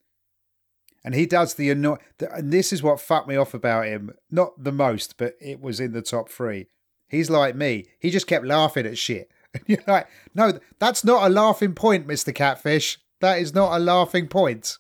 And 1.04 1.16
he 1.16 1.26
does 1.26 1.56
the 1.56 1.72
annoy. 1.72 1.98
The, 2.20 2.32
and 2.32 2.54
this 2.54 2.72
is 2.72 2.84
what 2.84 3.02
fucked 3.02 3.28
me 3.28 3.36
off 3.36 3.56
about 3.56 3.88
him. 3.88 4.14
Not 4.30 4.64
the 4.64 4.72
most, 4.72 5.18
but 5.18 5.36
it 5.42 5.60
was 5.60 5.80
in 5.80 5.94
the 5.94 6.02
top 6.04 6.30
three. 6.30 6.68
He's 7.10 7.30
like 7.30 7.56
me. 7.56 7.88
He 8.00 8.12
just 8.12 8.28
kept 8.28 8.46
laughing 8.46 8.86
at 8.86 9.00
shit. 9.00 9.32
And 9.54 9.64
you're 9.68 9.80
like, 9.88 10.08
no, 10.34 10.60
that's 10.80 11.04
not 11.04 11.26
a 11.26 11.30
laughing 11.30 11.74
point, 11.74 12.08
Mister 12.08 12.32
Catfish. 12.32 13.00
That 13.20 13.40
is 13.40 13.54
not 13.54 13.76
a 13.76 13.80
laughing 13.80 14.28
point. 14.28 14.78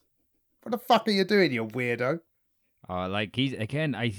What 0.64 0.72
the 0.72 0.78
fuck 0.78 1.08
are 1.08 1.12
you 1.12 1.24
doing, 1.24 1.52
you 1.52 1.66
weirdo? 1.66 2.20
Uh, 2.90 3.08
like 3.10 3.36
he's 3.36 3.54
again, 3.54 3.96
I, 3.96 4.14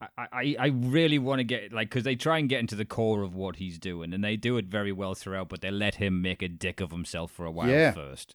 I, 0.00 0.08
I, 0.32 0.56
I 0.58 0.66
really 0.66 1.18
want 1.18 1.38
to 1.40 1.44
get 1.44 1.72
like 1.72 1.88
because 1.90 2.04
they 2.04 2.16
try 2.16 2.38
and 2.38 2.48
get 2.48 2.60
into 2.60 2.74
the 2.74 2.84
core 2.84 3.22
of 3.22 3.34
what 3.34 3.56
he's 3.56 3.78
doing, 3.78 4.12
and 4.12 4.22
they 4.22 4.36
do 4.36 4.56
it 4.56 4.66
very 4.66 4.92
well 4.92 5.14
throughout. 5.14 5.48
But 5.48 5.60
they 5.60 5.70
let 5.70 5.96
him 5.96 6.20
make 6.22 6.42
a 6.42 6.48
dick 6.48 6.80
of 6.80 6.90
himself 6.90 7.30
for 7.30 7.44
a 7.46 7.50
while 7.50 7.68
Yeah. 7.68 7.92
first. 7.92 8.34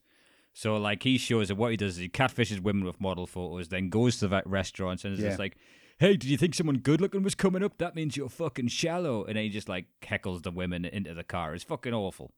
So 0.53 0.75
like 0.77 1.03
he 1.03 1.17
shows 1.17 1.49
that 1.49 1.55
what 1.55 1.71
he 1.71 1.77
does 1.77 1.93
is 1.95 1.99
he 1.99 2.09
catfishes 2.09 2.59
women 2.59 2.83
with 2.85 2.99
model 2.99 3.27
photos, 3.27 3.67
then 3.67 3.89
goes 3.89 4.17
to 4.19 4.27
that 4.29 4.47
restaurants 4.47 5.05
and 5.05 5.13
is 5.13 5.19
Yeah. 5.19 5.27
just 5.27 5.39
like, 5.39 5.55
"Hey, 5.99 6.17
did 6.17 6.25
you 6.25 6.37
think 6.37 6.55
someone 6.55 6.77
good 6.77 7.01
looking 7.01 7.23
was 7.23 7.35
coming 7.35 7.63
up? 7.63 7.77
That 7.77 7.95
means 7.95 8.17
you're 8.17 8.29
fucking 8.29 8.67
shallow." 8.69 9.23
And 9.23 9.35
then 9.35 9.43
he 9.43 9.49
just 9.49 9.69
like 9.69 9.85
heckles 10.01 10.43
the 10.43 10.51
women 10.51 10.85
into 10.85 11.13
the 11.13 11.23
car. 11.23 11.53
It's 11.53 11.63
fucking 11.63 11.93
awful. 11.93 12.31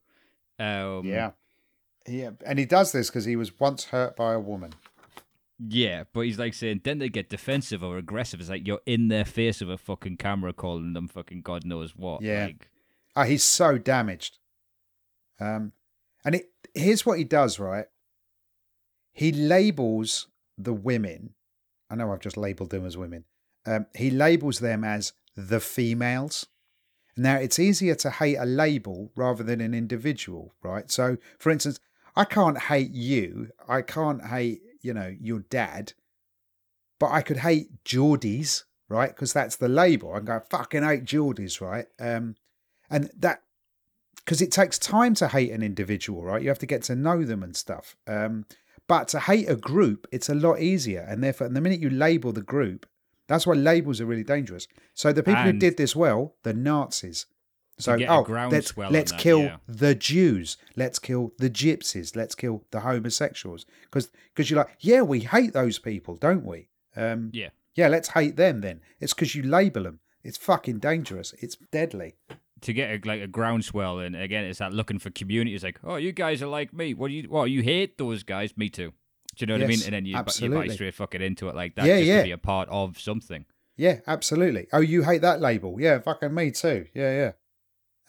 Um, 0.58 1.06
yeah, 1.06 1.32
yeah, 2.08 2.32
and 2.46 2.60
he 2.60 2.66
does 2.66 2.92
this 2.92 3.10
because 3.10 3.26
he 3.26 3.36
was 3.36 3.60
once 3.60 3.86
hurt 3.86 4.16
by 4.16 4.34
a 4.34 4.40
woman. 4.40 4.74
Yeah, 5.60 6.06
but 6.14 6.22
he's 6.22 6.40
like 6.40 6.54
saying 6.54 6.82
then 6.84 7.00
they 7.00 7.10
get 7.10 7.30
defensive 7.30 7.84
or 7.84 7.98
aggressive. 7.98 8.40
It's 8.40 8.50
like 8.50 8.66
you're 8.66 8.80
in 8.86 9.10
their 9.10 9.26
face 9.26 9.62
of 9.62 9.70
a 9.70 9.78
fucking 9.78 10.18
camera 10.18 10.54
calling 10.54 10.94
them 10.94 11.08
fucking 11.08 11.42
God 11.42 11.66
knows 11.66 11.96
what. 11.96 12.22
Yeah. 12.22 12.46
Like, 12.46 12.70
Oh, 13.16 13.24
he's 13.24 13.44
so 13.44 13.78
damaged. 13.78 14.38
Um, 15.40 15.74
and 16.24 16.36
it 16.36 16.52
here's 16.74 17.06
what 17.06 17.18
he 17.18 17.26
does, 17.26 17.60
right? 17.60 17.86
He 19.12 19.32
labels 19.32 20.28
the 20.58 20.74
women. 20.74 21.34
I 21.90 21.96
know 21.96 22.14
I've 22.14 22.22
just 22.22 22.38
labeled 22.38 22.70
them 22.70 22.86
as 22.86 22.96
women. 22.96 23.26
Um, 23.70 23.86
he 23.94 24.10
labels 24.10 24.60
them 24.60 24.84
as 24.84 25.14
the 25.36 25.60
females. 25.60 26.48
Now 27.16 27.36
it's 27.36 27.60
easier 27.60 27.94
to 27.96 28.10
hate 28.10 28.38
a 28.38 28.46
label 28.46 29.12
rather 29.16 29.44
than 29.44 29.62
an 29.62 29.76
individual, 29.76 30.56
right? 30.64 30.90
So, 30.90 31.18
for 31.38 31.52
instance, 31.52 31.80
I 32.16 32.26
can't 32.26 32.58
hate 32.58 32.92
you. 32.92 33.50
I 33.68 33.84
can't 33.84 34.26
hate, 34.26 34.62
you 34.82 34.94
know, 34.94 35.16
your 35.22 35.42
dad, 35.42 35.94
but 37.00 37.12
I 37.12 37.22
could 37.22 37.38
hate 37.38 37.84
Geordies, 37.84 38.64
right? 38.88 39.10
Because 39.10 39.34
that's 39.34 39.58
the 39.58 39.70
label. 39.70 40.14
I 40.14 40.18
can 40.18 40.26
go 40.26 40.42
fucking 40.50 40.84
hate 40.84 41.06
Geordies, 41.06 41.62
right? 41.62 41.86
Um, 42.00 42.36
and 42.90 43.12
that 43.20 43.44
because 44.16 44.42
it 44.42 44.52
takes 44.52 44.80
time 44.80 45.14
to 45.16 45.28
hate 45.28 45.52
an 45.52 45.62
individual, 45.62 46.24
right? 46.24 46.42
You 46.42 46.50
have 46.50 46.60
to 46.60 46.66
get 46.66 46.82
to 46.84 46.96
know 46.96 47.24
them 47.24 47.44
and 47.44 47.56
stuff. 47.56 47.96
Um, 48.08 48.46
but 48.88 49.08
to 49.10 49.20
hate 49.20 49.48
a 49.48 49.56
group, 49.56 50.08
it's 50.12 50.30
a 50.30 50.36
lot 50.36 50.60
easier, 50.60 51.06
and 51.08 51.24
therefore, 51.24 51.46
and 51.46 51.56
the 51.56 51.62
minute 51.62 51.80
you 51.80 51.92
label 51.92 52.32
the 52.32 52.42
group, 52.42 52.88
that's 53.30 53.46
why 53.48 53.54
labels 53.54 54.02
are 54.02 54.06
really 54.06 54.24
dangerous. 54.24 54.68
So 54.96 55.14
the 55.14 55.24
people 55.24 55.44
who 55.44 55.54
did 55.54 55.78
this 55.78 55.96
well, 55.96 56.36
the 56.44 56.54
Nazis. 56.54 57.28
So 57.78 57.98
oh, 58.10 58.26
let's 58.52 58.76
let's 58.76 59.12
that, 59.12 59.20
kill 59.22 59.44
yeah. 59.44 59.58
the 59.66 59.96
Jews, 59.96 60.58
let's 60.76 61.00
kill 61.00 61.32
the 61.38 61.50
gypsies, 61.50 62.14
let's 62.14 62.36
kill 62.36 62.66
the 62.72 62.82
homosexuals, 62.82 63.66
because 63.84 64.12
because 64.34 64.50
you're 64.50 64.58
like, 64.58 64.76
yeah, 64.82 65.02
we 65.02 65.22
hate 65.22 65.54
those 65.54 65.80
people, 65.80 66.18
don't 66.18 66.44
we? 66.44 66.68
Um, 66.98 67.30
yeah. 67.34 67.50
yeah, 67.76 67.88
let's 67.88 68.10
hate 68.10 68.36
them 68.36 68.60
then. 68.60 68.82
It's 69.00 69.14
because 69.14 69.34
you 69.34 69.44
label 69.44 69.84
them. 69.84 70.00
It's 70.24 70.38
fucking 70.38 70.80
dangerous. 70.80 71.34
It's 71.40 71.56
deadly. 71.72 72.16
To 72.62 72.74
get 72.74 72.90
a, 72.90 73.08
like 73.08 73.22
a 73.22 73.28
groundswell, 73.28 74.00
and 74.00 74.14
again, 74.14 74.44
it's 74.44 74.60
that 74.60 74.74
looking 74.74 75.00
for 75.00 75.12
community. 75.12 75.56
It's 75.56 75.64
like, 75.64 75.80
oh, 75.86 75.96
you 75.96 76.12
guys 76.12 76.42
are 76.42 76.48
like 76.48 76.74
me. 76.74 76.94
What 76.94 77.08
do 77.08 77.14
you? 77.14 77.30
What 77.30 77.46
you 77.46 77.62
hate 77.62 77.98
those 77.98 78.24
guys? 78.24 78.58
Me 78.58 78.68
too. 78.70 78.92
Do 79.40 79.44
you 79.44 79.48
know 79.48 79.54
what 79.54 79.64
I 79.64 79.68
mean? 79.68 79.80
And 79.86 79.94
then 79.94 80.06
you, 80.06 80.18
you 80.18 80.50
buy 80.54 80.68
straight 80.68 80.94
fucking 80.94 81.22
into 81.22 81.48
it 81.48 81.56
like 81.56 81.76
that, 81.76 81.86
Yeah, 81.86 81.98
just 82.00 82.08
yeah. 82.08 82.18
to 82.18 82.24
be 82.26 82.32
a 82.32 82.38
part 82.38 82.68
of 82.70 83.00
something. 83.00 83.46
Yeah, 83.78 84.00
absolutely. 84.06 84.68
Oh, 84.74 84.82
you 84.82 85.04
hate 85.04 85.22
that 85.22 85.40
label? 85.40 85.78
Yeah, 85.80 86.00
fucking 86.00 86.34
me 86.36 86.52
too. 86.52 86.88
Yeah, 86.94 87.32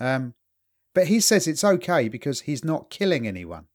yeah. 0.00 0.14
Um, 0.14 0.34
but 0.92 1.06
he 1.06 1.20
says 1.20 1.46
it's 1.46 1.62
okay 1.62 2.08
because 2.08 2.40
he's 2.40 2.64
not 2.64 2.90
killing 2.90 3.28
anyone. 3.28 3.66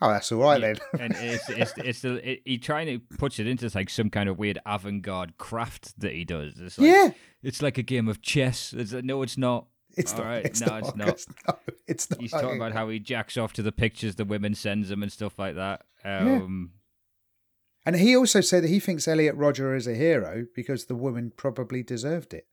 Oh, 0.00 0.08
that's 0.10 0.30
all 0.32 0.40
right 0.40 0.60
Yeah, 0.60 0.74
then. 0.94 1.00
and 1.12 1.16
it's 1.16 1.48
it's 1.50 1.72
it's 1.76 2.00
the, 2.02 2.30
it, 2.32 2.42
he 2.46 2.56
trying 2.56 2.86
to 2.86 2.98
puts 3.18 3.38
it 3.38 3.46
into 3.46 3.70
like 3.74 3.90
some 3.90 4.08
kind 4.10 4.28
of 4.28 4.38
weird 4.38 4.58
avant-garde 4.64 5.36
craft 5.36 6.00
that 6.00 6.12
he 6.12 6.24
does. 6.24 6.54
It's 6.58 6.78
like, 6.78 6.86
yeah, 6.88 7.10
it's 7.42 7.60
like 7.60 7.76
a 7.78 7.82
game 7.82 8.08
of 8.08 8.22
chess. 8.22 8.72
It's 8.72 8.92
like, 8.94 9.04
no, 9.04 9.22
it's 9.22 9.36
not. 9.36 9.66
It's 9.98 10.12
all 10.12 10.18
not. 10.20 10.26
right, 10.26 10.44
It's 10.44 10.60
no, 10.60 10.66
not. 10.66 10.78
it's 10.82 10.96
not. 10.96 11.08
It's 11.08 11.26
not. 11.46 11.60
It's 11.86 12.10
not. 12.10 12.20
He's 12.20 12.30
talking 12.30 12.56
about 12.56 12.72
how 12.72 12.88
he 12.88 12.98
jacks 12.98 13.36
off 13.36 13.52
to 13.54 13.62
the 13.62 13.72
pictures 13.72 14.14
the 14.16 14.24
women 14.24 14.54
sends 14.54 14.90
him 14.90 15.02
and 15.02 15.10
stuff 15.12 15.38
like 15.38 15.54
that. 15.56 15.82
Um, 16.04 16.72
And 17.86 17.96
he 17.96 18.16
also 18.16 18.40
said 18.40 18.64
that 18.64 18.68
he 18.68 18.80
thinks 18.80 19.08
Elliot 19.08 19.34
Rodger 19.36 19.74
is 19.74 19.86
a 19.86 19.94
hero 19.94 20.46
because 20.54 20.86
the 20.86 20.94
woman 20.94 21.32
probably 21.36 21.82
deserved 21.82 22.34
it. 22.34 22.46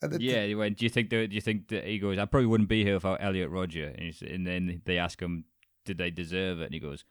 The- 0.00 0.18
yeah. 0.22 0.44
he 0.46 0.54
went, 0.54 0.78
do 0.78 0.84
you 0.84 0.90
think 0.90 1.10
that? 1.10 1.28
Do 1.30 1.34
you 1.34 1.40
think 1.40 1.68
that 1.68 1.84
he 1.84 1.98
goes? 1.98 2.18
I 2.18 2.24
probably 2.24 2.46
wouldn't 2.46 2.68
be 2.68 2.84
here 2.84 2.94
without 2.94 3.18
Elliot 3.20 3.50
Rodger. 3.50 3.86
And, 3.88 4.00
he's, 4.02 4.22
and 4.22 4.46
then 4.46 4.80
they 4.84 4.96
ask 4.98 5.20
him, 5.20 5.44
did 5.84 5.98
they 5.98 6.10
deserve 6.10 6.60
it? 6.60 6.66
And 6.66 6.74
he 6.74 6.78
goes, 6.78 7.04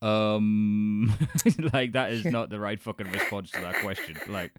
um, 0.00 1.12
like 1.74 1.92
that 1.92 2.12
is 2.12 2.24
not 2.36 2.48
the 2.48 2.58
right 2.58 2.80
fucking 2.80 3.10
response 3.12 3.50
to 3.52 3.60
that 3.60 3.76
question. 3.82 4.16
Like. 4.28 4.52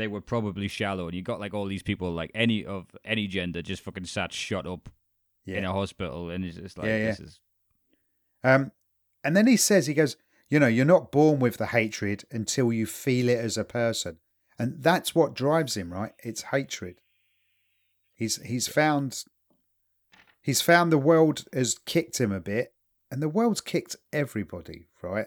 They 0.00 0.08
were 0.08 0.20
probably 0.20 0.66
shallow, 0.68 1.06
and 1.06 1.14
you 1.14 1.22
got 1.22 1.40
like 1.40 1.54
all 1.54 1.66
these 1.66 1.82
people, 1.82 2.10
like 2.10 2.30
any 2.34 2.64
of 2.64 2.86
any 3.04 3.26
gender, 3.26 3.62
just 3.62 3.82
fucking 3.82 4.06
sat 4.06 4.32
shut 4.32 4.66
up 4.66 4.88
in 5.58 5.64
a 5.64 5.72
hospital, 5.72 6.30
and 6.30 6.44
it's 6.44 6.56
just 6.56 6.78
like 6.78 6.86
Yeah, 6.86 6.96
yeah. 6.96 7.06
this 7.06 7.20
is 7.20 7.40
Um, 8.42 8.72
and 9.22 9.36
then 9.36 9.46
he 9.46 9.56
says, 9.56 9.86
he 9.86 9.94
goes, 9.94 10.16
you 10.48 10.58
know, 10.58 10.66
you're 10.66 10.84
not 10.84 11.12
born 11.12 11.38
with 11.38 11.58
the 11.58 11.66
hatred 11.66 12.24
until 12.30 12.72
you 12.72 12.86
feel 12.86 13.28
it 13.28 13.38
as 13.38 13.56
a 13.56 13.64
person, 13.64 14.18
and 14.58 14.82
that's 14.82 15.14
what 15.14 15.34
drives 15.34 15.76
him, 15.76 15.92
right? 15.92 16.12
It's 16.24 16.42
hatred. 16.42 17.00
He's 18.14 18.42
he's 18.42 18.68
found 18.68 19.24
he's 20.42 20.60
found 20.60 20.90
the 20.90 20.98
world 20.98 21.44
has 21.52 21.78
kicked 21.78 22.20
him 22.20 22.32
a 22.32 22.40
bit, 22.40 22.72
and 23.10 23.22
the 23.22 23.28
world's 23.28 23.60
kicked 23.60 23.96
everybody, 24.12 24.88
right? 25.02 25.26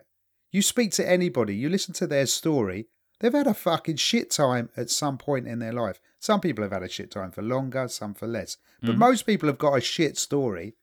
You 0.52 0.62
speak 0.62 0.92
to 0.94 1.10
anybody, 1.10 1.56
you 1.56 1.70
listen 1.70 1.94
to 1.96 2.08
their 2.08 2.28
story, 2.28 2.88
they've 3.24 3.34
had 3.34 3.48
a 3.48 3.54
fucking 3.54 3.96
shit 3.96 4.30
time 4.30 4.70
at 4.76 4.90
some 4.90 5.18
point 5.18 5.48
in 5.48 5.60
their 5.60 5.72
life. 5.72 6.00
Some 6.20 6.42
people 6.42 6.62
have 6.62 6.74
had 6.74 6.84
a 6.84 6.90
shit 6.90 7.10
time 7.10 7.32
for 7.32 7.42
longer, 7.42 7.88
some 7.88 8.14
for 8.14 8.28
less, 8.28 8.58
but 8.82 8.96
Mhm. 8.96 8.98
most 8.98 9.26
people 9.26 9.48
have 9.48 9.58
got 9.58 9.78
a 9.78 9.82
shit 9.82 10.18
story. 10.18 10.76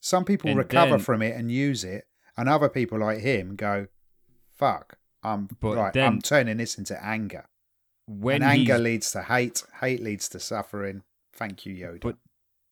Some 0.00 0.24
people 0.24 0.48
And 0.50 0.58
recover 0.58 0.92
then- 0.92 1.00
from 1.00 1.20
it 1.22 1.36
and 1.36 1.52
use 1.52 1.84
it, 1.84 2.06
and 2.38 2.48
other 2.48 2.68
people 2.70 2.98
like 2.98 3.18
him 3.18 3.54
go, 3.54 3.88
"Fuck, 4.50 4.98
I'm 5.22 5.48
right. 5.60 5.92
then- 5.92 6.06
I'm 6.14 6.20
turning 6.22 6.56
this 6.56 6.78
into 6.78 7.02
anger, 7.04 7.48
when 8.06 8.42
and 8.42 8.52
anger 8.60 8.78
leads 8.78 9.10
to 9.12 9.22
hate. 9.22 9.62
Hate 9.80 10.00
leads 10.02 10.28
to 10.30 10.40
suffering. 10.40 11.02
Thank 11.34 11.66
you, 11.66 11.74
Yoda. 11.74 12.00
But 12.00 12.16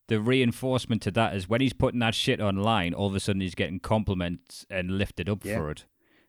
the 0.07 0.19
reinforcement 0.21 1.01
to 1.03 1.11
that 1.11 1.35
is 1.35 1.47
when 1.47 1.61
he's 1.61 1.73
putting 1.73 1.99
that 1.99 2.15
shit 2.15 2.41
online, 2.41 2.93
all 2.93 3.07
of 3.07 3.15
a 3.15 3.19
sudden 3.19 3.41
he's 3.41 3.55
getting 3.55 3.79
compliments 3.79 4.65
and 4.69 4.97
lifted 4.97 5.29
up 5.29 5.45
Yeah. 5.45 5.57
for 5.57 5.71
it. 5.71 5.85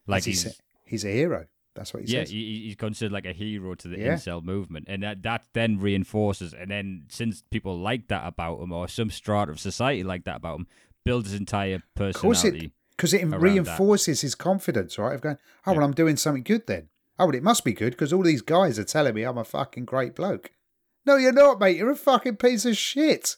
Like 0.07 0.18
As 0.18 0.25
he 0.27 0.31
he's 0.33 0.42
sa- 0.57 0.62
he's 0.85 1.05
a 1.05 1.11
hero. 1.12 1.47
That's 1.74 1.92
what 1.92 2.04
he 2.04 2.12
yeah, 2.12 2.20
says. 2.20 2.30
he, 2.30 2.62
he's 2.66 2.76
considered 2.76 3.12
like 3.12 3.26
a 3.26 3.32
hero 3.32 3.74
to 3.74 3.88
the 3.88 3.98
Yeah. 3.98 4.14
incel 4.14 4.42
movement, 4.42 4.87
and 4.88 5.02
that 5.02 5.22
that 5.24 5.44
then 5.54 5.78
reinforces. 5.80 6.54
And 6.54 6.70
then 6.70 7.06
since 7.08 7.42
people 7.50 7.78
like 7.78 8.08
that 8.08 8.26
about 8.26 8.60
him, 8.60 8.72
or 8.72 8.87
some 8.88 9.10
strata 9.10 9.50
of 9.50 9.58
society 9.60 10.04
like 10.04 10.24
that 10.24 10.37
about 10.37 10.60
him, 10.60 10.66
builds 11.04 11.30
his 11.30 11.40
entire 11.40 11.82
personality. 11.96 12.66
it 12.66 12.72
because 12.96 13.12
it 13.12 13.28
that. 13.28 13.40
reinforces 13.40 14.20
his 14.20 14.34
confidence, 14.37 14.98
right? 14.98 15.14
Of 15.14 15.20
going, 15.22 15.38
oh 15.66 15.72
Yeah. 15.72 15.78
well, 15.78 15.87
I'm 15.87 15.94
doing 15.94 16.16
something 16.16 16.44
good 16.44 16.66
then. 16.68 16.88
Oh 17.18 17.26
well, 17.26 17.34
it 17.34 17.42
must 17.42 17.64
be 17.64 17.72
good 17.72 17.90
because 17.90 18.12
all 18.12 18.22
these 18.22 18.42
guys 18.42 18.78
are 18.78 18.84
telling 18.84 19.14
me 19.14 19.22
I'm 19.24 19.38
a 19.38 19.44
fucking 19.44 19.84
great 19.84 20.14
bloke. 20.14 20.52
No, 21.06 21.16
you're 21.16 21.32
not, 21.32 21.58
mate. 21.60 21.76
You're 21.76 21.90
a 21.90 21.96
fucking 21.96 22.37
piece 22.37 22.64
of 22.64 22.76
shit. 22.76 23.37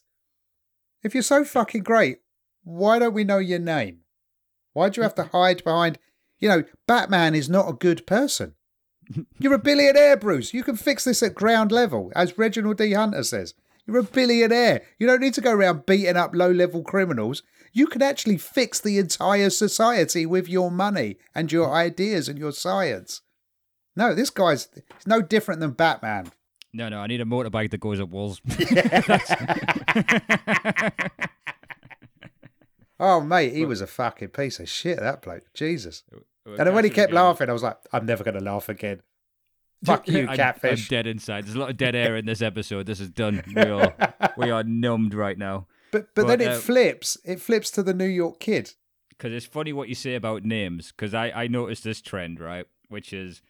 If 1.03 1.14
you're 1.14 1.22
so 1.22 1.44
fucking 1.44 1.83
great, 1.85 2.18
why 2.64 2.99
don't 2.99 3.14
we 3.14 3.25
know 3.25 3.38
your 3.38 3.59
name? 3.59 4.01
Why 4.72 4.88
do 4.90 4.99
you 5.01 5.03
have 5.03 5.14
to 5.16 5.25
hide 5.33 5.64
behind? 5.64 5.99
You 6.38 6.49
know, 6.49 6.64
Batman 6.87 7.35
is 7.35 7.49
not 7.49 7.68
a 7.68 7.72
good 7.72 8.07
person. 8.07 8.55
You're 9.38 9.55
a 9.55 9.59
billionaire, 9.59 10.16
Bruce. 10.16 10.53
You 10.53 10.62
can 10.62 10.77
fix 10.77 11.05
this 11.05 11.22
at 11.22 11.35
ground 11.35 11.70
level, 11.70 12.11
as 12.16 12.38
Reginald 12.38 12.79
D. 12.79 12.92
Hunter 12.92 13.22
says. 13.22 13.55
You're 13.87 13.99
a 13.99 14.03
billionaire. 14.03 14.83
You 14.99 15.07
don't 15.07 15.20
need 15.20 15.35
to 15.35 15.40
go 15.40 15.53
around 15.53 15.87
beating 15.87 16.16
up 16.16 16.35
low 16.35 16.51
level 16.51 16.83
criminals. 16.83 17.42
You 17.72 17.87
can 17.87 18.03
actually 18.03 18.38
fix 18.38 18.81
the 18.81 18.99
entire 18.99 19.51
society 19.51 20.27
with 20.27 20.49
your 20.49 20.70
money 20.70 21.18
and 21.35 21.53
your 21.53 21.72
ideas 21.72 22.29
and 22.29 22.38
your 22.38 22.53
science. 22.53 23.22
No, 23.94 24.14
this 24.14 24.31
guy's 24.31 24.68
no 25.07 25.22
different 25.22 25.61
than 25.61 25.70
Batman. 25.70 26.33
No, 26.72 26.88
no, 26.88 26.99
I 26.99 27.07
need 27.07 27.20
a 27.20 27.25
motorbike 27.25 27.70
that 27.70 27.81
goes 27.81 28.01
up 28.01 28.09
walls. 28.09 28.40
Oh, 32.99 33.21
mate, 33.21 33.53
he 33.53 33.65
was 33.65 33.81
a 33.81 33.87
fucking 33.87 34.29
piece 34.29 34.59
of 34.59 34.69
shit, 34.69 34.99
that 35.01 35.23
bloke. 35.23 35.45
Jesus. 35.55 36.03
And 36.47 36.59
then 36.59 36.75
when 36.75 36.85
he 36.85 36.91
kept 36.91 37.11
again. 37.11 37.23
laughing, 37.23 37.51
I 37.51 37.53
was 37.53 37.63
like, 37.63 37.77
I'm 37.93 38.07
never 38.07 38.25
going 38.25 38.39
to 38.39 38.45
laugh 38.45 38.69
again. 38.69 39.03
Fuck 39.85 40.09
you, 40.09 40.21
I'm- 40.21 40.31
I'm 40.31 40.37
catfish. 40.37 40.89
dead 40.89 41.07
inside. 41.07 41.45
There's 41.45 41.57
a 41.57 41.59
lot 41.59 41.71
of 41.71 41.77
dead 41.77 41.95
air 41.95 42.17
in 42.17 42.25
this 42.25 42.41
episode. 42.41 42.87
This 42.87 43.01
is 43.01 43.11
done. 43.11 43.43
We 43.55 43.63
are, 43.63 43.95
we 44.37 44.51
are 44.51 44.65
numbed 44.65 45.13
right 45.15 45.37
now. 45.37 45.67
But 45.91 46.15
but 46.15 46.27
But, 46.27 46.39
then 46.39 46.41
it 46.49 46.55
uh, 46.55 46.59
flips. 46.59 47.19
It 47.25 47.41
flips 47.41 47.71
to 47.73 47.83
the 47.83 47.93
New 47.95 48.07
York 48.07 48.41
kid. 48.41 48.73
Because 49.11 49.33
it's 49.33 49.47
funny 49.47 49.73
what 49.73 49.89
you 49.89 49.95
say 49.95 50.15
about 50.15 50.45
names. 50.45 50.93
Because 50.93 51.15
I, 51.15 51.31
I 51.31 51.47
noticed 51.49 51.85
this 51.85 52.01
trend, 52.01 52.41
right? 52.41 52.67
Which 52.89 53.13
is 53.13 53.43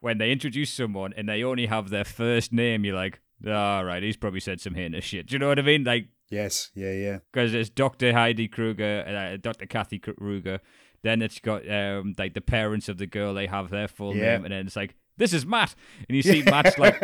when 0.00 0.18
they 0.18 0.30
introduce 0.32 0.70
someone 0.72 1.12
and 1.16 1.28
they 1.28 1.42
only 1.42 1.66
have 1.66 1.88
their 1.90 2.04
first 2.04 2.52
name, 2.52 2.84
you're 2.84 2.94
like, 2.94 3.20
all 3.46 3.84
right, 3.84 4.02
he's 4.02 4.16
probably 4.16 4.40
said 4.40 4.60
some 4.60 4.74
heinous 4.74 5.04
shit. 5.04 5.26
Do 5.26 5.34
you 5.34 5.38
know 5.38 5.48
what 5.48 5.58
I 5.58 5.62
mean? 5.62 5.84
Like, 5.84 6.08
Yes, 6.30 6.70
yeah, 6.74 6.92
yeah. 6.92 7.18
because 7.32 7.52
it's 7.54 7.70
Dr. 7.70 8.12
Heidi 8.12 8.46
Kruger, 8.48 9.04
uh, 9.06 9.36
Dr. 9.40 9.66
Kathy 9.66 9.98
Kruger. 9.98 10.60
Then 11.02 11.22
it's 11.22 11.38
got 11.40 11.68
um, 11.70 12.14
like 12.18 12.34
the 12.34 12.40
parents 12.40 12.88
of 12.88 12.98
the 12.98 13.06
girl. 13.06 13.34
They 13.34 13.46
have 13.46 13.70
their 13.70 13.88
full 13.88 14.14
Yeah. 14.14 14.36
name, 14.36 14.44
and 14.44 14.52
then 14.52 14.66
it's 14.66 14.76
like 14.76 14.94
this 15.16 15.32
is 15.32 15.44
Matt, 15.44 15.74
and 16.08 16.14
you 16.16 16.22
see 16.32 16.42
Matt's 16.42 16.78
like 16.78 17.00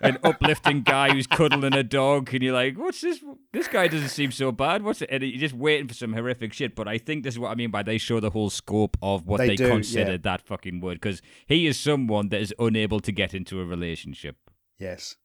an 0.00 0.16
uplifting 0.24 0.82
guy 0.82 1.10
who's 1.12 1.26
cuddling 1.26 1.74
a 1.74 1.82
dog, 1.82 2.32
and 2.32 2.42
you're 2.42 2.54
like, 2.54 2.78
what's 2.78 3.00
this? 3.02 3.22
This 3.52 3.68
guy 3.68 3.88
doesn't 3.88 4.08
seem 4.08 4.30
so 4.32 4.52
bad. 4.52 4.82
What's 4.82 5.02
it? 5.02 5.10
And 5.12 5.22
you're 5.22 5.38
just 5.40 5.54
waiting 5.54 5.88
for 5.88 5.94
some 5.94 6.12
horrific 6.12 6.52
shit. 6.52 6.74
But 6.74 6.88
I 6.88 6.98
think 6.98 7.24
this 7.24 7.34
is 7.34 7.38
what 7.38 7.50
I 7.50 7.56
mean 7.56 7.70
by 7.70 7.82
they 7.82 7.98
show 7.98 8.20
the 8.20 8.30
whole 8.30 8.48
scope 8.48 8.96
of 9.02 9.26
what 9.26 9.38
They 9.38 9.48
they, 9.48 9.56
do, 9.56 9.68
consider 9.68 10.12
yeah. 10.12 10.16
that 10.22 10.40
fucking 10.46 10.80
word, 10.80 10.94
because 11.00 11.20
he 11.46 11.66
is 11.66 11.78
someone 11.78 12.30
that 12.30 12.40
is 12.40 12.54
unable 12.58 13.00
to 13.00 13.12
get 13.12 13.34
into 13.34 13.60
a 13.60 13.64
relationship. 13.66 14.36
Yes. 14.78 15.16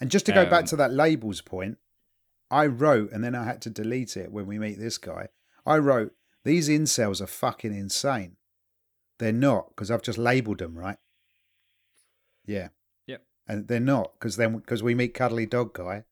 And 0.00 0.10
just 0.10 0.26
to 0.26 0.32
go 0.32 0.44
back 0.44 0.62
Um, 0.62 0.66
to 0.68 0.76
that 0.76 0.92
labels 0.92 1.40
point, 1.40 1.78
I 2.50 2.66
wrote, 2.66 3.12
and 3.12 3.24
then 3.24 3.34
I 3.34 3.44
had 3.44 3.60
to 3.62 3.70
delete 3.70 4.16
it 4.16 4.30
when 4.30 4.46
we 4.46 4.58
meet 4.58 4.78
this 4.78 4.98
guy. 4.98 5.28
I 5.64 5.78
wrote, 5.78 6.12
these 6.44 6.68
incels 6.68 7.20
are 7.20 7.26
fucking 7.26 7.74
insane. 7.74 8.36
They're 9.18 9.32
not, 9.32 9.70
because 9.70 9.90
I've 9.90 10.02
just 10.02 10.18
labeled 10.18 10.58
them, 10.58 10.78
right? 10.78 10.98
Yeah. 12.44 12.68
Yep. 13.06 13.22
And 13.48 13.66
they're 13.66 13.80
not, 13.80 14.12
because 14.14 14.36
then 14.36 14.56
because 14.56 14.82
we 14.82 14.94
meet 14.94 15.14
cuddly 15.14 15.46
dog 15.46 15.74
guy. 15.74 16.04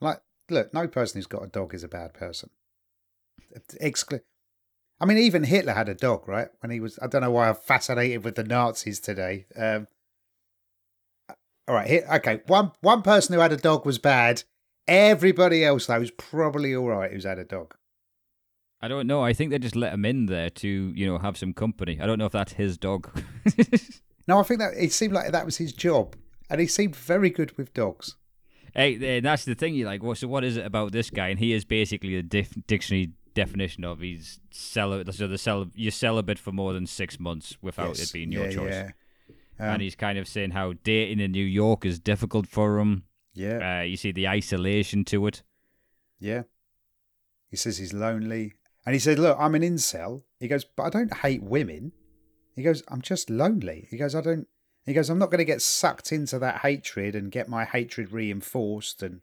Like, 0.00 0.20
look, 0.50 0.74
no 0.74 0.88
person 0.88 1.18
who's 1.18 1.26
got 1.26 1.44
a 1.44 1.48
dog 1.48 1.74
is 1.74 1.84
a 1.84 1.88
bad 1.88 2.14
person. 2.14 2.50
Exclu- 3.80 4.22
I 5.00 5.04
mean, 5.04 5.18
even 5.18 5.44
Hitler 5.44 5.74
had 5.74 5.88
a 5.88 5.94
dog, 5.94 6.26
right? 6.26 6.48
When 6.60 6.70
he 6.70 6.80
was, 6.80 6.98
I 7.00 7.06
don't 7.06 7.22
know 7.22 7.30
why 7.30 7.48
I'm 7.48 7.54
fascinated 7.54 8.24
with 8.24 8.34
the 8.34 8.44
Nazis 8.44 8.98
today. 8.98 9.46
Um, 9.56 9.86
all 11.68 11.74
right, 11.74 11.86
here, 11.86 12.06
okay. 12.14 12.40
One 12.46 12.72
one 12.80 13.02
person 13.02 13.34
who 13.34 13.40
had 13.40 13.52
a 13.52 13.56
dog 13.56 13.86
was 13.86 13.98
bad. 13.98 14.42
Everybody 14.88 15.64
else 15.64 15.86
though 15.86 16.00
was 16.00 16.10
probably 16.10 16.74
all 16.74 16.88
right. 16.88 17.12
Who's 17.12 17.24
had 17.24 17.38
a 17.38 17.44
dog? 17.44 17.74
I 18.80 18.88
don't 18.88 19.06
know. 19.06 19.22
I 19.22 19.32
think 19.32 19.50
they 19.50 19.58
just 19.58 19.76
let 19.76 19.92
him 19.92 20.04
in 20.04 20.26
there 20.26 20.50
to 20.50 20.68
you 20.68 21.06
know 21.06 21.18
have 21.18 21.36
some 21.36 21.52
company. 21.52 22.00
I 22.00 22.06
don't 22.06 22.18
know 22.18 22.26
if 22.26 22.32
that's 22.32 22.52
his 22.54 22.76
dog. 22.78 23.10
No, 24.26 24.38
I 24.40 24.42
think 24.42 24.60
that 24.60 24.74
it 24.76 24.92
seemed 24.92 25.14
like 25.14 25.32
that 25.32 25.46
was 25.46 25.56
his 25.56 25.72
job, 25.72 26.14
and 26.50 26.60
he 26.60 26.66
seemed 26.66 26.94
very 26.94 27.30
good 27.30 27.56
with 27.56 27.72
dogs. 27.72 28.16
Hey, 28.74 29.16
and 29.16 29.24
that's 29.24 29.46
the 29.46 29.54
thing. 29.54 29.74
You're 29.74 29.86
like, 29.86 30.02
well, 30.02 30.14
so 30.14 30.28
what 30.28 30.44
is 30.44 30.58
it 30.58 30.66
about 30.66 30.92
this 30.92 31.08
guy? 31.08 31.28
And 31.28 31.38
he 31.38 31.54
is 31.54 31.64
basically 31.64 32.14
the 32.14 32.22
dif- 32.22 32.66
dictionary 32.66 33.12
definition 33.32 33.84
of 33.84 34.00
he's 34.00 34.38
celibate. 34.50 35.14
So 35.14 35.28
the 35.28 35.38
cel- 35.38 35.70
you're 35.74 35.90
celibate 35.90 36.38
for 36.38 36.52
more 36.52 36.74
than 36.74 36.86
six 36.86 37.18
months 37.18 37.56
without 37.62 37.96
Yes, 37.96 38.10
it 38.10 38.12
being 38.12 38.30
your 38.30 38.50
yeah, 38.50 38.54
choice. 38.54 38.70
Yeah, 38.70 38.90
Um, 39.60 39.72
and 39.72 39.82
he's 39.82 39.94
kind 39.96 40.18
of 40.18 40.28
saying 40.28 40.50
how 40.50 40.74
dating 40.84 41.20
in 41.20 41.32
New 41.32 41.42
York 41.46 41.86
is 41.86 41.98
difficult 41.98 42.46
for 42.46 42.78
him. 42.80 43.04
Yeah, 43.38 43.78
Uh, 43.80 43.82
you 43.82 43.96
see 43.96 44.12
the 44.12 44.26
isolation 44.28 45.04
to 45.06 45.26
it. 45.26 45.42
yeah. 46.18 46.42
He 47.50 47.56
says 47.56 47.78
he's 47.78 47.94
lonely, 47.94 48.52
and 48.84 48.94
he 48.94 48.98
says, 48.98 49.16
"Look, 49.18 49.38
I'm 49.40 49.54
an 49.54 49.62
incel." 49.62 50.22
He 50.38 50.48
goes, 50.48 50.64
"But 50.66 50.82
I 50.84 50.90
don't 50.90 51.16
hate 51.18 51.42
women." 51.42 51.92
He 52.54 52.62
goes, 52.62 52.82
"I'm 52.88 53.00
just 53.00 53.30
lonely." 53.30 53.86
He 53.90 53.96
goes, 53.96 54.14
"I 54.14 54.20
don't." 54.20 54.46
He 54.84 54.92
goes, 54.92 55.08
"I'm 55.08 55.18
not 55.18 55.30
going 55.30 55.38
to 55.38 55.44
get 55.46 55.62
sucked 55.62 56.12
into 56.12 56.38
that 56.40 56.58
hatred 56.60 57.14
and 57.14 57.30
get 57.32 57.48
my 57.48 57.64
hatred 57.64 58.12
reinforced 58.12 59.02
and." 59.02 59.22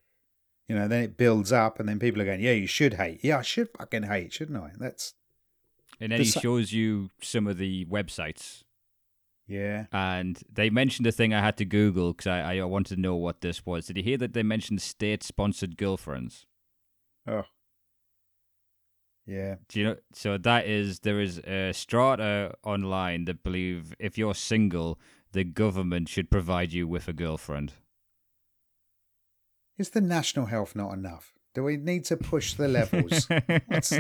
You 0.68 0.74
know, 0.76 0.88
then 0.88 1.04
it 1.04 1.16
builds 1.18 1.52
up, 1.52 1.80
and 1.80 1.88
then 1.88 2.00
people 2.00 2.20
are 2.20 2.26
going, 2.26 2.42
"Yeah, 2.42 2.54
you 2.54 2.66
should 2.66 2.96
hate." 2.96 3.20
Yeah, 3.24 3.38
I 3.38 3.44
should 3.44 3.70
fucking 3.78 4.04
hate, 4.04 4.34
shouldn't 4.34 4.58
I? 4.58 4.72
That's 4.80 5.14
And 6.00 6.12
then 6.12 6.18
The 6.20 6.26
he 6.26 6.32
si- 6.32 6.40
shows 6.40 6.74
you 6.74 7.12
some 7.22 7.46
of 7.46 7.58
the 7.60 7.86
websites. 7.86 8.64
Yeah. 9.48 9.86
And 9.92 10.42
they 10.52 10.70
mentioned 10.70 11.08
a 11.08 11.12
thing 11.12 11.34
I 11.34 11.40
had 11.42 11.58
to 11.58 11.66
Google 11.66 12.14
because 12.14 12.28
I, 12.28 12.58
I 12.58 12.64
wanted 12.64 12.96
to 12.96 13.02
know 13.02 13.16
what 13.16 13.42
this 13.42 13.66
was. 13.66 13.88
Did 13.88 13.98
you 13.98 14.04
hear 14.04 14.18
that 14.18 14.34
they 14.34 14.44
mentioned 14.44 14.82
state 14.82 15.24
sponsored 15.24 15.78
girlfriends? 15.78 16.46
Oh, 17.28 17.44
yeah. 19.26 19.56
Do 19.70 19.80
you 19.80 19.86
know? 19.86 19.96
So 20.14 20.38
that 20.38 20.68
is 20.68 21.00
there 21.00 21.20
is 21.20 21.40
a 21.40 21.72
strata 21.74 22.54
online 22.64 23.26
that 23.26 23.44
believe 23.44 23.96
if 24.00 24.18
you're 24.18 24.36
single, 24.36 25.00
the 25.32 25.44
government 25.44 26.10
should 26.10 26.30
provide 26.30 26.72
you 26.74 26.88
with 26.88 27.08
a 27.08 27.14
girlfriend. 27.14 27.74
Is 29.78 29.90
the 29.90 30.02
national 30.02 30.46
health 30.46 30.76
not 30.76 30.94
enough? 30.94 31.34
Do 31.54 31.64
we 31.64 31.78
need 31.78 32.06
to 32.06 32.18
push 32.18 32.54
the 32.54 32.68
levels? 32.68 33.28
What's, 33.68 33.94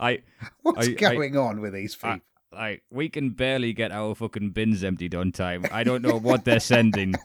I 0.00 0.22
what's 0.62 0.86
I- 0.88 0.90
I- 0.92 0.94
going 0.94 1.36
on 1.36 1.60
with 1.60 1.72
these 1.74 1.96
people? 1.96 2.20
Like 2.52 2.82
we 2.90 3.08
can 3.08 3.30
barely 3.30 3.72
get 3.72 3.92
our 3.92 4.14
fucking 4.14 4.50
bins 4.50 4.82
emptied 4.84 5.14
on 5.14 5.32
time. 5.32 5.64
I 5.70 5.84
don't 5.84 6.02
know 6.02 6.18
what 6.18 6.44
they're 6.44 6.60
sending 6.60 7.14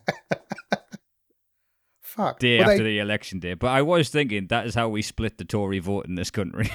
Fuck. 2.01 2.39
day 2.39 2.59
Well, 2.59 2.69
after 2.71 2.83
they- 2.83 2.89
the 2.91 2.99
election 2.99 3.39
day, 3.39 3.53
but 3.55 3.67
I 3.67 3.81
was 3.81 4.09
thinking 4.09 4.47
that 4.47 4.67
is 4.67 4.75
how 4.75 4.89
we 4.89 5.01
split 5.01 5.38
the 5.38 5.45
Tory 5.45 5.79
vote 5.79 6.05
in 6.05 6.15
this 6.15 6.29
country. 6.29 6.65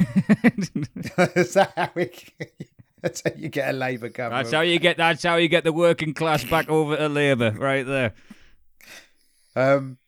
is 1.36 1.54
that 1.54 1.72
how 1.76 1.90
we, 1.94 2.10
that's 3.02 3.22
how 3.24 3.30
you 3.36 3.48
get 3.48 3.70
a 3.72 3.76
Labour 3.76 4.08
government? 4.08 4.44
that's 4.46 4.54
how 4.54 4.62
you 4.62 4.78
get. 4.80 4.96
That's 4.96 5.22
how 5.22 5.36
you 5.36 5.48
get 5.48 5.62
the 5.64 5.72
working 5.72 6.12
class 6.14 6.42
back 6.42 6.68
over 6.68 6.96
to 6.96 7.08
Labour, 7.08 7.52
right 7.56 7.86
there. 7.86 8.14
Um, 9.54 9.98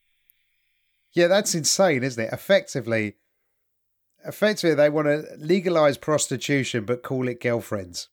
yeah, 1.13 1.29
that's 1.29 1.55
insane, 1.55 2.03
isn't 2.03 2.25
it? 2.25 2.33
Effectively, 2.33 3.15
effectively, 4.27 4.75
they 4.75 4.91
want 4.91 5.07
to 5.07 5.25
legalize 5.39 5.97
prostitution 5.99 6.85
but 6.85 7.05
call 7.05 7.29
it 7.29 7.41
girlfriends. 7.41 8.09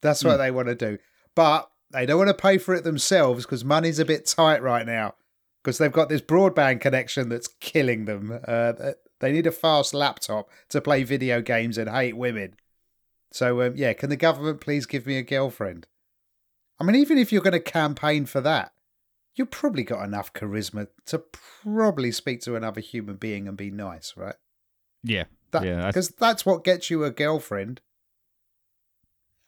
That's 0.00 0.24
what 0.24 0.36
they 0.36 0.50
want 0.50 0.68
to 0.68 0.74
do, 0.74 0.98
but 1.34 1.70
they 1.90 2.06
don't 2.06 2.18
want 2.18 2.28
to 2.28 2.34
pay 2.34 2.58
for 2.58 2.74
it 2.74 2.84
themselves 2.84 3.44
because 3.44 3.64
money's 3.64 3.98
a 3.98 4.04
bit 4.04 4.26
tight 4.26 4.62
right 4.62 4.86
now. 4.86 5.14
Because 5.62 5.78
they've 5.78 5.92
got 5.92 6.08
this 6.08 6.20
broadband 6.20 6.80
connection 6.80 7.28
that's 7.28 7.48
killing 7.60 8.04
them. 8.04 8.40
Uh, 8.46 8.72
they 9.20 9.32
need 9.32 9.46
a 9.46 9.52
fast 9.52 9.92
laptop 9.92 10.48
to 10.68 10.80
play 10.80 11.02
video 11.02 11.42
games 11.42 11.76
and 11.76 11.90
hate 11.90 12.16
women. 12.16 12.54
So 13.32 13.62
um, 13.62 13.74
yeah, 13.76 13.92
can 13.92 14.08
the 14.08 14.16
government 14.16 14.60
please 14.60 14.86
give 14.86 15.06
me 15.06 15.18
a 15.18 15.22
girlfriend? 15.22 15.86
I 16.80 16.84
mean, 16.84 16.96
even 16.96 17.18
if 17.18 17.32
you're 17.32 17.42
going 17.42 17.52
to 17.52 17.60
campaign 17.60 18.24
for 18.24 18.40
that, 18.40 18.72
you've 19.34 19.50
probably 19.50 19.82
got 19.82 20.04
enough 20.04 20.32
charisma 20.32 20.88
to 21.06 21.18
probably 21.18 22.12
speak 22.12 22.40
to 22.42 22.56
another 22.56 22.80
human 22.80 23.16
being 23.16 23.48
and 23.48 23.56
be 23.56 23.70
nice, 23.70 24.14
right? 24.16 24.36
Yeah, 25.02 25.24
That, 25.50 25.64
yeah. 25.64 25.86
because 25.88 26.10
that's 26.10 26.46
what 26.46 26.64
gets 26.64 26.88
you 26.88 27.04
a 27.04 27.10
girlfriend. 27.10 27.80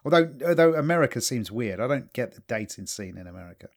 Although, 0.05 0.33
although 0.47 0.75
America 0.75 1.21
seems 1.21 1.51
weird, 1.51 1.81
I 1.81 1.87
don't 1.87 2.13
get 2.13 2.33
the 2.33 2.43
dating 2.49 2.87
scene 2.87 3.19
in 3.19 3.27
America. 3.27 3.69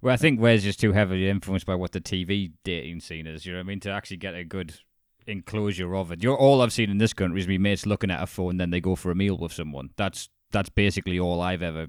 Well, 0.00 0.12
I 0.12 0.16
think 0.16 0.40
Wes 0.40 0.62
just 0.62 0.80
too 0.80 0.92
heavily 0.92 1.28
influenced 1.28 1.66
by 1.66 1.74
what 1.74 1.92
the 1.92 2.00
TV 2.00 2.52
dating 2.62 3.00
scene 3.00 3.26
is. 3.26 3.46
You 3.46 3.52
know 3.52 3.58
what 3.58 3.64
I 3.64 3.68
mean? 3.68 3.80
To 3.80 3.90
actually 3.90 4.18
get 4.18 4.34
a 4.34 4.44
good 4.44 4.74
enclosure 5.26 5.94
of 5.96 6.12
it. 6.12 6.22
You're 6.22 6.36
all 6.36 6.60
I've 6.60 6.72
seen 6.72 6.90
in 6.90 6.98
this 6.98 7.12
country 7.12 7.40
is 7.40 7.48
me 7.48 7.58
mates 7.58 7.86
looking 7.86 8.10
at 8.10 8.22
a 8.22 8.26
phone, 8.26 8.58
then 8.58 8.70
they 8.70 8.80
go 8.80 8.96
for 8.96 9.10
a 9.10 9.14
meal 9.14 9.36
with 9.38 9.52
someone. 9.52 9.90
That's 9.96 10.28
that's 10.50 10.68
basically 10.68 11.18
all 11.18 11.40
I've 11.40 11.62
ever 11.62 11.86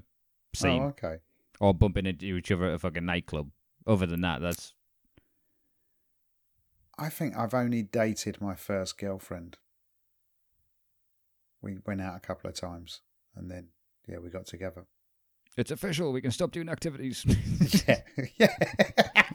seen. 0.54 0.82
Oh, 0.82 0.86
okay. 0.86 1.18
Or 1.60 1.74
bumping 1.74 2.06
into 2.06 2.24
each 2.36 2.50
other 2.50 2.64
at 2.66 2.74
a 2.74 2.78
fucking 2.78 3.04
nightclub. 3.04 3.50
Other 3.86 4.06
than 4.06 4.22
that, 4.22 4.40
that's 4.40 4.74
I 6.98 7.10
think 7.10 7.36
I've 7.36 7.54
only 7.54 7.82
dated 7.82 8.40
my 8.40 8.54
first 8.54 8.98
girlfriend. 8.98 9.58
We 11.66 11.78
went 11.84 12.00
out 12.00 12.16
a 12.16 12.20
couple 12.20 12.48
of 12.48 12.54
times, 12.54 13.00
and 13.34 13.50
then 13.50 13.66
yeah, 14.06 14.18
we 14.18 14.30
got 14.30 14.46
together. 14.46 14.86
it's 15.56 15.72
official. 15.72 16.12
We 16.12 16.20
can 16.20 16.30
stop 16.30 16.52
doing 16.52 16.68
activities. 16.68 17.24
yeah, 17.88 18.02
yeah. 18.38 18.54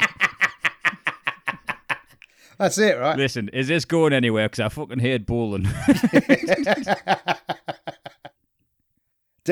That's 2.57 2.77
it, 2.77 2.97
right? 2.97 3.17
Listen, 3.17 3.49
is 3.49 3.67
this 3.67 3.83
going 3.83 4.13
anywhere? 4.13 4.47
Because 4.47 4.59
I 4.61 4.69
fucking 4.69 4.99
hate 4.99 5.25
bowling. 5.25 5.67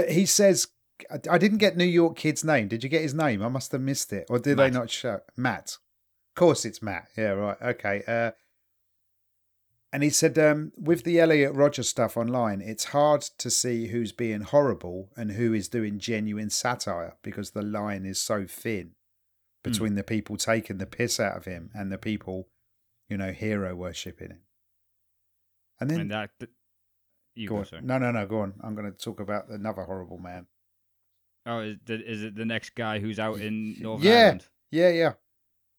He 0.07 0.25
says, 0.27 0.67
I- 1.11 1.19
I 1.31 1.37
didn't 1.39 1.57
get 1.57 1.75
New 1.75 1.83
York 1.83 2.15
Kid's 2.15 2.43
name. 2.43 2.67
Did 2.67 2.83
you 2.83 2.89
get 2.89 3.01
his 3.01 3.13
name? 3.15 3.41
I 3.41 3.47
must 3.49 3.71
have 3.71 3.81
missed 3.81 4.13
it. 4.13 4.27
Or 4.29 4.37
did 4.37 4.57
they 4.57 4.69
not 4.69 4.89
show? 4.91 5.21
Matt. 5.35 5.77
Of 6.29 6.35
course 6.35 6.63
it's 6.63 6.81
Matt. 6.81 7.07
Yeah, 7.17 7.31
right. 7.31 7.57
Okay. 7.61 8.03
Uh, 8.07 8.31
and 9.91 10.03
he 10.03 10.09
said, 10.09 10.37
um, 10.37 10.71
with 10.77 11.03
the 11.03 11.19
Elliot 11.19 11.53
Rodgers 11.53 11.89
stuff 11.89 12.15
online, 12.17 12.61
it's 12.61 12.85
hard 12.85 13.21
to 13.39 13.49
see 13.49 13.87
who's 13.87 14.11
being 14.11 14.41
horrible 14.41 15.09
and 15.17 15.31
who 15.31 15.53
is 15.53 15.67
doing 15.67 15.97
genuine 15.99 16.49
satire 16.49 17.15
because 17.23 17.51
the 17.51 17.61
line 17.63 18.05
is 18.05 18.21
so 18.21 18.45
thin. 18.47 18.91
between 19.63 19.95
the 19.95 20.03
people 20.03 20.37
taking 20.37 20.77
the 20.77 20.85
piss 20.85 21.19
out 21.19 21.35
of 21.35 21.45
him 21.45 21.69
and 21.73 21.91
the 21.91 21.97
people, 21.97 22.47
you 23.09 23.17
know, 23.17 23.31
hero 23.33 23.75
worshipping 23.75 24.29
him. 24.31 24.41
And 25.81 25.89
then 25.89 25.99
and 26.01 26.11
that, 26.11 26.29
th- 26.39 26.51
you 27.35 27.47
go 27.49 27.55
go, 27.55 27.59
on. 27.59 27.65
sorry. 27.65 27.81
No, 27.81 27.97
no, 27.97 28.11
no, 28.11 28.25
go 28.25 28.39
on. 28.41 28.53
I'm 28.63 28.75
going 28.75 28.91
to 28.91 28.97
talk 28.97 29.19
about 29.19 29.49
another 29.49 29.83
horrible 29.83 30.17
man. 30.17 30.47
Oh, 31.45 31.59
is, 31.59 31.77
the, 31.85 31.95
is 31.95 32.23
it 32.23 32.35
the 32.35 32.45
next 32.45 32.75
guy 32.75 32.99
who's 32.99 33.19
out 33.19 33.39
in 33.39 33.75
Northern 33.79 34.07
Yeah. 34.07 34.13
Ireland? 34.19 34.47
Yeah, 34.71 34.89
yeah. 34.89 35.13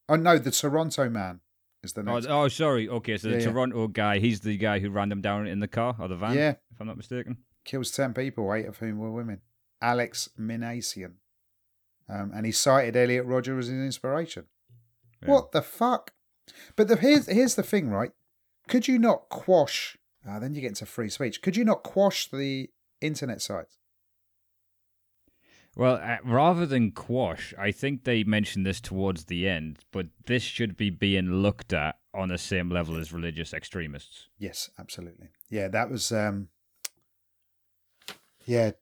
Oh 0.08 0.16
no, 0.16 0.36
the 0.38 0.50
Toronto 0.50 1.08
man 1.08 1.40
is 1.82 1.92
the 1.92 2.00
Oh, 2.02 2.14
next. 2.14 2.26
oh, 2.28 2.48
sorry. 2.48 2.88
Okay, 2.88 3.16
so 3.16 3.28
Yeah, 3.28 3.36
the 3.36 3.42
yeah. 3.42 3.50
Toronto 3.50 3.88
guy, 3.88 4.18
he's 4.18 4.40
the 4.40 4.56
guy 4.56 4.78
who 4.80 4.90
ran 4.90 5.08
them 5.08 5.20
down 5.20 5.46
in 5.46 5.60
the 5.60 5.68
car 5.68 5.96
or 5.98 6.08
the 6.08 6.16
van, 6.16 6.36
yeah, 6.36 6.50
if 6.72 6.80
I'm 6.80 6.86
not 6.86 6.96
mistaken. 6.96 7.38
kills 7.64 7.90
ten 7.90 8.14
people, 8.14 8.52
eight 8.54 8.66
of 8.66 8.78
whom 8.78 8.98
were 8.98 9.10
women. 9.10 9.40
Alek 9.82 10.28
Minassian, 10.38 11.12
um, 12.08 12.32
and 12.34 12.44
he 12.44 12.52
cited 12.52 12.96
Elliot 12.96 13.24
Rodger 13.24 13.58
as 13.58 13.68
his 13.68 13.78
inspiration. 13.80 14.44
Yeah. 15.22 15.30
What 15.30 15.52
the 15.52 15.62
fuck? 15.62 16.12
But 16.76 16.88
the, 16.88 16.96
here's 16.96 17.26
here's 17.26 17.54
the 17.54 17.62
thing, 17.62 17.88
right? 17.90 18.12
Could 18.68 18.88
you 18.88 18.98
not 18.98 19.28
quash? 19.30 19.96
Ah, 20.28 20.38
then 20.38 20.54
you 20.54 20.60
get 20.60 20.68
into 20.68 20.84
free 20.86 21.08
speech. 21.08 21.40
Could 21.40 21.56
you 21.56 21.64
not 21.64 21.82
quash 21.82 22.28
the 22.30 22.68
internet 23.00 23.40
sites? 23.40 23.78
Well, 25.76 26.00
uh, 26.02 26.16
rather 26.24 26.66
than 26.66 26.90
quash, 26.92 27.54
I 27.58 27.70
think 27.70 28.04
they 28.04 28.24
mentioned 28.24 28.66
this 28.66 28.80
towards 28.80 29.26
the 29.26 29.48
end, 29.48 29.78
but 29.92 30.06
this 30.26 30.42
should 30.42 30.76
be 30.76 30.90
being 30.90 31.30
looked 31.42 31.72
at 31.72 31.96
on 32.12 32.28
the 32.28 32.38
same 32.38 32.68
level 32.70 32.96
as 32.98 33.12
religious 33.12 33.54
extremists. 33.54 34.28
Yes, 34.36 34.68
absolutely. 34.78 35.28
Yeah, 35.48 35.68
that 35.68 35.88
was 35.90 36.10
um 36.12 36.48
yeah. 38.44 38.72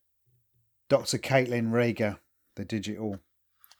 Dr. 0.88 1.18
Kaitlyn 1.18 1.70
Regehr, 1.70 2.18
the 2.56 2.64
digital 2.64 3.20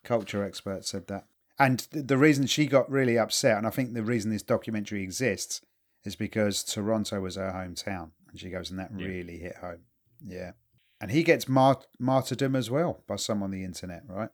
culture 0.04 0.44
expert, 0.44 0.84
said 0.84 1.06
that. 1.06 1.24
And 1.58 1.90
th- 1.90 2.06
the 2.06 2.18
reason 2.18 2.46
she 2.46 2.66
got 2.66 2.90
really 2.90 3.16
upset, 3.18 3.56
and 3.56 3.66
I 3.66 3.70
think 3.70 3.94
the 3.94 4.02
reason 4.02 4.30
this 4.30 4.42
documentary 4.42 5.02
exists, 5.02 5.62
is 6.04 6.14
because 6.16 6.62
Toronto 6.62 7.20
was 7.20 7.36
her 7.36 7.50
hometown. 7.52 8.10
And 8.30 8.38
she 8.38 8.50
goes, 8.50 8.68
and 8.70 8.78
that 8.78 8.90
Yeah. 8.94 9.06
really 9.06 9.38
hit 9.38 9.56
home. 9.56 9.84
Yeah. 10.22 10.52
And 11.00 11.10
he 11.10 11.22
gets 11.22 11.48
mart- 11.48 11.86
martyrdom 11.98 12.56
as 12.56 12.70
well 12.70 13.02
by 13.06 13.16
some 13.16 13.42
on 13.42 13.50
the 13.52 13.62
internet, 13.64 14.02
right? 14.08 14.30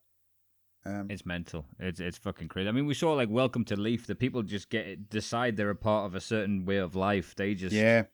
Um, 0.87 1.11
It's 1.11 1.25
mental. 1.27 1.67
It's 1.79 2.01
it's 2.01 2.19
fucking 2.19 2.49
crazy. 2.49 2.69
I 2.69 2.73
mean, 2.73 2.87
we 2.87 2.95
saw 2.95 3.13
like 3.15 3.29
Welcome 3.31 3.65
to 3.67 3.77
Leith. 3.77 4.07
The 4.07 4.15
people 4.15 4.43
just 4.43 4.71
get 4.71 5.09
decide 5.11 5.57
they're 5.57 5.71
a 5.71 5.77
part 5.77 6.07
of 6.07 6.15
a 6.15 6.21
certain 6.21 6.65
way 6.67 6.77
of 6.77 6.95
life. 6.95 7.35
They 7.35 7.55
just 7.55 7.75
yeah, 7.75 8.05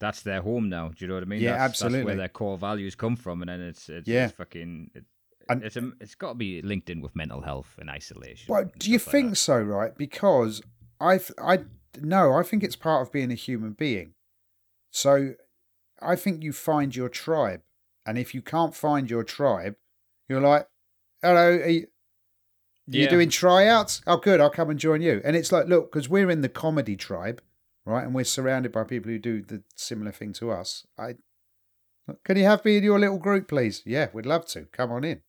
that's 0.00 0.22
their 0.22 0.40
home 0.42 0.68
now. 0.68 0.88
Do 0.88 0.94
you 0.98 1.08
know 1.08 1.14
what 1.14 1.22
I 1.24 1.26
mean? 1.26 1.40
Yeah, 1.40 1.52
that's, 1.58 1.80
That's 1.80 1.82
absolutely. 1.82 2.04
where 2.06 2.16
their 2.16 2.28
core 2.28 2.58
values 2.58 2.94
come 2.94 3.16
from, 3.16 3.42
and 3.42 3.48
then 3.48 3.60
it's 3.60 3.88
it's, 3.88 4.06
Yeah. 4.08 4.26
it's 4.26 4.34
fucking. 4.34 4.90
It, 4.94 5.04
And- 5.48 5.62
it's 5.64 5.76
a, 5.76 5.90
it's 6.00 6.14
got 6.14 6.30
to 6.30 6.34
be 6.34 6.62
linked 6.62 6.90
in 6.90 7.00
with 7.00 7.16
mental 7.16 7.40
health 7.40 7.74
and 7.80 7.88
isolation. 7.90 8.52
Well, 8.52 8.62
and 8.62 8.72
do 8.78 8.90
you 8.90 8.98
like 8.98 9.06
think 9.06 9.36
so? 9.36 9.58
Right? 9.60 9.96
Because 9.96 10.60
I've 11.00 11.30
I 11.38 11.64
no, 12.00 12.34
I 12.34 12.42
think 12.44 12.62
it's 12.62 12.76
part 12.76 13.02
of 13.06 13.12
being 13.12 13.32
a 13.32 13.36
human 13.36 13.72
being. 13.72 14.14
So, 14.90 15.34
I 16.00 16.16
think 16.16 16.42
you 16.42 16.52
find 16.52 16.94
your 16.94 17.08
tribe, 17.08 17.62
and 18.06 18.18
if 18.18 18.34
you 18.34 18.42
can't 18.42 18.74
find 18.74 19.10
your 19.10 19.24
tribe, 19.24 19.76
you're 20.28 20.40
like, 20.40 20.68
"Hello, 21.22 21.50
are 21.56 21.68
you, 21.68 21.86
Yeah. 22.86 23.08
doing 23.10 23.28
tryouts? 23.28 24.00
Oh, 24.06 24.16
good, 24.18 24.40
I'll 24.40 24.50
come 24.50 24.70
and 24.70 24.78
join 24.78 25.02
you." 25.02 25.20
And 25.24 25.36
it's 25.36 25.52
like, 25.52 25.66
look, 25.66 25.90
because 25.92 26.08
we're 26.08 26.30
in 26.30 26.40
the 26.42 26.48
comedy 26.48 26.96
tribe, 26.96 27.42
right, 27.84 28.04
and 28.04 28.14
we're 28.14 28.24
surrounded 28.24 28.72
by 28.72 28.84
people 28.84 29.10
who 29.10 29.18
do 29.18 29.42
the 29.42 29.62
similar 29.74 30.12
thing 30.12 30.32
to 30.34 30.50
us. 30.50 30.86
I 30.96 31.16
can 32.24 32.38
you 32.38 32.44
have 32.44 32.64
me 32.64 32.78
in 32.78 32.84
your 32.84 32.98
little 32.98 33.18
group, 33.18 33.48
please? 33.48 33.82
Yeah, 33.84 34.08
we'd 34.14 34.24
love 34.24 34.46
to. 34.46 34.64
Come 34.66 34.90
on 34.92 35.04
in. 35.04 35.20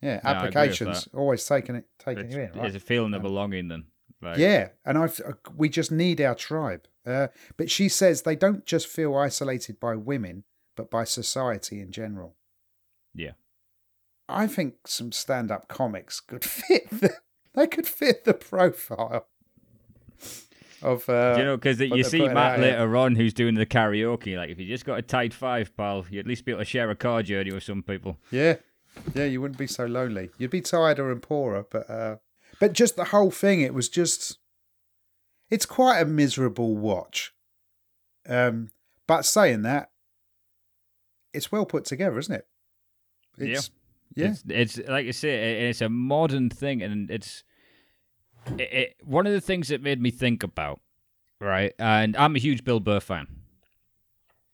Yeah, 0.00 0.20
No, 0.22 0.30
I 0.30 0.32
agree 0.32 0.46
with 0.46 0.56
applications 0.56 1.08
always 1.14 1.44
taking 1.46 1.74
it, 1.76 1.88
taking 1.98 2.26
It's, 2.26 2.34
you 2.34 2.42
in. 2.42 2.52
Right? 2.52 2.66
it's 2.66 2.76
a 2.76 2.80
feeling 2.80 3.14
of 3.14 3.22
belonging. 3.22 3.68
Then, 3.68 3.86
like, 4.24 4.38
Yeah, 4.38 4.70
and 4.84 4.98
I 4.98 5.08
we 5.56 5.68
just 5.68 5.92
need 5.92 6.20
our 6.20 6.34
tribe. 6.34 6.86
Uh, 7.06 7.28
but 7.56 7.70
she 7.70 7.88
says 7.88 8.22
they 8.22 8.36
don't 8.36 8.64
just 8.64 8.86
feel 8.86 9.14
isolated 9.14 9.78
by 9.78 9.94
women, 9.94 10.44
but 10.76 10.90
by 10.90 11.04
society 11.04 11.80
in 11.80 11.92
general. 11.92 12.34
Yeah. 13.14 13.32
I 14.28 14.46
think 14.46 14.86
some 14.86 15.12
stand-up 15.12 15.68
comics 15.68 16.20
could 16.20 16.44
fit. 16.44 16.88
The, 16.90 17.14
they 17.54 17.66
could 17.66 17.86
fit 17.86 18.24
the 18.24 18.34
profile 18.34 19.26
of. 20.82 21.08
Uh, 21.08 21.34
you 21.38 21.44
know, 21.44 21.56
because 21.56 21.80
you 21.80 22.04
see 22.04 22.26
Matt 22.28 22.60
later 22.60 22.96
on 22.96 23.16
who's 23.16 23.34
doing 23.34 23.54
the 23.54 23.66
karaoke. 23.66 24.36
Like, 24.36 24.50
if 24.50 24.58
you 24.58 24.66
just 24.66 24.84
got 24.84 24.98
a 24.98 25.02
tight 25.02 25.34
five, 25.34 25.76
pal, 25.76 26.04
you'd 26.10 26.20
at 26.20 26.26
least 26.26 26.44
be 26.44 26.52
able 26.52 26.62
to 26.62 26.64
share 26.64 26.90
a 26.90 26.96
car 26.96 27.22
journey 27.22 27.52
with 27.52 27.62
some 27.62 27.82
people. 27.82 28.18
Yeah, 28.30 28.56
yeah, 29.14 29.24
you 29.24 29.40
wouldn't 29.40 29.58
be 29.58 29.66
so 29.66 29.86
lonely. 29.86 30.30
You'd 30.38 30.50
be 30.50 30.60
tireder 30.60 31.10
and 31.10 31.22
poorer, 31.22 31.66
but 31.70 31.88
uh, 31.90 32.16
but 32.60 32.72
just 32.72 32.96
the 32.96 33.06
whole 33.06 33.30
thing, 33.30 33.60
it 33.60 33.74
was 33.74 33.88
just, 33.88 34.38
it's 35.50 35.66
quite 35.66 36.00
a 36.00 36.04
miserable 36.06 36.76
watch. 36.76 37.32
Um, 38.28 38.70
but 39.06 39.24
saying 39.24 39.62
that, 39.62 39.90
it's 41.32 41.50
well 41.52 41.66
put 41.66 41.84
together, 41.84 42.18
isn't 42.18 42.34
it? 42.34 42.46
It's, 43.38 43.70
yeah, 44.14 44.28
It's, 44.30 44.44
it's 44.48 44.88
like 44.88 45.06
I 45.06 45.10
say, 45.10 45.68
it's 45.68 45.80
a 45.80 45.88
modern 45.88 46.48
thing, 46.48 46.82
and 46.82 47.10
it's 47.10 47.42
it, 48.58 48.60
it, 48.60 48.96
one 49.02 49.26
of 49.26 49.32
the 49.32 49.40
things 49.40 49.68
that 49.68 49.82
made 49.82 50.00
me 50.00 50.10
think 50.10 50.42
about, 50.42 50.80
right? 51.40 51.72
And 51.78 52.16
I'm 52.16 52.36
a 52.36 52.38
huge 52.38 52.64
Bill 52.64 52.80
Burr 52.80 53.00
fan. 53.00 53.26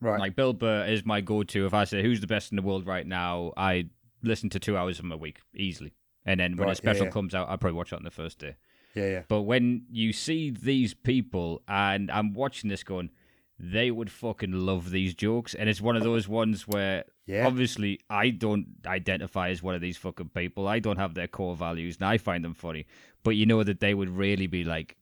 right. 0.01 0.19
Like 0.19 0.37
Bill 0.37 0.55
Burr 0.55 0.87
is 0.87 1.05
my 1.05 1.21
go-to. 1.21 1.67
If 1.67 1.75
I 1.75 1.85
say 1.85 2.03
who's 2.03 2.21
the 2.21 2.27
best 2.27 2.51
in 2.51 2.57
the 2.57 2.63
world 2.63 2.87
right 2.87 3.07
now, 3.07 3.53
I 3.57 3.91
listen 4.23 4.49
to 4.51 4.59
two 4.59 4.77
hours 4.77 4.99
of 4.99 5.05
him 5.05 5.13
a 5.13 5.17
week 5.17 5.39
easily. 5.55 5.93
And 6.27 6.39
then 6.41 6.57
when 6.57 6.67
Right, 6.69 6.73
a 6.73 6.77
special 6.77 7.03
yeah, 7.03 7.09
yeah. 7.09 7.13
comes 7.13 7.35
out, 7.35 7.49
I 7.49 7.57
probably 7.57 7.77
watch 7.77 7.93
it 7.93 7.97
on 7.97 8.05
the 8.05 8.11
first 8.11 8.39
day. 8.39 8.57
yeah, 8.95 9.07
yeah, 9.11 9.23
But 9.29 9.43
when 9.43 9.87
you 9.91 10.13
see 10.13 10.51
these 10.51 10.93
people, 10.95 11.63
and 11.67 12.11
I'm 12.11 12.35
watching 12.35 12.69
this 12.69 12.83
going, 12.83 13.11
they 13.59 13.91
would 13.91 14.11
fucking 14.11 14.53
love 14.53 14.91
these 14.91 15.15
jokes. 15.15 15.55
And 15.55 15.69
it's 15.69 15.81
one 15.81 15.97
of 15.97 16.03
those 16.03 16.27
ones 16.29 16.67
where 16.69 17.05
yeah. 17.27 17.47
obviously 17.47 18.01
I 18.09 18.31
don't 18.31 18.67
identify 18.87 19.51
as 19.51 19.63
one 19.63 19.75
of 19.75 19.81
these 19.81 19.97
fucking 19.97 20.31
people. 20.31 20.67
I 20.69 20.79
don't 20.79 20.97
have 20.99 21.15
their 21.15 21.29
core 21.29 21.57
values, 21.57 21.97
and 21.97 22.07
I 22.07 22.19
find 22.19 22.45
them 22.45 22.55
funny. 22.55 22.87
But 23.23 23.31
you 23.33 23.47
know 23.47 23.63
that 23.63 23.81
they 23.81 23.93
would 23.95 24.09
really 24.09 24.47
be 24.47 24.65
like 24.65 24.97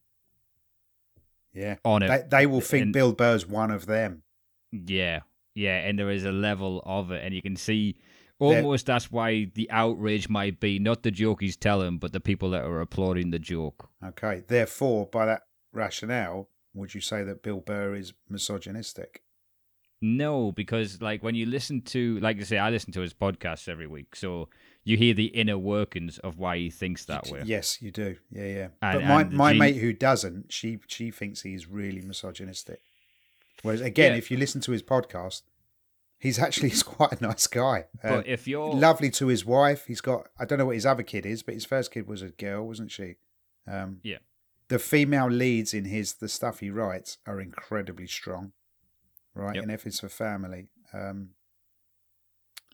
yeah. 1.52 1.76
on 1.84 2.02
it. 2.02 2.08
They, 2.08 2.38
they 2.38 2.46
will 2.46 2.60
think 2.60 2.82
and- 2.84 2.92
Bill 2.92 3.12
Burr's 3.12 3.46
one 3.46 3.70
of 3.70 3.86
them. 3.86 4.22
Yeah, 4.70 5.20
yeah, 5.54 5.78
and 5.78 5.98
there 5.98 6.10
is 6.10 6.24
a 6.24 6.32
level 6.32 6.82
of 6.84 7.10
it, 7.10 7.24
and 7.24 7.34
you 7.34 7.40
can 7.42 7.56
see 7.56 7.96
almost 8.38 8.86
that's 8.86 9.10
why 9.10 9.50
the 9.54 9.70
outrage 9.70 10.28
might 10.28 10.60
be 10.60 10.78
not 10.78 11.02
the 11.02 11.10
joke 11.10 11.40
he's 11.40 11.56
telling, 11.56 11.98
but 11.98 12.12
the 12.12 12.20
people 12.20 12.50
that 12.50 12.64
are 12.64 12.80
applauding 12.80 13.30
the 13.30 13.38
joke. 13.38 13.88
Okay. 14.04 14.42
Therefore, 14.46 15.06
by 15.06 15.26
that 15.26 15.42
rationale, 15.72 16.48
would 16.74 16.94
you 16.94 17.00
say 17.00 17.22
that 17.24 17.42
Bill 17.42 17.60
Burr 17.60 17.94
is 17.94 18.12
misogynistic? 18.28 19.22
No, 20.00 20.52
because 20.52 21.02
like 21.02 21.22
when 21.24 21.34
you 21.34 21.44
listen 21.46 21.80
to, 21.82 22.20
like 22.20 22.38
I 22.38 22.44
say, 22.44 22.58
I 22.58 22.70
listen 22.70 22.92
to 22.92 23.00
his 23.00 23.12
podcasts 23.12 23.68
every 23.68 23.88
week, 23.88 24.14
so 24.14 24.48
you 24.84 24.96
hear 24.96 25.12
the 25.12 25.26
inner 25.26 25.58
workings 25.58 26.18
of 26.18 26.38
why 26.38 26.56
he 26.58 26.70
thinks 26.70 27.04
that 27.06 27.28
way. 27.28 27.42
Yes, 27.44 27.82
you 27.82 27.90
do. 27.90 28.16
Yeah, 28.30 28.44
yeah. 28.46 28.68
And- 28.80 29.00
but 29.00 29.04
my, 29.04 29.24
my 29.24 29.52
mate 29.54 29.76
who 29.76 29.92
doesn't, 29.92 30.52
she 30.52 30.78
she 30.86 31.10
thinks 31.10 31.42
he's 31.42 31.66
really 31.66 32.00
misogynistic. 32.00 32.80
Whereas 33.62 33.80
again, 33.80 34.12
Yeah. 34.12 34.18
if 34.18 34.30
you 34.30 34.36
listen 34.36 34.60
to 34.62 34.70
his 34.70 34.84
podcast, 34.84 35.42
he's 36.18 36.38
actually 36.38 36.68
he's 36.74 36.82
quite 36.82 37.20
a 37.20 37.22
nice 37.22 37.46
guy. 37.46 37.86
Uh, 38.02 38.08
But 38.18 38.26
if 38.26 38.46
you're 38.46 38.74
lovely 38.74 39.10
to 39.12 39.28
his 39.28 39.44
wife. 39.44 39.86
He's 39.86 40.00
got 40.00 40.28
I 40.38 40.44
don't 40.44 40.58
know 40.58 40.66
what 40.66 40.74
his 40.74 40.86
other 40.86 41.02
kid 41.02 41.24
is, 41.26 41.42
but 41.42 41.54
his 41.54 41.64
first 41.64 41.90
kid 41.90 42.06
was 42.06 42.22
a 42.22 42.30
girl, 42.30 42.66
wasn't 42.66 42.90
she? 42.90 43.16
Um, 43.66 44.00
Yeah. 44.02 44.18
The 44.68 44.78
female 44.78 45.28
leads 45.28 45.72
in 45.72 45.86
his 45.86 46.14
the 46.14 46.28
stuff 46.28 46.60
he 46.60 46.70
writes 46.70 47.18
are 47.26 47.40
incredibly 47.40 48.06
strong, 48.06 48.52
right? 49.34 49.54
Yep. 49.54 49.62
And 49.62 49.72
if 49.72 49.86
it's 49.86 50.00
for 50.00 50.08
family, 50.08 50.68
um, 50.92 51.30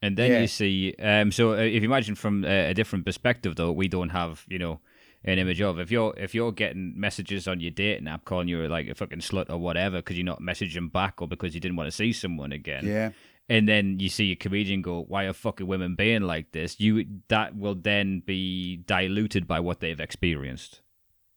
And 0.02 0.16
then 0.18 0.30
Yeah. 0.32 0.40
you 0.40 0.46
see, 0.48 0.94
um, 0.98 1.32
so 1.32 1.52
uh, 1.52 1.56
if 1.58 1.82
you 1.82 1.88
imagine 1.88 2.14
from 2.14 2.44
a, 2.44 2.70
a 2.70 2.74
different 2.74 3.06
perspective, 3.06 3.56
though, 3.56 3.72
we 3.72 3.88
don't 3.88 4.10
have, 4.10 4.44
you 4.48 4.58
know, 4.58 4.80
an 5.24 5.38
image 5.38 5.62
of 5.62 5.78
if 5.78 5.90
you're 5.90 6.12
if 6.18 6.34
you're 6.34 6.52
getting 6.52 6.92
messages 7.00 7.48
on 7.48 7.58
your 7.60 7.70
dating 7.70 8.06
app 8.08 8.26
calling 8.26 8.46
you 8.48 8.68
like 8.68 8.86
a 8.88 8.94
fucking 8.94 9.20
slut 9.20 9.48
or 9.48 9.56
whatever 9.56 9.96
because 9.98 10.18
you're 10.18 10.24
not 10.24 10.42
messaging 10.42 10.92
back 10.92 11.22
or 11.22 11.26
because 11.28 11.54
you 11.54 11.60
didn't 11.60 11.76
want 11.76 11.86
to 11.86 11.96
see 11.96 12.12
someone 12.12 12.52
again, 12.52 12.84
yeah, 12.86 13.12
and 13.48 13.68
then 13.68 14.00
you 14.00 14.08
see 14.08 14.32
a 14.32 14.36
comedian 14.36 14.82
go, 14.82 15.02
"Why 15.02 15.24
are 15.24 15.32
fucking 15.32 15.66
women 15.66 15.94
being 15.94 16.22
like 16.22 16.52
this?" 16.52 16.80
You 16.80 17.04
that 17.28 17.56
will 17.56 17.74
then 17.74 18.20
be 18.20 18.76
diluted 18.76 19.46
by 19.46 19.60
what 19.60 19.80
they've 19.80 20.00
experienced. 20.00 20.80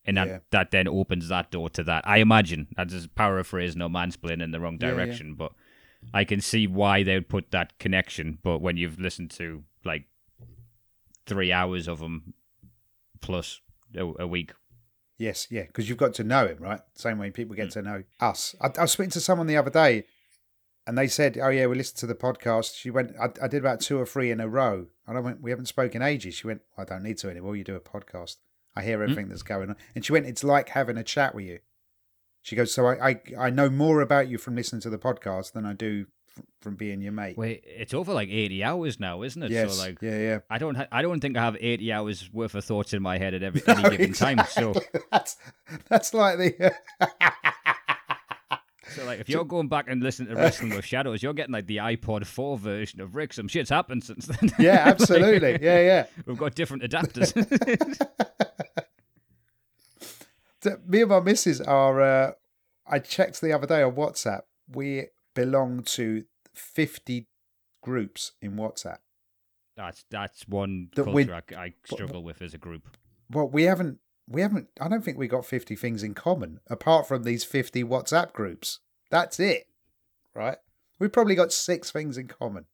And 0.06 0.16
that, 0.16 0.28
Yeah. 0.28 0.40
that 0.52 0.72
then 0.72 0.88
opens 0.88 1.28
that 1.28 1.52
door 1.52 1.70
to 1.72 1.84
that. 1.84 2.08
I 2.08 2.20
imagine 2.20 2.68
that's 2.78 2.94
just 2.94 3.14
paraphrasing 3.14 3.82
or 3.82 3.90
mansplaining 3.90 4.42
in 4.42 4.52
the 4.52 4.60
wrong 4.62 4.78
Yeah, 4.80 4.88
yeah. 4.88 4.94
direction, 4.94 5.36
but 5.36 5.52
I 6.14 6.24
can 6.24 6.40
see 6.40 6.66
why 6.66 7.04
they 7.04 7.16
would 7.16 7.28
put 7.28 7.52
that 7.52 7.78
connection. 7.78 8.38
But 8.42 8.60
when 8.60 8.78
you've 8.78 9.00
listened 9.02 9.32
to 9.32 9.66
like 9.84 10.06
three 11.26 11.52
hours 11.52 11.88
of 11.90 12.00
them 12.00 12.34
plus 13.22 13.60
a, 13.96 14.06
a 14.20 14.28
week, 14.28 14.54
Yes, 15.20 15.48
yeah, 15.50 15.64
because 15.64 15.90
you've 15.90 15.98
got 15.98 16.14
to 16.14 16.24
know 16.24 16.46
him, 16.48 16.60
right? 16.60 16.80
Same 16.94 17.18
way 17.18 17.32
people 17.32 17.56
Mm. 17.56 17.58
get 17.58 17.72
to 17.72 17.82
know 17.82 18.04
us. 18.20 18.56
I, 18.62 18.68
I 18.78 18.82
was 18.84 18.92
speaking 18.92 19.10
to 19.12 19.20
someone 19.20 19.48
the 19.48 19.58
other 19.58 19.72
day 19.72 20.06
and 20.88 20.98
they 20.98 21.08
said, 21.08 21.38
"Oh 21.38 21.50
yeah, 21.50 21.68
we 21.68 21.76
listened 21.76 21.98
to 21.98 22.08
the 22.08 22.16
podcast." 22.16 22.76
She 22.76 22.90
went, 22.90 23.14
I, 23.20 23.30
"I 23.42 23.48
did 23.48 23.60
about 23.60 23.82
two 23.82 24.00
or 24.00 24.06
three 24.06 24.32
in 24.32 24.40
a 24.40 24.48
row," 24.48 24.88
and 25.06 25.18
I 25.18 25.20
went, 25.20 25.42
"We 25.42 25.52
haven't 25.52 25.68
spoken 25.68 26.02
ages." 26.02 26.36
She 26.36 26.48
went, 26.48 26.62
"I 26.78 26.86
don't 26.86 27.04
need 27.04 27.18
to 27.20 27.30
anymore. 27.30 27.56
You 27.56 27.66
do 27.66 27.76
a 27.76 27.82
podcast. 27.82 28.38
I 28.76 28.84
hear 28.84 28.98
hmm? 28.98 29.04
everything 29.04 29.30
that's 29.30 29.44
going 29.44 29.70
on." 29.70 29.76
And 29.94 30.06
she 30.06 30.14
went, 30.14 30.26
"It's 30.26 30.44
like 30.44 30.70
having 30.70 30.98
a 30.98 31.04
chat 31.04 31.36
with 31.36 31.46
you." 31.46 31.60
She 32.42 32.56
goes, 32.56 32.74
"So 32.74 32.88
I 32.88 33.10
I, 33.10 33.22
I 33.38 33.50
know 33.50 33.70
more 33.70 34.02
about 34.02 34.30
you 34.30 34.38
from 34.38 34.56
listening 34.56 34.82
to 34.82 34.90
the 34.90 34.98
podcast 34.98 35.52
than 35.52 35.66
I 35.66 35.74
do 35.74 36.06
f- 36.38 36.46
from 36.62 36.76
being 36.76 37.02
your 37.02 37.12
mate." 37.12 37.38
Wait, 37.38 37.66
it's 37.68 37.94
over 37.94 38.14
like 38.14 38.30
eighty 38.30 38.64
hours 38.64 38.98
now, 38.98 39.24
isn't 39.24 39.44
it? 39.44 39.52
yes, 39.52 39.76
So 39.76 39.84
like, 39.84 40.02
yeah, 40.02 40.18
yeah. 40.18 40.40
I 40.50 40.58
don't, 40.58 40.76
ha- 40.76 40.88
I 40.92 41.02
don't 41.02 41.20
think 41.20 41.36
I 41.36 41.44
have 41.44 41.58
eighty 41.60 41.92
hours 41.92 42.30
worth 42.32 42.56
of 42.56 42.64
thoughts 42.64 42.94
in 42.94 43.02
my 43.02 43.18
head 43.18 43.34
at 43.34 43.44
every 43.44 43.62
any 43.68 43.90
given 43.90 44.14
time. 44.14 44.40
So, 44.50 44.74
that's 45.12 45.36
that's 45.90 46.14
like 46.14 46.38
the 46.38 46.74
so 48.90 49.06
like, 49.06 49.20
if 49.20 49.30
you're 49.30 49.46
going 49.46 49.68
back 49.68 49.86
and 49.90 50.02
listening 50.02 50.30
to 50.30 50.36
Wrestling 50.42 50.76
with 50.76 50.86
Shadows, 50.86 51.22
you're 51.24 51.34
getting 51.34 51.54
like 51.54 51.68
the 51.68 51.78
iPod 51.78 52.26
Four 52.26 52.58
version 52.58 53.02
of 53.02 53.16
Rick. 53.16 53.34
Some 53.34 53.48
shit's 53.48 53.70
happened 53.70 54.04
since 54.04 54.26
then. 54.28 54.52
yeah, 54.60 54.72
Like, 54.86 54.88
absolutely, 54.88 55.60
yeah, 55.62 55.80
yeah. 55.82 56.06
We've 56.26 56.38
got 56.38 56.56
different 56.56 56.84
adapters. 56.84 57.34
So 60.62 60.78
me 60.88 61.02
and 61.02 61.10
my 61.10 61.20
missus 61.20 61.62
are. 61.62 62.02
Uh, 62.02 62.32
I 62.90 63.00
checked 63.00 63.42
the 63.42 63.54
other 63.54 63.68
day 63.68 63.84
on 63.84 63.94
WhatsApp. 63.94 64.42
We 64.74 65.08
belong 65.36 65.84
to 65.84 66.24
fifty 66.54 67.28
groups 67.84 68.32
in 68.42 68.54
WhatsApp. 68.56 68.98
that's 69.76 70.04
that's 70.10 70.48
one 70.48 70.90
That 70.96 71.06
we- 71.08 71.26
culture 71.26 71.44
I, 71.58 71.62
I 71.64 71.74
struggle 71.86 72.24
with 72.24 72.42
as 72.42 72.54
a 72.54 72.58
group. 72.58 72.88
Well, 73.30 73.48
we 73.50 73.64
haven't. 73.64 74.00
We 74.30 74.42
haven't. 74.42 74.68
I 74.80 74.88
don't 74.90 75.04
think 75.04 75.18
we 75.18 75.28
got 75.28 75.46
fifty 75.46 75.76
things 75.76 76.04
in 76.04 76.14
common 76.14 76.60
apart 76.70 77.08
from 77.08 77.24
these 77.24 77.44
fifty 77.44 77.84
WhatsApp 77.84 78.34
groups. 78.34 78.80
That's 79.10 79.40
it, 79.40 79.68
right? 80.36 80.58
We've 81.00 81.12
probably 81.12 81.36
got 81.36 81.54
six 81.54 81.92
things 81.92 82.18
in 82.18 82.28
common. 82.28 82.66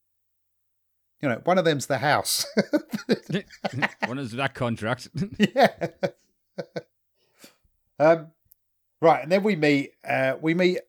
You 1.20 1.28
know, 1.28 1.40
one 1.44 1.58
of 1.58 1.64
them's 1.64 1.86
the 1.86 1.98
house. 1.98 2.46
One 4.06 4.18
is 4.18 4.32
that 4.32 4.54
contract. 4.54 5.08
yeah. 5.38 5.88
um, 7.98 8.32
right, 9.00 9.22
and 9.22 9.32
then 9.32 9.42
we 9.42 9.56
meet. 9.56 9.92
Uh, 10.06 10.34
we 10.40 10.54
meet. 10.54 10.80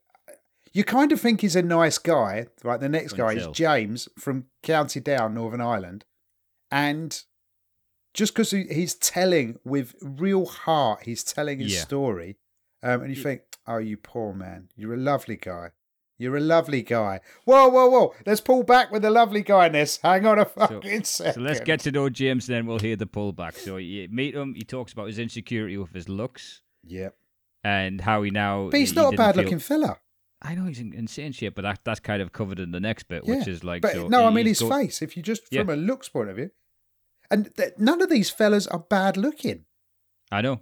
You 0.73 0.83
kind 0.83 1.13
of 1.13 1.21
think 1.21 1.39
he's 1.39 1.55
a 1.55 1.61
nice 1.61 1.97
guy, 1.97 2.47
right? 2.63 2.79
The 2.79 2.89
next 2.89 3.13
guy 3.13 3.33
is 3.33 3.47
James 3.53 4.09
from 4.19 4.47
County 4.61 4.99
Down, 4.99 5.33
Northern 5.33 5.61
Ireland, 5.61 6.03
and 6.69 7.23
just 8.15 8.33
because 8.33 8.49
he, 8.51 8.63
he's 8.63 8.95
telling 8.95 9.59
with 9.63 9.93
real 10.01 10.45
heart, 10.47 11.03
he's 11.03 11.23
telling 11.23 11.59
his 11.59 11.75
Yeah. 11.75 11.81
story, 11.81 12.37
um, 12.81 13.01
and 13.03 13.15
you 13.15 13.21
think, 13.21 13.41
"Oh, 13.67 13.77
you 13.77 13.97
poor 13.97 14.33
man, 14.33 14.69
you're 14.75 14.93
a 14.95 14.97
lovely 14.97 15.35
guy." 15.37 15.69
You're 16.17 16.37
a 16.37 16.39
lovely 16.39 16.81
guy. 16.81 17.19
Whoa, 17.43 17.67
whoa, 17.67 17.89
whoa. 17.89 18.13
Let's 18.25 18.39
pull 18.39 18.63
back 18.63 18.89
with 18.89 19.01
the 19.01 19.09
lovely 19.11 19.43
guyness. 19.43 19.99
Hang 20.01 20.25
on 20.25 20.39
a 20.39 20.45
fucking 20.45 21.03
second. 21.03 21.33
So 21.33 21.41
let's 21.41 21.59
get 21.59 21.81
to 21.81 21.91
know 21.91 22.07
James, 22.07 22.47
then 22.47 22.65
we'll 22.65 22.79
hear 22.79 22.95
the 22.95 23.05
pullback. 23.05 23.55
So 23.55 23.75
you 23.75 24.07
meet 24.09 24.33
him. 24.33 24.53
He 24.55 24.63
talks 24.63 24.93
about 24.93 25.07
his 25.07 25.19
insecurity 25.19 25.75
with 25.77 25.91
his 25.91 26.07
looks 26.07 26.61
Yep. 26.85 27.17
and 27.65 27.99
how 27.99 28.23
he 28.23 28.31
now. 28.31 28.69
But 28.71 28.79
he's 28.79 28.91
he 28.91 28.95
not 28.95 29.07
a 29.07 29.09
didn't 29.11 29.17
bad 29.17 29.35
feel- 29.35 29.43
looking 29.43 29.59
fella. 29.59 29.99
I 30.41 30.55
know 30.55 30.63
he's 30.63 30.79
in 30.79 30.93
insane 30.93 31.33
shape, 31.33 31.53
but 31.55 31.63
that 31.63 31.79
that's 31.83 31.99
kind 31.99 32.21
of 32.21 32.31
covered 32.31 32.59
in 32.61 32.71
the 32.71 32.79
next 32.79 33.09
bit, 33.09 33.25
which 33.25 33.45
is 33.45 33.65
like. 33.65 33.81
But 33.81 33.91
so 33.91 34.07
no, 34.07 34.25
I 34.25 34.29
mean 34.29 34.45
his 34.45 34.61
go- 34.61 34.69
face. 34.69 35.01
If 35.01 35.17
you 35.17 35.23
just 35.23 35.43
Yeah. 35.51 35.61
from 35.63 35.71
a 35.71 35.75
looks 35.75 36.07
point 36.07 36.29
of 36.29 36.37
view, 36.37 36.51
and 37.31 37.55
th- 37.55 37.73
none 37.77 38.01
of 38.01 38.09
these 38.09 38.29
fellas 38.29 38.67
are 38.67 38.79
bad 38.79 39.17
looking. 39.17 39.65
I 40.31 40.41
know. 40.41 40.61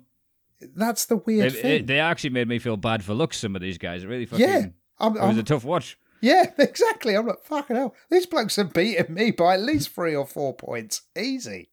That's 0.75 1.05
the 1.05 1.17
weird 1.17 1.53
They, 1.53 1.61
thing. 1.61 1.85
they 1.87 1.99
actually 1.99 2.29
made 2.31 2.47
me 2.47 2.59
feel 2.59 2.77
bad 2.77 3.03
for 3.03 3.13
looks. 3.13 3.37
Some 3.37 3.55
of 3.55 3.61
these 3.61 3.77
guys, 3.77 4.03
it 4.03 4.07
really 4.07 4.25
fucking. 4.25 4.45
yeah, 4.47 4.65
I'm, 4.99 5.11
It 5.17 5.19
was 5.21 5.29
I'm- 5.29 5.39
a 5.39 5.43
tough 5.43 5.63
watch. 5.65 5.97
yeah, 6.21 6.51
exactly. 6.57 7.15
I'm 7.15 7.27
like 7.27 7.43
fucking 7.43 7.75
hell. 7.75 7.95
These 8.09 8.25
blokes 8.27 8.55
have 8.55 8.71
beaten 8.73 9.13
me 9.13 9.31
by 9.31 9.55
at 9.55 9.61
least 9.61 9.89
three 9.89 10.15
or 10.15 10.25
four 10.25 10.53
points, 10.55 11.01
easy. 11.17 11.69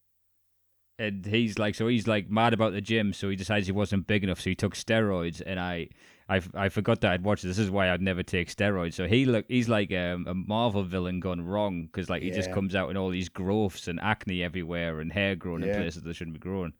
and 0.98 1.24
he's 1.24 1.58
like 1.58 1.74
so 1.74 1.86
he's 1.88 2.06
like 2.06 2.28
mad 2.30 2.52
about 2.52 2.72
the 2.72 2.80
gym 2.80 3.12
so 3.12 3.28
he 3.30 3.36
decides 3.36 3.66
he 3.66 3.72
wasn't 3.72 4.06
big 4.06 4.22
enough 4.24 4.40
so 4.40 4.50
he 4.50 4.54
took 4.54 4.74
steroids 4.74 5.40
and 5.46 5.58
i 5.58 5.88
i, 6.30 6.40
I 6.54 6.68
forgot 6.70 7.00
that 7.02 7.12
i'd 7.12 7.24
watched 7.24 7.42
this 7.44 7.58
is 7.58 7.70
why 7.70 7.90
i'd 7.90 8.00
never 8.00 8.22
take 8.22 8.48
steroids 8.54 8.94
so 8.94 9.06
he 9.06 9.24
look 9.26 9.44
he's 9.48 9.68
like 9.68 9.92
um, 9.92 10.24
a 10.26 10.32
marvel 10.34 10.82
villain 10.84 11.20
gone 11.20 11.42
wrong 11.44 11.86
because 11.86 12.08
like 12.08 12.22
he 12.22 12.30
just 12.30 12.48
Yeah. 12.48 12.54
comes 12.54 12.74
out 12.74 12.88
in 12.90 12.96
all 12.96 13.10
these 13.10 13.28
growths 13.28 13.88
and 13.88 14.00
acne 14.00 14.42
everywhere 14.42 15.00
and 15.00 15.12
hair 15.12 15.36
growing 15.36 15.62
in 15.62 15.68
Yeah. 15.68 15.76
places 15.76 16.02
that 16.02 16.14
shouldn't 16.14 16.34
be 16.34 16.40
growing 16.40 16.72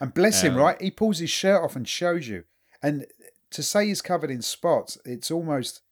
And 0.00 0.14
bless 0.14 0.42
him, 0.42 0.54
Um, 0.54 0.60
right? 0.60 0.80
He 0.80 0.92
pulls 0.92 1.18
his 1.18 1.30
shirt 1.30 1.60
off 1.64 1.74
and 1.74 1.88
shows 1.88 2.28
you. 2.28 2.44
And 2.80 3.06
to 3.50 3.62
say 3.64 3.86
he's 3.88 4.00
covered 4.00 4.30
in 4.30 4.42
spots, 4.42 4.96
it's 5.04 5.30
almost 5.30 5.82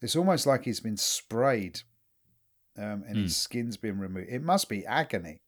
it's 0.00 0.16
almost 0.16 0.46
like 0.46 0.64
he's 0.64 0.80
been 0.80 0.96
sprayed, 0.96 1.82
um, 2.76 3.04
and 3.06 3.16
Hmm. 3.16 3.22
his 3.22 3.36
skin's 3.36 3.76
been 3.76 4.00
removed. 4.00 4.28
It 4.30 4.42
must 4.42 4.68
be 4.68 4.84
agony. 4.84 5.42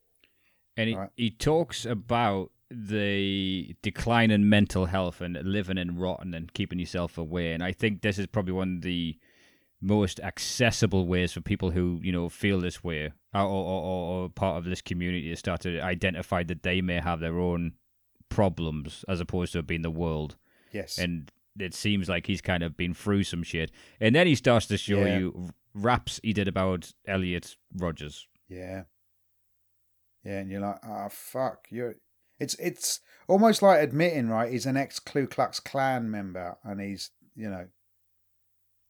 and 0.76 0.88
he, 0.90 0.94
Right. 0.94 1.10
he 1.16 1.30
talks 1.30 1.84
about 1.86 2.50
the 2.76 3.74
decline 3.82 4.30
in 4.30 4.48
mental 4.48 4.86
health 4.86 5.20
and 5.20 5.36
living 5.42 5.78
in 5.78 5.96
rotten 5.98 6.34
and 6.34 6.52
keeping 6.54 6.78
yourself 6.78 7.16
away 7.18 7.52
and 7.52 7.62
i 7.62 7.72
think 7.72 8.02
this 8.02 8.18
is 8.18 8.26
probably 8.26 8.52
one 8.52 8.76
of 8.76 8.82
the 8.82 9.16
most 9.80 10.18
accessible 10.20 11.06
ways 11.06 11.32
for 11.32 11.40
people 11.40 11.70
who 11.70 12.00
you 12.02 12.10
know 12.12 12.28
feel 12.28 12.60
this 12.60 12.82
way 12.82 13.12
uh, 13.34 13.44
or, 13.44 13.64
or, 13.64 13.82
or, 13.82 14.22
or 14.24 14.28
part 14.28 14.56
of 14.56 14.64
this 14.64 14.80
community 14.80 15.28
to 15.30 15.36
start 15.36 15.60
to 15.60 15.78
identify 15.80 16.42
that 16.42 16.62
they 16.62 16.80
may 16.80 17.00
have 17.00 17.20
their 17.20 17.38
own 17.38 17.72
problems 18.28 19.04
as 19.08 19.20
opposed 19.20 19.52
to 19.52 19.62
being 19.62 19.82
the 19.82 19.90
world 19.90 20.36
Yes. 20.72 20.98
and 20.98 21.30
it 21.58 21.72
seems 21.74 22.08
like 22.08 22.26
he's 22.26 22.40
kind 22.40 22.62
of 22.64 22.76
been 22.76 22.94
through 22.94 23.24
some 23.24 23.42
shit 23.44 23.70
and 24.00 24.14
then 24.14 24.26
he 24.26 24.34
starts 24.34 24.66
to 24.66 24.76
show 24.76 25.04
Yeah. 25.04 25.18
you 25.18 25.50
raps 25.74 26.18
he 26.22 26.32
did 26.32 26.48
about 26.48 26.92
elliot 27.06 27.56
rodgers 27.76 28.26
Yeah. 28.48 28.84
Yeah, 30.24 30.38
and 30.38 30.50
you're 30.50 30.60
like, 30.62 30.78
oh 30.86 31.08
fuck, 31.10 31.66
you're. 31.68 31.96
It's 32.38 32.54
it's 32.56 33.00
almost 33.28 33.62
like 33.62 33.80
admitting, 33.82 34.28
right? 34.28 34.50
He's 34.52 34.66
an 34.66 34.76
ex 34.76 34.98
Ku 34.98 35.26
Klux 35.26 35.60
Klan 35.60 36.10
member, 36.10 36.56
and 36.64 36.80
he's 36.80 37.10
you 37.36 37.48
know, 37.50 37.66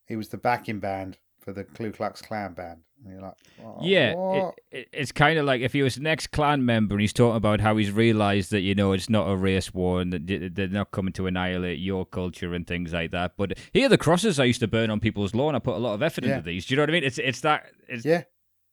he 0.06 0.16
was 0.16 0.28
the 0.28 0.36
backing 0.38 0.80
band 0.80 1.18
for 1.40 1.52
the 1.52 1.64
Ku 1.64 1.92
Klux 1.92 2.22
Klan 2.22 2.54
band, 2.54 2.80
and 3.04 3.12
you're 3.12 3.22
like, 3.22 3.34
oh, 3.62 3.78
Yeah, 3.82 4.12
it, 4.12 4.54
it, 4.70 4.88
it's 4.92 5.12
kind 5.12 5.38
of 5.38 5.44
like 5.44 5.60
if 5.60 5.72
he 5.74 5.82
was 5.82 5.96
an 5.98 6.06
ex 6.06 6.26
Klan 6.26 6.64
member 6.64 6.94
and 6.94 7.00
he's 7.02 7.12
talking 7.12 7.36
about 7.36 7.60
how 7.60 7.76
he's 7.76 7.90
realised 7.90 8.50
that 8.50 8.60
you 8.60 8.74
know 8.74 8.92
it's 8.92 9.10
not 9.10 9.28
a 9.30 9.36
race 9.36 9.72
war 9.74 10.00
and 10.00 10.12
that 10.12 10.54
they're 10.54 10.68
not 10.68 10.90
coming 10.90 11.12
to 11.14 11.26
annihilate 11.26 11.78
your 11.78 12.06
culture 12.06 12.54
and 12.54 12.66
things 12.66 12.92
like 12.94 13.10
that. 13.10 13.32
But 13.36 13.58
here, 13.72 13.86
are 13.86 13.90
the 13.90 13.98
crosses 13.98 14.40
I 14.40 14.44
used 14.44 14.60
to 14.60 14.68
burn 14.68 14.90
on 14.90 15.00
people's 15.00 15.34
lawn. 15.34 15.54
I 15.54 15.58
put 15.58 15.76
a 15.76 15.78
lot 15.78 15.94
of 15.94 16.02
effort 16.02 16.24
Yeah. 16.24 16.36
into 16.38 16.46
these. 16.46 16.64
Do 16.66 16.72
you 16.74 16.76
know 16.76 16.82
what 16.82 16.90
I 16.90 16.92
mean? 16.94 17.04
It's 17.04 17.18
it's 17.18 17.40
that. 17.42 17.66
It's, 17.88 18.04
yeah. 18.06 18.22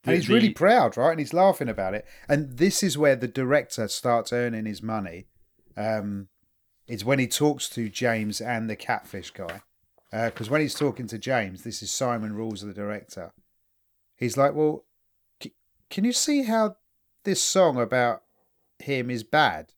And 0.04 0.12
the- 0.12 0.16
he's 0.16 0.28
really 0.28 0.50
proud, 0.50 0.96
right? 0.96 1.10
And 1.12 1.20
he's 1.20 1.32
laughing 1.32 1.68
about 1.68 1.94
it. 1.94 2.04
And 2.28 2.58
this 2.58 2.82
is 2.82 2.98
where 2.98 3.16
the 3.16 3.28
director 3.28 3.86
starts 3.88 4.32
earning 4.32 4.66
his 4.66 4.82
money. 4.82 5.26
Um, 5.76 6.28
it's 6.86 7.04
when 7.04 7.18
he 7.18 7.28
talks 7.28 7.68
to 7.70 7.88
James 7.88 8.40
and 8.40 8.68
the 8.68 8.76
catfish 8.76 9.30
guy. 9.30 9.62
Because 10.10 10.50
when 10.50 10.60
he's 10.60 10.74
talking 10.74 11.06
to 11.06 11.16
James, 11.18 11.62
this 11.62 11.82
is 11.82 11.90
Simon 11.90 12.34
Rules, 12.34 12.60
the 12.60 12.74
director. 12.74 13.32
He's 14.16 14.36
like, 14.36 14.54
"Well, 14.54 14.84
c- 15.42 15.54
can 15.88 16.04
you 16.04 16.12
see 16.12 16.42
how 16.42 16.76
this 17.24 17.40
song 17.42 17.78
about 17.80 18.22
him 18.78 19.10
is 19.10 19.24
bad?" 19.24 19.72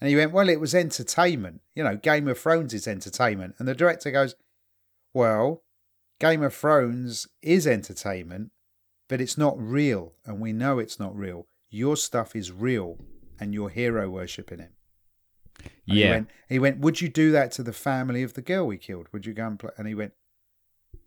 And 0.00 0.08
he 0.08 0.14
went, 0.14 0.30
"Well, 0.30 0.48
it 0.48 0.60
was 0.60 0.76
entertainment. 0.76 1.62
You 1.74 1.82
know, 1.82 1.96
Game 1.96 2.28
of 2.28 2.38
Thrones 2.38 2.72
is 2.72 2.86
entertainment." 2.86 3.56
And 3.58 3.66
the 3.66 3.74
director 3.74 4.12
goes, 4.12 4.36
"Well, 5.12 5.64
Game 6.20 6.42
of 6.44 6.54
Thrones 6.54 7.26
is 7.42 7.66
entertainment, 7.66 8.52
but 9.10 9.20
it's 9.20 9.36
not 9.36 9.60
real, 9.60 10.14
and 10.24 10.40
we 10.40 10.52
know 10.54 10.78
it's 10.78 10.98
not 10.98 11.14
real. 11.14 11.46
Your 11.68 11.96
stuff 11.96 12.34
is 12.34 12.50
real, 12.52 12.96
and 13.38 13.52
you're 13.52 13.68
hero 13.68 14.08
worshipping 14.08 14.60
him." 14.60 14.70
And 15.62 15.70
He 15.84 16.00
yeah. 16.02 16.10
went, 16.10 16.28
he 16.48 16.58
went, 16.58 16.78
Would 16.78 17.00
you 17.00 17.08
do 17.08 17.30
that 17.32 17.52
to 17.52 17.62
the 17.62 17.72
family 17.72 18.22
of 18.22 18.34
the 18.34 18.40
girl 18.42 18.66
we 18.66 18.78
killed? 18.78 19.08
Would 19.12 19.26
you 19.26 19.34
go 19.34 19.46
and 19.46 19.58
play? 19.58 19.70
And 19.76 19.86
he 19.86 19.94
went, 19.94 20.12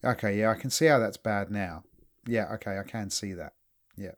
Okay, 0.04 0.40
yeah, 0.40 0.52
I 0.52 0.56
can 0.56 0.70
see 0.70 0.86
how 0.86 1.00
that's 1.00 1.18
bad 1.18 1.50
now. 1.50 1.84
Yeah, 2.28 2.54
okay, 2.56 2.78
I 2.78 2.84
can 2.84 3.10
see 3.10 3.34
that. 3.34 3.54
Yeah. 3.98 4.12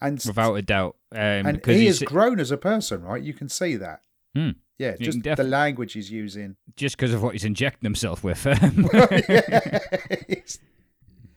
And, 0.00 0.22
without 0.26 0.54
a 0.54 0.62
doubt. 0.62 0.96
Um, 1.12 1.46
and 1.46 1.64
he 1.64 1.86
has 1.86 2.00
grown 2.00 2.40
as 2.40 2.50
a 2.50 2.56
person, 2.56 3.02
right? 3.02 3.22
You 3.22 3.34
can 3.34 3.48
see 3.48 3.76
that. 3.76 4.02
Hmm. 4.34 4.50
Yeah, 4.78 4.96
You 4.98 5.06
just 5.06 5.22
can 5.22 5.36
the 5.36 5.44
language 5.44 5.92
he's 5.92 6.10
using. 6.10 6.56
just 6.74 6.96
because 6.96 7.14
of 7.14 7.22
what 7.22 7.32
he's 7.32 7.44
injecting 7.44 7.86
himself 7.86 8.24
with. 8.24 8.44
Yes. 10.28 10.58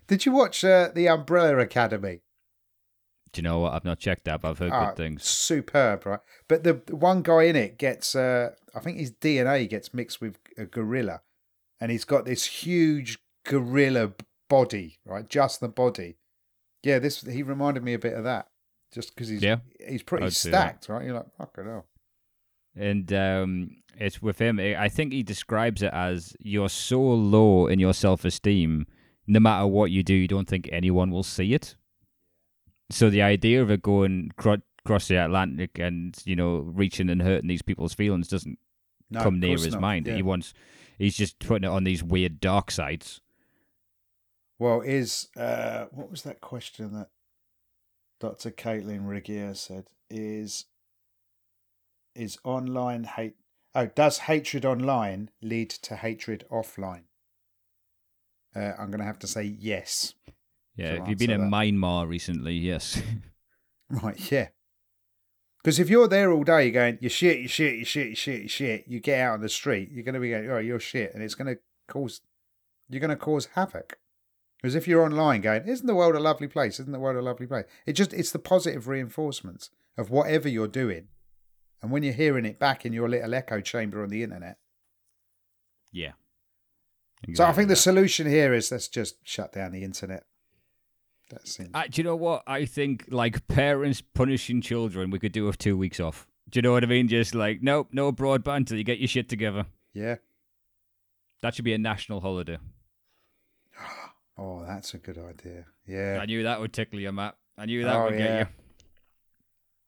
Did 0.08 0.26
you 0.26 0.32
watch 0.32 0.64
uh, 0.64 0.89
The 0.93 1.08
Umbrella 1.08 1.58
Academy? 1.60 2.22
Do 3.32 3.39
you 3.39 3.43
know 3.43 3.60
what? 3.60 3.74
I've 3.74 3.84
not 3.86 3.99
checked 3.99 4.26
that, 4.26 4.41
but 4.41 4.49
I've 4.49 4.60
heard 4.60 4.72
Ah, 4.72 4.88
good 4.88 4.97
things. 4.97 5.24
Superb, 5.26 6.06
right? 6.06 6.20
But 6.47 6.64
the, 6.64 6.82
one 6.95 7.22
guy 7.22 7.43
in 7.43 7.56
it 7.56 7.78
gets, 7.78 8.16
uh, 8.16 8.51
I 8.74 8.80
think 8.80 8.97
his 8.97 9.12
DNA 9.12 9.68
gets 9.70 9.93
mixed 9.93 10.22
with 10.22 10.38
a 10.58 10.66
gorilla, 10.66 11.22
and 11.82 11.91
he's 11.91 12.06
got 12.06 12.24
this 12.26 12.45
huge 12.45 13.20
gorilla 13.45 14.14
body, 14.49 14.99
right? 15.06 15.28
Just 15.28 15.60
the 15.60 15.68
body. 15.68 16.18
Yeah, 16.84 16.99
this 16.99 17.22
he 17.22 17.43
reminded 17.43 17.84
me 17.84 17.93
a 17.93 17.99
bit 17.99 18.14
of 18.14 18.24
that, 18.24 18.47
just 18.93 19.14
because 19.14 19.28
he's 19.28 19.41
Yeah, 19.41 19.58
he's 19.86 20.03
pretty 20.03 20.30
stacked, 20.30 20.88
right? 20.88 21.03
You're 21.03 21.16
like, 21.16 21.36
fucking 21.38 21.66
hell. 21.66 21.88
and 22.76 23.12
um, 23.12 23.70
it's 23.97 24.22
with 24.22 24.39
him. 24.39 24.60
I 24.60 24.76
I 24.84 24.88
think 24.88 25.12
he 25.12 25.24
describes 25.24 25.82
it 25.82 25.91
as 25.91 26.38
you're 26.39 26.70
so 26.70 27.01
low 27.01 27.68
in 27.68 27.80
your 27.80 27.93
self 27.93 28.24
esteem, 28.24 28.86
no 29.28 29.39
matter 29.39 29.67
what 29.67 29.91
you 29.91 30.03
do, 30.03 30.13
you 30.13 30.28
don't 30.28 30.47
think 30.47 30.69
anyone 30.71 31.11
will 31.11 31.23
see 31.23 31.53
it. 31.53 31.76
So 32.91 33.09
the 33.09 33.21
idea 33.21 33.61
of 33.61 33.71
it 33.71 33.82
going 33.82 34.32
cro- 34.38 34.61
across 34.86 35.07
the 35.07 35.15
Atlantic 35.15 35.80
and 35.80 36.15
you 36.26 36.36
know 36.36 36.57
reaching 36.57 37.09
and 37.09 37.21
hurting 37.21 37.47
these 37.47 37.63
people's 37.63 37.93
feelings 37.93 38.28
doesn't 38.28 38.59
No, 39.09 39.21
come 39.21 39.39
near 39.39 39.57
his 39.57 39.71
not. 39.73 39.82
mind. 39.82 40.07
Yeah. 40.07 40.15
He 40.15 40.21
wants, 40.21 40.53
he's 40.99 41.17
just 41.17 41.39
putting 41.39 41.63
it 41.67 41.73
on 41.73 41.84
these 41.84 42.03
weird 42.03 42.39
dark 42.39 42.69
sides. 42.71 43.21
Well, 44.59 44.82
is 44.82 45.30
uh, 45.36 45.86
what 45.91 46.09
was 46.11 46.21
that 46.21 46.39
question 46.41 46.93
that 46.93 47.09
Dr. 48.19 48.51
Kaitlyn 48.51 49.05
Regehr 49.05 49.55
said? 49.55 49.88
Is 50.09 50.65
is 52.15 52.38
online 52.43 53.03
hate? 53.03 53.36
Oh, 53.73 53.88
does 53.88 54.19
hatred 54.19 54.63
online 54.63 55.32
lead 55.41 55.69
to 55.71 55.97
hatred 55.97 56.45
offline? 56.49 57.03
Uh, 58.56 58.72
I'm 58.80 58.89
going 58.89 58.99
to 58.99 59.06
have 59.06 59.20
to 59.20 59.28
say 59.28 59.43
yes. 59.43 60.14
Yeah, 60.76 61.01
if 61.01 61.08
you've 61.08 61.20
been 61.20 61.32
in 61.32 61.41
that. 61.41 61.51
Myanmar 61.51 62.08
recently, 62.08 62.53
yes. 62.53 63.01
Right, 63.88 64.32
yeah. 64.32 64.47
Because 65.64 65.78
if 65.80 65.89
you're 65.91 66.08
there 66.08 66.32
all 66.32 66.43
day, 66.43 66.64
you're 66.64 66.74
going, 66.74 66.97
you 67.01 67.10
shit, 67.10 67.39
you 67.39 67.47
shit, 67.47 67.76
you 67.76 67.86
shit, 67.86 68.10
you 68.10 68.16
shit, 68.16 68.41
you 68.41 68.47
shit. 68.47 68.86
You 68.88 68.99
get 68.99 69.20
out 69.20 69.36
on 69.36 69.41
the 69.41 69.49
street, 69.49 69.89
you're 69.91 70.03
going 70.03 70.16
to 70.16 70.20
be 70.20 70.32
going, 70.32 70.49
oh, 70.49 70.58
you're 70.58 70.80
shit, 70.80 71.14
and 71.14 71.22
it's 71.22 71.36
going 71.36 71.53
to 71.53 71.62
cause, 71.88 72.22
you're 72.89 72.99
going 72.99 73.10
to 73.12 73.16
cause 73.16 73.49
havoc. 73.53 73.99
Because 74.58 74.74
if 74.74 74.88
you're 74.88 75.03
online 75.03 75.41
going, 75.41 75.68
isn't 75.68 75.86
the 75.86 75.93
world 75.93 76.16
a 76.16 76.20
lovely 76.20 76.47
place? 76.47 76.80
Isn't 76.80 76.93
the 76.93 76.99
world 76.99 77.16
a 77.18 77.22
lovely 77.22 77.45
place? 77.45 77.66
It 77.86 77.93
just, 77.93 78.12
it's 78.12 78.32
the 78.32 78.39
positive 78.39 78.88
reinforcements 78.88 79.70
of 79.97 80.10
whatever 80.10 80.49
you're 80.49 80.68
doing, 80.68 81.10
and 81.82 81.91
when 81.91 82.01
you're 82.01 82.14
hearing 82.14 82.45
it 82.45 82.58
back 82.60 82.86
in 82.86 82.93
your 82.93 83.08
little 83.08 83.36
echo 83.36 83.62
chamber 83.62 84.01
on 84.01 84.10
the 84.10 84.24
internet. 84.24 84.58
yeah. 85.91 86.14
So 87.34 87.43
I 87.45 87.51
think 87.53 87.70
the 87.70 87.76
solution 87.76 88.28
here 88.28 88.53
is 88.53 88.72
let's 88.72 88.88
just 88.88 89.16
shut 89.28 89.51
down 89.53 89.72
the 89.72 89.84
internet. 89.84 90.24
That 91.32 91.47
seems. 91.47 91.72
Uh, 91.74 91.84
do 91.89 91.99
you 92.01 92.03
know 92.03 92.16
what? 92.16 92.43
I 92.45 92.66
think 92.66 93.05
like 93.09 93.47
parents 93.47 94.01
punishing 94.01 94.61
children, 94.61 95.09
we 95.09 95.18
could 95.20 95.32
do 95.32 95.45
with 95.45 95.57
two 95.57 95.76
weeks 95.76 95.99
off. 95.99 96.28
Do 96.49 96.59
you 96.59 96.61
know 96.61 96.72
what 96.74 96.84
I 96.84 96.88
mean? 96.88 97.07
Just 97.07 97.34
like, 97.34 97.63
nope, 97.63 97.88
no 97.91 98.11
broadband 98.11 98.68
till 98.68 98.78
you 98.78 98.84
get 98.84 98.99
your 98.99 99.07
shit 99.07 99.28
together. 99.30 99.66
yeah. 99.93 100.16
That 101.41 101.53
should 101.53 101.66
be 101.66 101.74
a 101.74 101.78
national 101.78 102.22
holiday. 102.22 102.57
Oh, 104.38 104.66
that's 104.68 104.93
a 104.93 104.97
good 104.97 105.18
idea. 105.18 105.66
Yeah. 105.88 106.20
I 106.22 106.26
knew 106.26 106.43
that 106.43 106.59
would 106.59 106.74
tickle 106.74 106.99
you, 106.99 107.09
Matt. 107.13 107.38
I 107.57 107.66
knew 107.68 107.86
that 107.86 107.95
Oh, 107.95 108.03
would 108.05 108.20
yeah. 108.20 108.20
get 108.20 108.39
you. 108.39 108.47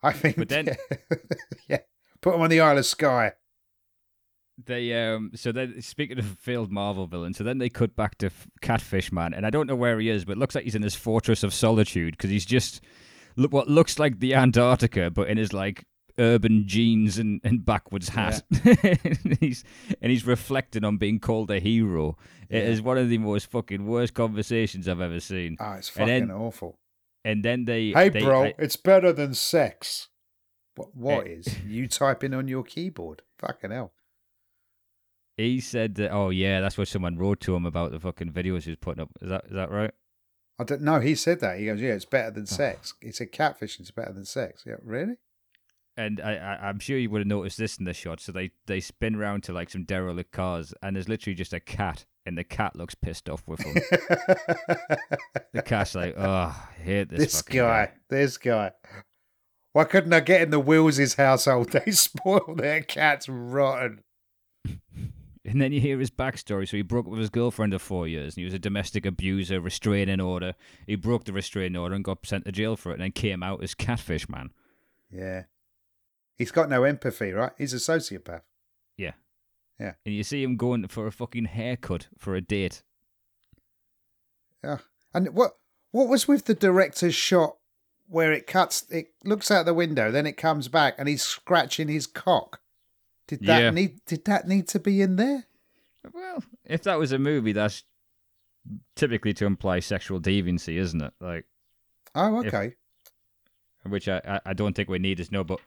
I 0.01 0.13
think. 0.13 0.37
But 0.37 0.47
then- 0.47 0.69
yeah, 1.67 1.79
put 2.21 2.31
them 2.31 2.39
on 2.41 2.49
the 2.49 2.61
Isle 2.61 2.77
of 2.77 2.85
Skye. 2.85 3.33
They 4.65 4.93
um 4.93 5.31
so 5.35 5.51
then 5.51 5.81
speaking 5.81 6.17
of 6.17 6.25
failed 6.39 6.71
Marvel 6.71 7.05
villains, 7.05 7.37
so 7.37 7.43
then 7.43 7.59
they 7.59 7.69
cut 7.69 7.95
back 7.95 8.17
to 8.19 8.27
F- 8.27 8.47
Catfish 8.61 9.11
Man, 9.11 9.33
and 9.33 9.45
I 9.45 9.49
don't 9.51 9.67
know 9.67 9.75
where 9.75 9.99
he 9.99 10.09
is, 10.09 10.25
but 10.25 10.33
it 10.33 10.37
looks 10.39 10.55
like 10.55 10.63
he's 10.63 10.73
in 10.75 10.81
his 10.81 10.95
fortress 10.95 11.43
of 11.43 11.53
solitude 11.53 12.17
because 12.17 12.31
he's 12.31 12.45
just 12.45 12.81
look 13.35 13.51
what 13.53 13.67
looks 13.67 13.99
like 13.99 14.19
the 14.19 14.33
Antarctica, 14.33 15.11
but 15.11 15.27
in 15.29 15.37
his 15.37 15.53
like 15.53 15.85
urban 16.17 16.67
jeans 16.67 17.19
and, 17.19 17.39
and 17.43 17.63
backwards 17.63 18.09
hat. 18.09 18.41
and 18.65 19.37
he's 19.39 19.63
and 20.01 20.11
he's 20.11 20.25
reflecting 20.25 20.83
on 20.83 20.97
being 20.97 21.19
called 21.19 21.51
a 21.51 21.59
hero. 21.59 22.17
It 22.49 22.63
Yeah. 22.63 22.69
is 22.69 22.81
one 22.81 22.97
of 22.97 23.09
the 23.09 23.19
most 23.19 23.51
fucking 23.51 23.85
worst 23.85 24.15
conversations 24.15 24.87
I've 24.87 25.01
ever 25.01 25.19
seen. 25.19 25.57
Oh, 25.59 25.73
it's 25.73 25.89
And 25.89 25.95
fucking 26.09 26.27
then- 26.29 26.31
awful. 26.31 26.79
And 27.23 27.43
then 27.45 27.65
they 27.65 27.91
Hey, 27.91 28.09
they- 28.09 28.21
bro, 28.21 28.45
I- 28.45 28.55
it's 28.57 28.75
better 28.77 29.13
than 29.13 29.35
sex. 29.35 30.07
What? 30.75 30.95
What 30.95 31.27
Eh. 31.27 31.31
is 31.31 31.59
you 31.63 31.87
typing 31.87 32.33
on 32.33 32.47
your 32.47 32.63
keyboard? 32.63 33.21
Fucking 33.37 33.69
hell. 33.69 33.91
He 35.37 35.59
said 35.61 35.95
that 35.95 36.11
oh 36.11 36.29
yeah, 36.29 36.59
that's 36.59 36.77
what 36.77 36.87
someone 36.87 37.17
wrote 37.17 37.39
to 37.41 37.55
him 37.55 37.65
about 37.65 37.91
the 37.91 37.99
fucking 37.99 38.31
videos 38.31 38.63
he 38.63 38.71
was 38.71 38.77
putting 38.81 39.01
up. 39.01 39.09
Is 39.21 39.29
that 39.29 39.45
is 39.45 39.53
that 39.53 39.71
right? 39.71 39.91
I 40.59 40.63
don't 40.63 40.81
know. 40.81 40.99
He 40.99 41.13
said 41.15 41.39
that. 41.41 41.59
He 41.59 41.67
goes, 41.67 41.79
"Yeah, 41.79 41.93
it's 41.93 42.05
better 42.05 42.29
Oh. 42.29 42.31
than 42.31 42.45
sex." 42.47 42.93
He 43.01 43.11
said, 43.11 43.31
"Catfishing 43.31 43.81
is 43.81 43.91
better 43.91 44.11
than 44.13 44.25
sex." 44.25 44.63
Yeah, 44.65 44.75
really? 44.83 45.17
and 45.99 46.21
I, 46.21 46.35
I, 46.35 46.67
I'm 46.69 46.77
sure 46.77 46.95
you 46.97 47.09
would 47.09 47.21
have 47.21 47.27
noticed 47.27 47.57
this 47.57 47.77
in 47.77 47.85
the 47.85 47.93
shot. 47.93 48.19
So 48.19 48.31
they, 48.31 48.51
they 48.67 48.79
spin 48.79 49.15
round 49.17 49.41
to 49.45 49.51
like 49.53 49.71
some 49.71 49.83
derelict 49.83 50.31
cars, 50.31 50.71
and 50.83 50.95
there's 50.95 51.09
literally 51.09 51.33
just 51.33 51.53
a 51.53 51.59
cat, 51.59 52.05
and 52.25 52.37
the 52.37 52.43
cat 52.43 52.75
looks 52.75 52.93
pissed 52.95 53.27
off 53.29 53.41
with 53.47 53.59
them. 53.59 53.73
the 55.53 55.61
cat's 55.63 55.95
like, 55.95 56.13
"Oh, 56.17 56.23
I 56.29 56.55
hate 56.83 57.09
this, 57.09 57.19
this 57.19 57.41
fucking 57.41 57.57
guy, 57.59 57.91
this 58.09 58.37
guy. 58.37 58.71
Why 59.73 59.83
couldn't 59.83 60.13
I 60.13 60.19
get 60.21 60.41
in 60.41 60.49
the 60.51 60.59
Wills' 60.59 61.13
household? 61.15 61.71
They 61.85 61.91
spoil 61.91 62.55
their 62.55 62.81
cats 62.81 63.27
rotten. 63.29 64.01
And 65.47 65.61
then 65.61 65.71
you 65.71 65.79
hear 65.79 65.97
his 65.97 66.11
backstory. 66.11 66.67
So 66.67 66.75
he 66.75 66.83
broke 66.83 67.05
up 67.05 67.11
with 67.11 67.21
his 67.21 67.29
girlfriend 67.29 67.73
of 67.73 67.81
four 67.81 68.05
years, 68.05 68.35
and 68.35 68.41
he 68.41 68.45
was 68.45 68.53
a 68.53 68.59
domestic 68.59 69.05
abuser, 69.05 69.61
restraining 69.61 70.19
order. 70.19 70.55
He 70.85 70.95
broke 70.95 71.23
the 71.23 71.31
restraining 71.31 71.77
order 71.77 71.95
and 71.95 72.03
got 72.03 72.25
sent 72.25 72.45
to 72.45 72.51
jail 72.51 72.75
for 72.75 72.89
it, 72.89 72.95
and 72.95 73.01
then 73.03 73.11
came 73.13 73.41
out 73.41 73.63
as 73.63 73.73
Catfish 73.73 74.27
Man. 74.27 74.51
Yeah. 75.09 75.43
He's 76.37 76.51
got 76.51 76.69
no 76.69 76.83
empathy, 76.83 77.31
right? 77.31 77.53
He's 77.57 77.73
a 77.73 77.77
sociopath. 77.77 78.41
Yeah. 78.97 79.13
Yeah. 79.79 79.93
And 80.05 80.13
you 80.13 80.23
see 80.23 80.43
him 80.43 80.57
going 80.57 80.85
for 80.89 81.07
a 81.07 81.11
fucking 81.11 81.45
haircut 81.45 82.07
for 82.17 82.35
a 82.35 82.41
date. 82.41 82.83
Yeah. 84.63 84.79
And 85.13 85.33
what 85.33 85.57
what 85.91 86.09
was 86.09 86.27
with 86.27 86.45
the 86.45 86.53
director's 86.53 87.15
shot 87.15 87.57
where 88.07 88.33
it 88.33 88.47
cuts 88.47 88.85
it 88.89 89.13
looks 89.23 89.49
out 89.49 89.65
the 89.65 89.73
window, 89.73 90.11
then 90.11 90.27
it 90.27 90.37
comes 90.37 90.67
back 90.67 90.95
and 90.97 91.07
he's 91.07 91.23
scratching 91.23 91.87
his 91.87 92.05
cock? 92.05 92.59
Did 93.27 93.41
that 93.41 93.61
Yeah. 93.61 93.69
need 93.71 94.03
did 94.05 94.25
that 94.25 94.47
need 94.47 94.67
to 94.69 94.79
be 94.79 95.01
in 95.01 95.15
there? 95.17 95.45
Well, 96.13 96.43
if 96.65 96.83
that 96.83 96.97
was 96.97 97.11
a 97.11 97.19
movie, 97.19 97.51
that's 97.51 97.83
typically 98.95 99.33
to 99.35 99.45
imply 99.45 99.79
sexual 99.79 100.19
deviancy, 100.19 100.77
isn't 100.77 101.01
it? 101.01 101.13
Like, 101.19 101.45
Oh, 102.15 102.41
If- 102.41 102.53
okay. 102.53 102.75
which 103.83 104.07
I, 104.07 104.39
I, 104.45 104.53
don't 104.53 104.75
think 104.75 104.89
we 104.89 104.99
need 104.99 105.19
is 105.19 105.31
no, 105.31 105.43
but 105.43 105.59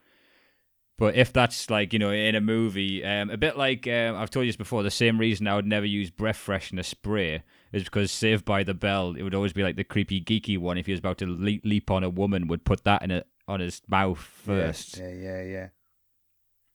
but 0.97 1.15
if 1.15 1.31
that's 1.33 1.69
like 1.69 1.93
you 1.93 1.99
know 1.99 2.11
in 2.11 2.35
a 2.35 2.41
movie, 2.41 3.03
um, 3.03 3.29
a 3.29 3.37
bit 3.37 3.57
like 3.57 3.87
um, 3.87 4.15
I've 4.15 4.29
told 4.29 4.45
you 4.45 4.51
this 4.51 4.57
before, 4.57 4.83
the 4.83 4.91
same 4.91 5.17
reason 5.19 5.47
I 5.47 5.55
would 5.55 5.65
never 5.65 5.85
use 5.85 6.09
breath 6.11 6.37
freshener 6.37 6.85
spray 6.85 7.43
is 7.71 7.83
because 7.85 8.11
Saved 8.11 8.45
by 8.45 8.63
the 8.63 8.73
Bell, 8.75 9.15
it 9.15 9.23
would 9.23 9.33
always 9.33 9.53
be 9.53 9.63
like 9.63 9.75
the 9.77 9.83
creepy 9.83 10.21
geeky 10.21 10.57
one. 10.57 10.77
If 10.77 10.85
he 10.87 10.91
was 10.91 10.99
about 10.99 11.17
to 11.19 11.25
leap, 11.25 11.61
leap 11.65 11.89
on 11.89 12.03
a 12.03 12.09
woman, 12.09 12.47
would 12.47 12.65
put 12.65 12.83
that 12.83 13.01
in 13.01 13.09
it 13.11 13.27
on 13.47 13.59
his 13.61 13.81
mouth 13.87 14.19
first. 14.19 14.97
Yeah, 14.97 15.11
yeah, 15.13 15.41
yeah. 15.43 15.67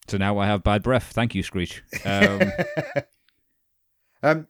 So 0.09 0.19
now 0.19 0.39
I 0.39 0.47
have 0.47 0.63
bad 0.63 0.83
breath. 0.83 1.13
Thank 1.13 1.35
you, 1.35 1.43
Screech. 1.43 1.83
Um, 2.05 2.41
um 4.23 4.47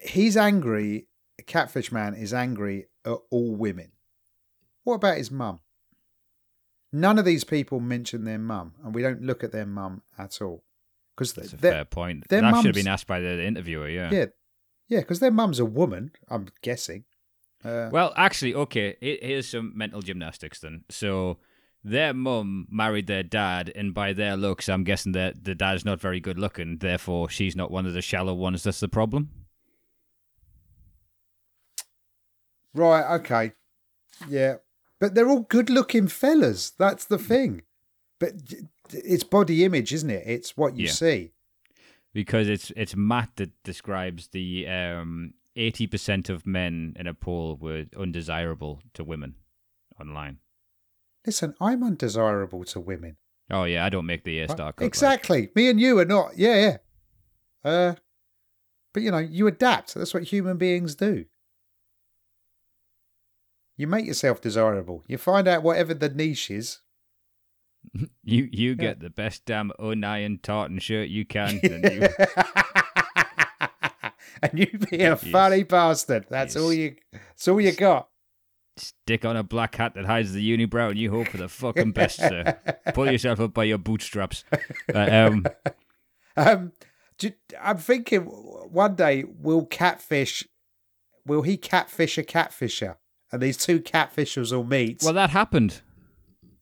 he's 0.00 0.36
angry 0.36 1.06
Catfish 1.46 1.92
Man 1.92 2.14
is 2.14 2.32
angry 2.32 2.86
at 3.04 3.16
all 3.30 3.54
women. 3.54 3.92
What 4.84 4.94
about 4.94 5.18
his 5.18 5.30
mum? 5.30 5.60
None 6.92 7.18
of 7.18 7.24
these 7.24 7.44
people 7.44 7.80
mention 7.80 8.24
their 8.24 8.38
mum, 8.38 8.74
and 8.84 8.94
we 8.94 9.02
don't 9.02 9.22
look 9.22 9.42
at 9.42 9.52
their 9.52 9.66
mum 9.66 10.02
at 10.18 10.42
all. 10.42 10.64
Because 11.16 11.32
that's 11.32 11.52
a 11.52 11.58
fair 11.58 11.84
point. 11.84 12.28
their 12.28 12.40
That 12.40 12.56
should 12.56 12.66
have 12.66 12.74
been 12.74 12.88
asked 12.88 13.06
by 13.06 13.20
the 13.20 13.44
interviewer. 13.44 13.88
Yeah. 13.88 14.10
yeah, 14.10 14.26
yeah, 14.88 15.00
because 15.00 15.20
their 15.20 15.30
mum's 15.30 15.58
a 15.58 15.64
woman. 15.64 16.12
I'm 16.28 16.48
guessing. 16.62 17.04
Uh, 17.64 17.88
Well, 17.92 18.12
actually, 18.16 18.54
okay. 18.54 18.96
Here's 19.00 19.48
some 19.48 19.72
mental 19.74 20.02
gymnastics 20.02 20.60
then. 20.60 20.84
So, 20.90 21.38
their 21.84 22.14
mum 22.14 22.66
married 22.70 23.06
their 23.06 23.22
dad, 23.22 23.72
and 23.74 23.92
by 23.92 24.12
their 24.12 24.36
looks, 24.36 24.68
I'm 24.68 24.84
guessing 24.84 25.12
that 25.12 25.44
the 25.44 25.54
dad's 25.54 25.84
not 25.84 26.00
very 26.00 26.20
good 26.20 26.38
looking. 26.38 26.78
Therefore, 26.78 27.28
she's 27.28 27.56
not 27.56 27.70
one 27.70 27.86
of 27.86 27.92
the 27.92 28.02
shallow 28.02 28.34
ones. 28.34 28.62
That's 28.62 28.80
the 28.80 28.88
problem. 28.88 29.30
right, 32.74 33.16
okay, 33.20 33.52
yeah, 34.28 34.56
but 35.00 35.14
they're 35.14 35.28
all 35.28 35.40
good-looking 35.40 36.08
fellas. 36.08 36.70
That's 36.70 37.04
the 37.04 37.18
thing. 37.18 37.62
But 38.18 38.34
it's 38.92 39.24
body 39.24 39.64
image, 39.64 39.92
isn't 39.92 40.10
it? 40.10 40.22
It's 40.26 40.56
what 40.56 40.76
you 40.76 40.86
Yeah. 40.86 40.92
see. 40.92 41.32
Because 42.14 42.48
it's 42.48 42.70
it's 42.76 42.94
Matt 42.94 43.36
that 43.36 43.62
describes 43.64 44.28
the 44.28 44.68
um 44.68 45.34
eighty 45.56 45.86
percent 45.86 46.28
of 46.28 46.46
men 46.46 46.94
in 46.98 47.06
a 47.06 47.14
poll 47.14 47.56
were 47.56 47.86
undesirable 47.96 48.80
to 48.94 49.02
women 49.02 49.34
online. 50.00 50.38
Listen, 51.26 51.54
I'm 51.60 51.82
undesirable 51.84 52.64
to 52.64 52.80
women. 52.80 53.16
Oh 53.50 53.64
yeah, 53.64 53.84
I 53.84 53.88
don't 53.90 54.06
make 54.06 54.24
the 54.24 54.40
A 54.40 54.48
star 54.48 54.72
cut. 54.72 54.80
like- 54.80 54.86
exactly. 54.88 55.50
Me 55.54 55.68
and 55.68 55.80
you 55.80 55.98
are 55.98 56.04
not. 56.04 56.36
Yeah, 56.36 56.54
yeah. 56.60 56.76
Uh, 57.70 57.94
but 58.92 59.02
you 59.02 59.10
know, 59.10 59.18
you 59.18 59.46
adapt. 59.46 59.94
That's 59.94 60.12
what 60.14 60.24
human 60.24 60.56
beings 60.56 60.94
do. 60.94 61.26
You 63.76 63.86
make 63.86 64.06
yourself 64.06 64.40
desirable. 64.40 65.02
You 65.06 65.18
find 65.18 65.48
out 65.48 65.62
whatever 65.62 65.94
the 65.94 66.08
niche 66.08 66.50
is. 66.50 66.80
You 68.24 68.48
you 68.52 68.76
get 68.76 69.00
the 69.00 69.10
best 69.10 69.44
damn 69.44 69.72
uniron 69.80 70.40
tartan 70.40 70.78
shirt 70.78 71.08
you 71.08 71.24
can. 71.24 71.58
and 71.64 71.84
you, 71.92 72.08
and 74.42 74.58
you 74.58 74.78
be 74.90 75.02
a 75.02 75.16
funny 75.16 75.64
bastard. 75.64 76.26
That's 76.30 76.54
all 76.56 76.72
you. 76.72 76.94
That's 77.12 77.48
all 77.48 77.60
you 77.60 77.72
got. 77.72 78.08
Stick 78.76 79.24
on 79.24 79.36
a 79.36 79.42
black 79.42 79.74
hat 79.74 79.94
that 79.94 80.04
hides 80.04 80.32
the 80.32 80.56
unibrow, 80.56 80.90
and 80.90 80.98
you 80.98 81.10
hope 81.10 81.28
for 81.28 81.36
the 81.36 81.48
fucking 81.48 81.92
best, 81.92 82.18
sir. 82.18 82.58
Pull 82.94 83.10
yourself 83.10 83.40
up 83.40 83.54
by 83.54 83.64
your 83.64 83.78
bootstraps. 83.78 84.44
Uh, 84.94 85.08
um, 85.10 85.46
Um, 86.36 86.72
I'm 87.60 87.76
thinking 87.78 88.22
one 88.22 88.94
day 88.94 89.24
will 89.24 89.66
catfish 89.66 90.46
will 91.26 91.42
he 91.42 91.56
catfish 91.56 92.18
a 92.18 92.22
catfisher? 92.22 92.96
And 93.30 93.40
these 93.40 93.56
two 93.56 93.80
catfishers 93.80 94.52
will 94.52 94.64
meet. 94.64 95.02
Well, 95.02 95.14
that 95.14 95.30
happened. 95.30 95.82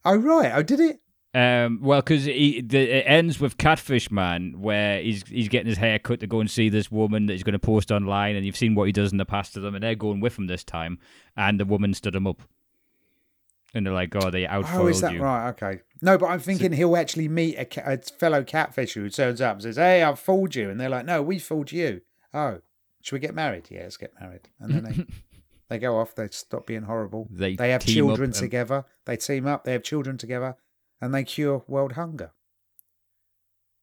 oh 0.04 0.16
right, 0.16 0.52
oh 0.54 0.62
did 0.62 0.80
it? 0.80 1.00
Um, 1.32 1.78
well, 1.80 2.00
because 2.00 2.26
it 2.26 2.72
ends 2.74 3.38
with 3.38 3.56
Catfish 3.56 4.10
Man, 4.10 4.54
where 4.60 5.00
he's 5.00 5.22
he's 5.28 5.48
getting 5.48 5.68
his 5.68 5.78
hair 5.78 5.98
cut 6.00 6.18
to 6.20 6.26
go 6.26 6.40
and 6.40 6.50
see 6.50 6.68
this 6.68 6.90
woman 6.90 7.26
that 7.26 7.34
he's 7.34 7.44
going 7.44 7.52
to 7.52 7.58
post 7.60 7.92
online, 7.92 8.34
and 8.34 8.44
you've 8.44 8.56
seen 8.56 8.74
what 8.74 8.84
he 8.86 8.92
does 8.92 9.12
in 9.12 9.18
the 9.18 9.24
past 9.24 9.52
to 9.54 9.60
them, 9.60 9.74
and 9.76 9.84
they're 9.84 9.94
going 9.94 10.18
with 10.20 10.36
him 10.38 10.48
this 10.48 10.64
time, 10.64 10.98
and 11.36 11.60
the 11.60 11.64
woman 11.64 11.94
stood 11.94 12.16
him 12.16 12.26
up, 12.26 12.42
and 13.74 13.86
they're 13.86 13.92
like, 13.92 14.12
"Oh, 14.16 14.30
they 14.30 14.44
outfoiled 14.46 14.82
Oh, 14.82 14.88
is 14.88 15.00
that 15.02 15.12
you." 15.12 15.22
right? 15.22 15.50
Okay. 15.50 15.80
No, 16.02 16.18
but 16.18 16.26
I'm 16.26 16.40
thinking 16.40 16.72
he'll 16.72 16.96
actually 16.96 17.28
meet 17.28 17.56
a, 17.58 17.64
ca- 17.64 17.82
a 17.84 17.98
fellow 17.98 18.42
catfish 18.42 18.94
who 18.94 19.08
turns 19.08 19.40
up 19.40 19.54
and 19.54 19.62
says, 19.62 19.76
"Hey, 19.76 20.02
I've 20.02 20.18
fooled 20.18 20.56
you," 20.56 20.68
and 20.68 20.80
they're 20.80 20.88
like, 20.88 21.06
"No, 21.06 21.22
we 21.22 21.38
fooled 21.38 21.70
you." 21.70 22.00
Oh, 22.34 22.60
should 23.02 23.14
we 23.14 23.20
get 23.20 23.34
married? 23.36 23.68
Yeah, 23.70 23.82
let's 23.82 23.96
get 23.96 24.12
married. 24.20 24.48
And 24.58 24.72
then 24.74 24.82
they 24.82 25.04
they 25.68 25.78
go 25.78 25.96
off. 25.98 26.16
They 26.16 26.26
stop 26.32 26.66
being 26.66 26.82
horrible. 26.82 27.28
They 27.30 27.54
They 27.54 27.70
have 27.70 27.82
team 27.84 28.06
up 28.06 28.08
children 28.16 28.32
together. 28.32 28.84
They 29.04 29.16
team 29.16 29.46
up. 29.46 29.62
They 29.62 29.72
have 29.72 29.84
children 29.84 30.18
together, 30.18 30.56
and 31.00 31.14
they 31.14 31.24
cure 31.24 31.64
world 31.66 31.92
hunger. 31.92 32.32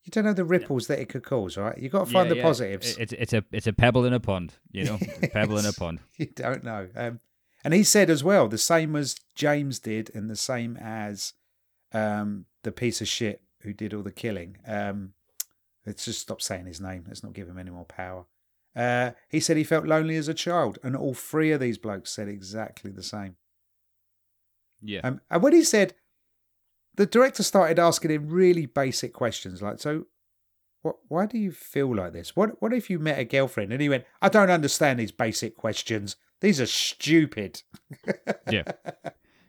You 0.03 0.11
don't 0.11 0.23
know 0.23 0.33
the 0.33 0.45
ripples 0.45 0.87
that 0.87 0.99
it 0.99 1.09
could 1.09 1.23
cause, 1.23 1.57
right? 1.57 1.77
You've 1.77 1.91
got 1.91 2.07
to 2.07 2.11
find 2.13 2.27
Yeah, 2.27 2.35
the 2.35 2.37
yeah. 2.37 2.43
positives. 2.43 2.97
It's 2.97 3.11
it's 3.13 3.33
a 3.33 3.43
it's 3.51 3.67
a 3.67 3.73
pebble 3.73 4.05
in 4.05 4.13
a 4.13 4.19
pond, 4.21 4.53
you 4.71 4.85
know, 4.85 4.97
a 5.21 5.27
pebble 5.27 5.57
in 5.57 5.65
a 5.65 5.73
pond. 5.73 5.99
you 6.17 6.27
don't 6.27 6.63
know. 6.63 6.87
Um, 6.95 7.19
and 7.63 7.73
he 7.73 7.83
said 7.83 8.09
as 8.09 8.23
well, 8.23 8.47
the 8.47 8.57
same 8.57 8.95
as 8.95 9.15
James 9.35 9.79
did, 9.79 10.09
and 10.15 10.29
the 10.29 10.37
same 10.37 10.77
as 10.77 11.33
um, 11.91 12.45
the 12.63 12.71
piece 12.71 13.01
of 13.01 13.07
shit 13.09 13.41
who 13.63 13.73
did 13.73 13.93
all 13.93 14.03
the 14.03 14.11
killing. 14.11 14.57
Um, 14.65 15.13
let's 15.85 16.05
just 16.05 16.21
stop 16.21 16.41
saying 16.41 16.67
his 16.67 16.79
name. 16.79 17.03
Let's 17.07 17.23
not 17.23 17.33
give 17.33 17.49
him 17.49 17.57
any 17.57 17.71
more 17.71 17.83
power. 17.85 18.25
Uh, 18.73 19.11
he 19.27 19.39
said 19.41 19.57
he 19.57 19.63
felt 19.65 19.85
lonely 19.85 20.15
as 20.15 20.29
a 20.29 20.33
child, 20.33 20.77
and 20.83 20.95
all 20.95 21.15
three 21.15 21.51
of 21.51 21.59
these 21.59 21.77
blokes 21.79 22.11
said 22.11 22.29
exactly 22.29 22.91
the 22.91 23.03
same. 23.03 23.35
Yeah. 24.81 25.01
Um, 25.03 25.19
and 25.29 25.41
when 25.43 25.53
he 25.53 25.63
said, 25.63 25.95
the 26.97 27.05
director 27.05 27.43
started 27.43 27.79
asking 27.79 28.11
him 28.11 28.27
really 28.27 28.65
basic 28.65 29.13
questions 29.13 29.61
like, 29.61 29.79
"So, 29.79 30.05
what? 30.81 30.97
Why 31.07 31.25
do 31.25 31.37
you 31.37 31.51
feel 31.51 31.95
like 31.95 32.13
this? 32.13 32.35
What? 32.35 32.61
What 32.61 32.73
if 32.73 32.89
you 32.89 32.99
met 32.99 33.19
a 33.19 33.23
girlfriend?" 33.23 33.71
And 33.71 33.81
he 33.81 33.89
went, 33.89 34.05
"I 34.21 34.29
don't 34.29 34.49
understand 34.49 34.99
these 34.99 35.11
basic 35.11 35.55
questions. 35.55 36.15
These 36.41 36.59
are 36.59 36.67
stupid." 36.67 37.63
yeah. 38.51 38.63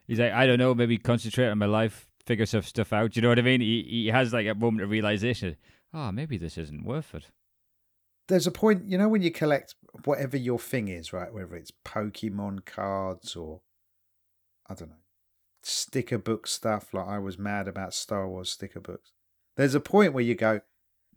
He's 0.08 0.18
like, 0.18 0.32
I 0.32 0.46
don't 0.46 0.58
know, 0.58 0.74
maybe 0.74 0.96
concentrate 0.96 1.48
on 1.48 1.58
my 1.58 1.66
life, 1.66 2.08
figure 2.24 2.46
some 2.46 2.62
stuff 2.62 2.94
out. 2.94 3.14
You 3.14 3.20
know 3.22 3.28
what 3.28 3.38
I 3.38 3.42
mean? 3.42 3.60
He 3.60 3.86
he 3.88 4.06
has 4.06 4.32
like 4.32 4.46
a 4.46 4.54
moment 4.54 4.82
of 4.82 4.90
realization. 4.90 5.56
Oh, 5.92 6.10
maybe 6.10 6.38
this 6.38 6.56
isn't 6.56 6.84
worth 6.84 7.14
it. 7.14 7.26
There's 8.28 8.46
a 8.46 8.50
point, 8.50 8.84
you 8.86 8.98
know, 8.98 9.08
when 9.08 9.22
you 9.22 9.30
collect 9.30 9.74
whatever 10.04 10.36
your 10.36 10.58
thing 10.58 10.88
is, 10.88 11.12
right? 11.12 11.32
Whether 11.32 11.56
it's 11.56 11.72
Pokemon 11.84 12.66
cards 12.66 13.36
or 13.36 13.62
I 14.66 14.74
don't 14.74 14.90
know, 14.90 14.96
sticker 15.68 16.18
book 16.18 16.46
stuff. 16.46 16.92
Like 16.92 17.06
I 17.06 17.18
was 17.18 17.38
mad 17.38 17.68
about 17.68 17.94
Star 17.94 18.28
Wars 18.28 18.50
sticker 18.50 18.80
books. 18.80 19.12
There's 19.56 19.74
a 19.74 19.80
point 19.80 20.12
where 20.12 20.24
you 20.24 20.34
go, 20.34 20.60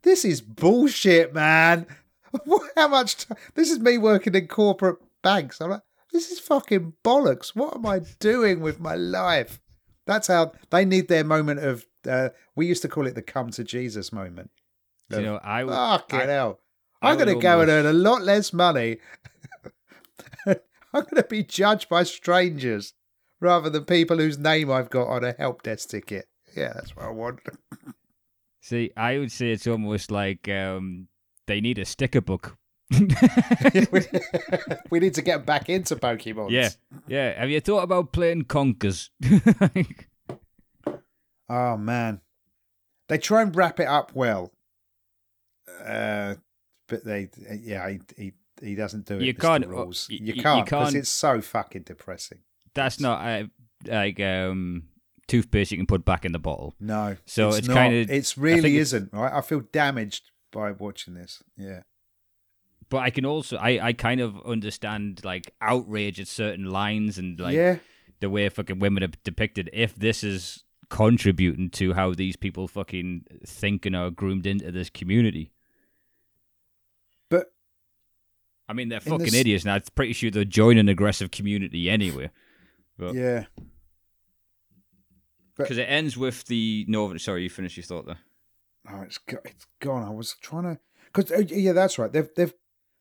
"This 0.03 0.25
is 0.25 0.41
bullshit, 0.41 1.33
man. 1.33 1.87
How 2.75 2.87
much? 2.87 3.17
T- 3.17 3.35
this 3.55 3.71
is 3.71 3.79
me 3.79 3.97
working 3.97 4.35
in 4.35 4.47
corporate 4.47 4.97
banks. 5.21 5.61
I'm 5.61 5.71
like, 5.71 5.81
this 6.11 6.31
is 6.31 6.39
fucking 6.39 6.93
bollocks. 7.03 7.55
What 7.55 7.75
am 7.75 7.85
I 7.85 7.99
doing 8.19 8.61
with 8.61 8.79
my 8.79 8.95
life? 8.95 9.59
That's 10.07 10.27
how 10.27 10.53
they 10.69 10.85
need 10.85 11.07
their 11.07 11.23
moment 11.23 11.59
of. 11.59 11.85
Uh, 12.07 12.29
we 12.55 12.65
used 12.65 12.81
to 12.81 12.87
call 12.87 13.05
it 13.07 13.15
the 13.15 13.21
come 13.21 13.51
to 13.51 13.63
Jesus 13.63 14.11
moment. 14.11 14.51
You 15.09 15.21
know, 15.21 15.39
I. 15.43 15.63
Fucking 15.65 16.19
I- 16.19 16.25
hell. 16.25 16.59
I'm 17.03 17.17
going 17.17 17.33
to 17.33 17.41
go 17.41 17.61
and 17.61 17.69
earn 17.71 17.87
a 17.87 17.93
lot 17.93 18.21
less 18.21 18.53
money. 18.53 18.97
I'm 20.45 20.55
going 20.93 21.15
to 21.15 21.25
be 21.27 21.41
judged 21.41 21.89
by 21.89 22.03
strangers 22.03 22.93
rather 23.41 23.69
than 23.69 23.83
people 23.83 24.17
whose 24.17 24.37
name 24.37 24.71
I've 24.71 24.89
got 24.89 25.07
on 25.07 25.25
a 25.25 25.33
help 25.37 25.63
desk 25.63 25.89
ticket. 25.89 26.27
Yeah, 26.55 26.71
that's 26.73 26.95
what 26.95 27.05
I 27.05 27.09
want. 27.09 27.39
See, 28.61 28.91
I 28.95 29.17
would 29.17 29.31
say 29.31 29.51
it's 29.51 29.67
almost 29.67 30.11
like 30.11 30.47
um, 30.47 31.07
they 31.47 31.59
need 31.59 31.79
a 31.79 31.85
sticker 31.85 32.21
book. 32.21 32.57
we 34.89 34.99
need 34.99 35.13
to 35.15 35.21
get 35.21 35.45
back 35.45 35.69
into 35.69 35.95
Pokemon. 35.95 36.51
Yeah, 36.51 36.69
yeah. 37.07 37.39
Have 37.39 37.49
you 37.49 37.59
thought 37.61 37.83
about 37.83 38.11
playing 38.13 38.43
Conkers? 38.45 39.09
Oh, 41.53 41.75
man. 41.75 42.21
They 43.09 43.17
try 43.17 43.41
and 43.41 43.53
wrap 43.53 43.81
it 43.81 43.87
up 43.87 44.13
well. 44.15 44.53
Uh, 45.85 46.35
but 46.87 47.03
they, 47.03 47.29
yeah, 47.59 47.89
he, 47.89 47.99
he, 48.15 48.31
he 48.61 48.75
doesn't 48.75 49.05
do 49.05 49.15
it. 49.15 49.23
You 49.23 49.33
can't- 49.33 49.67
Rules. 49.67 50.07
You 50.09 50.33
you 50.35 50.41
can't 50.41 50.63
because 50.65 50.95
it's 50.95 51.09
so 51.09 51.41
fucking 51.41 51.81
depressing. 51.83 52.39
That's 52.74 52.99
not 52.99 53.26
uh, 53.26 53.43
like 53.86 54.19
um, 54.19 54.84
toothpaste 55.28 55.72
you 55.72 55.78
can 55.78 55.88
put 55.88 56.05
back 56.05 56.26
in 56.26 56.32
the 56.32 56.39
bottle. 56.39 56.76
No. 56.80 57.17
So 57.26 57.49
it's 57.49 57.67
not. 57.67 57.76
kinda- 57.76 58.13
It's 58.13 58.38
really 58.38 58.78
isn't, 58.78 59.11
right? 59.13 59.34
I 59.34 59.41
feel 59.41 59.61
damaged 59.72 60.32
by 60.51 60.72
watching 60.72 61.13
this. 61.13 61.43
Yeah. 61.57 61.82
But 62.89 62.97
I 62.99 63.09
can 63.09 63.26
also, 63.26 63.55
I, 63.57 63.80
I 63.88 63.93
kind 63.93 64.19
of 64.19 64.36
understand 64.45 65.22
like 65.24 65.53
outrage 65.61 66.19
at 66.19 66.28
certain 66.28 66.65
lines 66.65 67.17
and 67.17 67.39
like 67.39 67.55
yeah. 67.55 67.78
the 68.19 68.30
way 68.30 68.49
fucking 68.49 68.80
women 68.80 69.03
are 69.03 69.11
depicted. 69.24 69.69
If 69.72 69.95
this 69.95 70.24
is 70.24 70.65
contributing 70.89 71.69
to 71.69 71.93
how 71.93 72.13
these 72.13 72.36
people 72.36 72.67
fucking 72.67 73.26
think 73.45 73.86
and 73.86 73.95
are 73.95 74.11
groomed 74.11 74.45
into 74.45 74.72
this 74.74 74.89
community. 74.89 75.53
But 77.30 77.53
I 78.67 78.74
mean, 78.74 78.89
they're 78.89 78.99
fucking 78.99 79.19
this- 79.28 79.34
idiots, 79.36 79.63
and 79.63 79.72
I'm 79.72 79.82
pretty 79.95 80.11
sure 80.11 80.30
they'll 80.30 80.43
join 80.43 80.78
an 80.78 80.89
aggressive 80.89 81.32
community 81.32 81.89
anyway. 81.89 82.30
But- 83.01 83.15
yeah. 83.15 83.45
Because 85.57 85.77
it 85.79 85.83
ends 85.89 86.15
with 86.15 86.45
the 86.45 86.85
Northern. 86.87 87.17
Sorry, 87.19 87.43
you 87.43 87.49
finished 87.49 87.77
your 87.77 87.83
thought 87.83 88.05
there. 88.05 88.19
Oh, 88.89 89.01
it's 89.01 89.17
go- 89.17 89.41
it's 89.43 89.65
gone. 89.79 90.03
I 90.03 90.11
was 90.11 90.35
trying 90.41 90.63
to 90.63 90.79
because 91.13 91.31
oh, 91.31 91.39
yeah, 91.39 91.73
that's 91.73 91.99
right. 91.99 92.11
They've 92.11 92.29
they've 92.35 92.53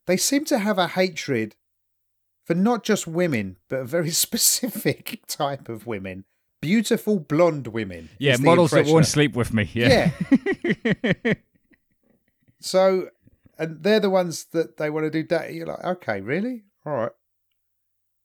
they 0.06 0.16
seem 0.16 0.44
to 0.46 0.58
have 0.58 0.78
a 0.78 0.88
hatred 0.88 1.56
for 2.44 2.54
not 2.54 2.82
just 2.82 3.06
women, 3.06 3.56
but 3.68 3.80
a 3.80 3.84
very 3.84 4.10
specific 4.26 5.20
type 5.26 5.68
of 5.68 5.86
women. 5.86 6.24
Beautiful 6.60 7.18
blonde 7.20 7.68
women. 7.68 8.08
Yeah, 8.18 8.36
models 8.38 8.72
that 8.72 8.86
won't 8.86 9.06
sleep 9.06 9.34
with 9.36 9.52
me. 9.54 9.70
Yeah. 9.72 10.10
So, 12.62 13.08
and 13.58 13.82
they're 13.82 14.00
the 14.00 14.10
ones 14.10 14.44
that 14.52 14.76
they 14.76 14.90
want 14.90 15.04
to 15.04 15.10
do 15.10 15.26
that. 15.28 15.54
You're 15.54 15.66
like, 15.66 15.82
okay, 15.82 16.20
really? 16.20 16.64
All 16.84 16.92
right. 16.94 17.12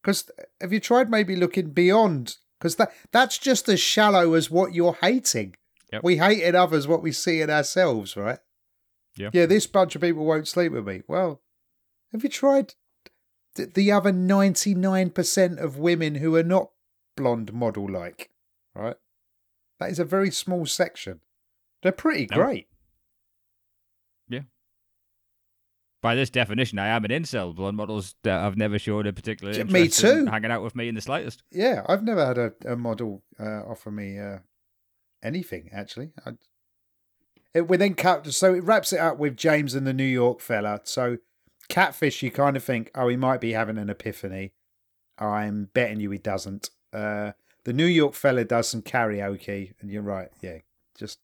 Because 0.06 0.30
have 0.62 0.72
you 0.72 0.80
tried 0.80 1.10
maybe 1.10 1.36
looking 1.36 1.72
beyond? 1.72 2.36
Because 2.60 2.76
that 2.76 2.94
that's 3.12 3.40
just 3.40 3.68
as 3.68 3.80
shallow 3.80 4.36
as 4.36 4.52
what 4.52 4.76
you're 4.76 4.98
hating. 5.02 5.56
Yep. 5.92 6.04
We 6.04 6.18
hate 6.18 6.44
in 6.44 6.54
others 6.56 6.88
what 6.88 7.02
we 7.02 7.12
see 7.12 7.42
in 7.42 7.50
ourselves, 7.50 8.16
right? 8.16 8.38
Yeah. 9.16 9.32
Yeah, 9.34 9.48
this 9.48 9.66
bunch 9.66 9.96
of 9.96 10.02
people 10.02 10.24
won't 10.26 10.48
sleep 10.48 10.72
with 10.74 10.86
me. 10.86 11.02
Well, 11.08 11.42
have 12.12 12.22
you 12.24 12.30
tried 12.30 12.76
th- 13.56 13.74
the 13.74 13.92
other 13.92 14.12
99% 14.12 15.58
of 15.58 15.78
women 15.80 16.16
who 16.16 16.36
are 16.36 16.44
not 16.44 16.70
blonde 17.18 17.52
model 17.52 17.90
like, 17.90 18.30
right? 18.76 18.98
That 19.80 19.90
is 19.90 20.00
a 20.00 20.06
very 20.06 20.30
small 20.32 20.66
section. 20.68 21.22
They're 21.82 21.92
pretty 21.92 22.28
No. 22.30 22.38
great. 22.38 22.68
By 26.06 26.14
this 26.14 26.30
definition, 26.30 26.78
I 26.78 26.90
am 26.90 27.04
an 27.04 27.10
incel. 27.10 27.56
Blonde 27.56 27.78
models 27.78 28.14
that 28.22 28.40
have 28.40 28.56
never 28.56 28.78
shown 28.78 29.08
a 29.08 29.12
particular 29.12 29.52
Me 29.54 29.82
interest 29.82 30.04
in 30.04 30.26
too. 30.26 30.32
hanging 30.32 30.52
out 30.52 30.62
with 30.62 30.76
me 30.76 30.88
in 30.88 30.94
the 30.94 31.02
slightest. 31.02 31.42
Yeah, 31.52 31.84
I've 31.90 32.04
never 32.04 32.24
had 32.24 32.38
a, 32.38 32.54
a 32.64 32.76
model 32.76 33.24
uh, 33.40 33.64
offer 33.68 33.90
me 33.90 34.20
uh, 34.20 34.38
anything 35.24 35.72
actually. 35.74 36.12
I, 36.24 36.34
it, 37.56 37.68
we 37.68 37.78
then 37.78 37.96
cut, 37.96 38.32
so 38.32 38.54
it 38.54 38.64
wraps 38.64 38.94
it 38.94 39.00
up 39.00 39.18
with 39.18 39.36
James 39.36 39.74
and 39.74 39.88
the 39.88 39.96
New 39.96 40.04
York 40.04 40.42
fella. 40.42 40.82
So, 40.84 41.18
catfish, 41.70 42.22
you 42.22 42.30
kind 42.30 42.56
of 42.56 42.64
think, 42.64 42.92
oh, 42.94 43.08
he 43.08 43.18
might 43.18 43.42
be 43.42 43.54
having 43.54 43.80
an 43.80 43.90
epiphany. 43.90 44.54
I'm 45.18 45.72
betting 45.74 46.02
you 46.02 46.12
he 46.12 46.20
doesn't. 46.20 46.70
Uh, 46.94 47.32
the 47.64 47.74
New 47.74 47.88
York 47.88 48.14
fella 48.14 48.46
does 48.46 48.68
some 48.68 48.84
karaoke, 48.84 49.74
and 49.82 49.90
you're 49.90 50.04
right. 50.04 50.30
Yeah, 50.40 50.60
just 50.96 51.18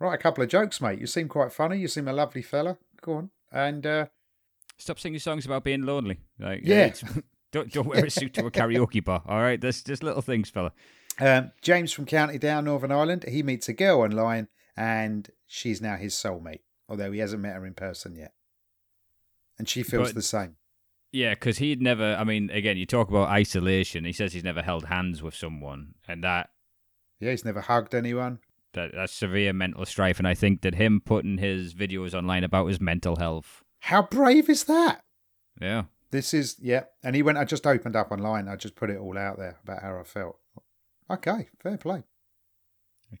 write 0.00 0.14
a 0.14 0.18
couple 0.18 0.42
of 0.42 0.50
jokes, 0.50 0.80
mate. 0.80 0.98
You 0.98 1.06
seem 1.06 1.28
quite 1.28 1.52
funny. 1.52 1.78
You 1.78 1.86
seem 1.86 2.08
a 2.08 2.12
lovely 2.12 2.42
fella. 2.42 2.76
Go 3.00 3.12
on, 3.12 3.30
and 3.52 3.86
uh, 3.86 4.06
Stop 4.78 4.98
singing 4.98 5.18
songs 5.20 5.44
about 5.44 5.62
being 5.64 5.82
lonely. 5.82 6.20
Like, 6.38 6.60
Yeah. 6.64 6.92
don't 7.52 7.70
don't 7.72 7.86
wear 7.86 8.04
a 8.06 8.10
suit 8.10 8.32
to 8.34 8.46
a 8.46 8.50
karaoke 8.50 9.04
bar. 9.04 9.22
All 9.26 9.40
right, 9.40 9.60
there's 9.60 9.82
just 9.82 10.02
little 10.02 10.22
things, 10.22 10.48
fella. 10.48 10.72
Um, 11.18 11.52
James 11.60 11.92
from 11.92 12.06
County 12.06 12.38
Down, 12.38 12.64
Northern 12.64 12.92
Ireland. 12.92 13.24
He 13.28 13.42
meets 13.42 13.68
a 13.68 13.72
girl 13.74 14.00
online, 14.00 14.48
and 14.76 15.28
she's 15.46 15.82
now 15.82 15.96
his 15.96 16.14
soulmate, 16.14 16.60
although 16.88 17.12
he 17.12 17.18
hasn't 17.18 17.42
met 17.42 17.56
her 17.56 17.66
in 17.66 17.74
person 17.74 18.16
yet. 18.16 18.32
And 19.58 19.68
she 19.68 19.82
feels 19.82 20.08
But- 20.10 20.14
the 20.14 20.22
same. 20.22 20.56
Yeah, 21.12 21.34
because 21.34 21.58
he'd 21.58 21.82
never. 21.82 22.14
I 22.14 22.22
mean, 22.24 22.50
again, 22.50 22.76
you 22.76 22.86
talk 22.86 23.08
about 23.08 23.28
isolation. 23.28 24.04
He 24.04 24.12
says 24.12 24.32
he's 24.32 24.44
never 24.44 24.62
held 24.62 24.84
hands 24.86 25.22
with 25.22 25.34
someone, 25.34 25.94
and 26.06 26.22
that 26.22 26.50
Yeah, 27.18 27.32
he's 27.32 27.44
never 27.44 27.60
hugged 27.60 27.94
anyone. 27.96 28.38
That 28.74 28.92
that's 28.94 29.12
severe 29.12 29.52
mental 29.52 29.84
strife. 29.86 30.18
And 30.18 30.28
I 30.28 30.34
think 30.34 30.60
that 30.62 30.74
him 30.74 31.00
putting 31.04 31.38
his 31.38 31.74
videos 31.74 32.14
online 32.14 32.44
about 32.44 32.66
his 32.66 32.80
mental 32.80 33.16
health, 33.16 33.62
How 33.80 34.02
brave 34.02 34.48
is 34.48 34.64
that? 34.64 35.02
yeah, 35.60 35.84
This 36.10 36.32
is 36.34 36.56
yeah, 36.60 36.84
and 37.02 37.16
he 37.16 37.22
went. 37.22 37.38
I 37.38 37.44
just 37.44 37.66
opened 37.66 37.96
up 37.96 38.12
online. 38.12 38.48
I 38.48 38.56
just 38.56 38.76
put 38.76 38.90
it 38.90 38.98
all 38.98 39.18
out 39.18 39.38
there 39.38 39.58
about 39.64 39.82
how 39.82 39.98
I 39.98 40.02
felt. 40.04 40.36
Okay, 41.10 41.48
fair 41.62 41.76
play. 41.76 42.04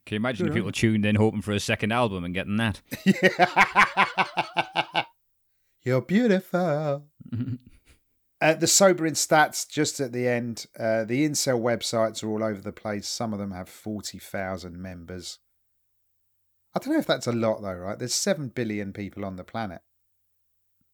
Can 0.06 0.14
you 0.14 0.16
imagine 0.18 0.46
Good 0.46 0.52
if 0.52 0.52
on 0.52 0.58
people 0.60 0.72
tuned 0.72 1.04
in 1.04 1.16
hoping 1.16 1.42
for 1.42 1.50
a 1.52 1.58
second 1.58 1.90
album 1.92 2.22
and 2.24 2.32
getting 2.32 2.56
that? 2.58 2.80
You're 5.82 6.02
beautiful. 6.02 7.06
Uh, 8.40 8.54
the 8.54 8.66
sobering 8.66 9.12
stats 9.14 9.68
just 9.68 10.00
at 10.00 10.12
the 10.12 10.26
end. 10.26 10.66
Uh, 10.78 11.04
the 11.04 11.26
incel 11.28 11.60
websites 11.60 12.22
are 12.24 12.28
all 12.28 12.42
over 12.42 12.60
the 12.60 12.72
place. 12.72 13.06
Some 13.06 13.32
of 13.34 13.38
them 13.38 13.50
have 13.52 13.68
40,000 13.68 14.80
members. 14.80 15.38
I 16.74 16.78
don't 16.78 16.94
know 16.94 17.00
if 17.00 17.06
that's 17.06 17.26
a 17.26 17.32
lot, 17.32 17.60
though, 17.60 17.74
right? 17.74 17.98
There's 17.98 18.14
7 18.14 18.48
billion 18.48 18.92
people 18.92 19.24
on 19.24 19.36
the 19.36 19.44
planet. 19.44 19.82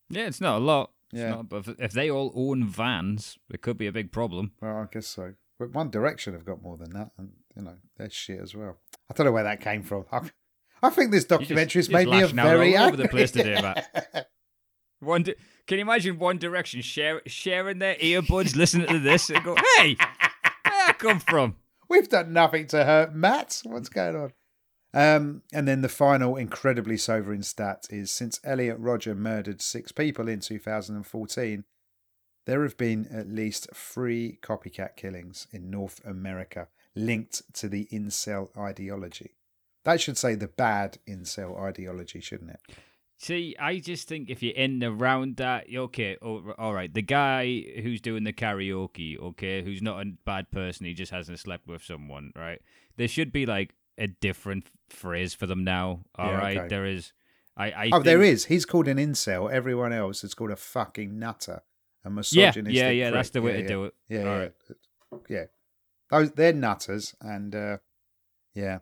yeah, 0.08 0.26
it's 0.26 0.40
not 0.40 0.56
a 0.56 0.64
lot. 0.64 0.90
It's 1.12 1.20
Yeah. 1.20 1.30
not, 1.30 1.48
but 1.48 1.68
if, 1.78 1.92
they 1.92 2.10
all 2.10 2.32
own 2.34 2.66
vans, 2.66 3.38
it 3.50 3.60
could 3.62 3.76
be 3.78 3.86
a 3.86 3.92
big 3.92 4.10
problem. 4.10 4.52
Well, 4.60 4.76
I 4.78 4.86
guess 4.90 5.06
so. 5.06 5.34
But 5.58 5.70
One 5.72 5.90
Direction 5.90 6.32
have 6.34 6.44
got 6.44 6.62
more 6.62 6.76
than 6.76 6.90
that. 6.94 7.10
And, 7.16 7.30
you 7.54 7.62
know, 7.62 7.76
they're 7.96 8.10
shit 8.10 8.40
as 8.40 8.54
well. 8.56 8.78
I 9.08 9.14
don't 9.14 9.26
know 9.26 9.32
where 9.32 9.44
that 9.44 9.60
came 9.60 9.82
from. 9.82 10.04
I, 10.10 10.30
I 10.82 10.90
think 10.90 11.12
this 11.12 11.24
documentary 11.24 11.78
has 11.78 11.88
made 11.90 12.08
me 12.08 12.22
a 12.22 12.26
very 12.26 12.76
all 12.76 12.88
over 12.88 12.96
the 12.96 13.08
place 13.08 13.30
today, 13.30 13.60
Matt. 13.62 14.28
One, 15.00 15.22
Di- 15.22 15.34
can 15.66 15.78
you 15.78 15.82
imagine 15.82 16.18
One 16.18 16.38
Direction 16.38 16.80
share, 16.82 17.22
sharing 17.26 17.78
their 17.78 17.96
earbuds, 17.96 18.56
listening 18.56 18.86
to 18.88 18.98
this, 18.98 19.30
and 19.30 19.44
go, 19.44 19.56
"Hey, 19.78 19.96
where 19.98 20.86
that 20.86 20.98
come 20.98 21.20
from?" 21.20 21.56
We've 21.88 22.08
done 22.08 22.32
nothing 22.32 22.66
to 22.68 22.84
hurt 22.84 23.14
Matt. 23.14 23.62
What's 23.64 23.88
going 23.88 24.16
on? 24.16 24.32
Um, 24.94 25.42
and 25.52 25.68
then 25.68 25.82
the 25.82 25.88
final 25.88 26.36
incredibly 26.36 26.96
sobering 26.96 27.42
stat 27.42 27.86
is 27.90 28.10
since 28.10 28.40
Elliot 28.42 28.78
Rodger 28.78 29.14
murdered 29.14 29.60
six 29.60 29.92
people 29.92 30.26
in 30.26 30.40
2014, 30.40 31.64
there 32.46 32.62
have 32.62 32.76
been 32.76 33.06
at 33.12 33.28
least 33.28 33.68
three 33.74 34.38
copycat 34.42 34.96
killings 34.96 35.48
in 35.52 35.70
North 35.70 36.00
America 36.04 36.68
linked 36.94 37.42
to 37.54 37.68
the 37.68 37.86
incel 37.92 38.56
ideology. 38.56 39.34
That 39.84 40.00
should 40.00 40.16
say 40.16 40.34
the 40.34 40.48
bad 40.48 40.98
incel 41.06 41.60
ideology, 41.60 42.20
shouldn't 42.20 42.50
it? 42.50 42.60
See, 43.18 43.56
I 43.58 43.78
just 43.78 44.08
think 44.08 44.28
if 44.28 44.42
you're 44.42 44.54
in 44.54 44.84
around 44.84 45.36
that, 45.36 45.66
okay, 45.74 46.18
oh, 46.20 46.52
all 46.58 46.74
right. 46.74 46.92
The 46.92 47.00
guy 47.02 47.62
who's 47.82 48.00
doing 48.02 48.24
the 48.24 48.32
karaoke, 48.32 49.18
okay, 49.18 49.62
who's 49.62 49.80
not 49.80 50.02
a 50.06 50.10
bad 50.26 50.50
person, 50.50 50.84
he 50.86 50.92
just 50.92 51.12
hasn't 51.12 51.38
slept 51.38 51.66
with 51.66 51.82
someone, 51.82 52.32
right? 52.36 52.60
There 52.98 53.08
should 53.08 53.32
be 53.32 53.46
like 53.46 53.74
a 53.96 54.06
different 54.06 54.66
phrase 54.90 55.32
for 55.32 55.46
them 55.46 55.64
now. 55.64 56.00
All 56.16 56.30
Yeah, 56.30 56.36
right, 56.38 56.58
okay. 56.58 56.68
there 56.68 56.84
is. 56.84 57.12
I, 57.56 57.70
I 57.70 57.90
oh, 57.94 58.02
there 58.02 58.18
think- 58.20 58.34
is. 58.34 58.44
He's 58.46 58.66
called 58.66 58.86
an 58.86 58.98
incel. 58.98 59.50
Everyone 59.50 59.94
else 59.94 60.22
is 60.22 60.34
called 60.34 60.50
a 60.50 60.56
fucking 60.56 61.18
nutter. 61.18 61.62
A 62.04 62.08
Yeah, 62.08 62.14
misogynistic 62.14 62.74
yeah, 62.76 62.90
yeah. 62.90 63.10
That's 63.10 63.30
prick. 63.30 63.32
the 63.32 63.42
way 63.46 63.52
Yeah, 63.52 63.56
to 63.56 63.62
yeah. 63.62 63.68
do 63.68 63.84
it. 63.84 63.94
Yeah, 64.10 64.18
All 64.18 64.24
yeah, 64.26 64.38
right. 64.38 64.52
yeah. 65.30 65.44
Those 66.10 66.30
they're 66.32 66.52
nutters, 66.52 67.14
and 67.22 67.54
uh, 67.54 67.78
yeah, 68.54 68.80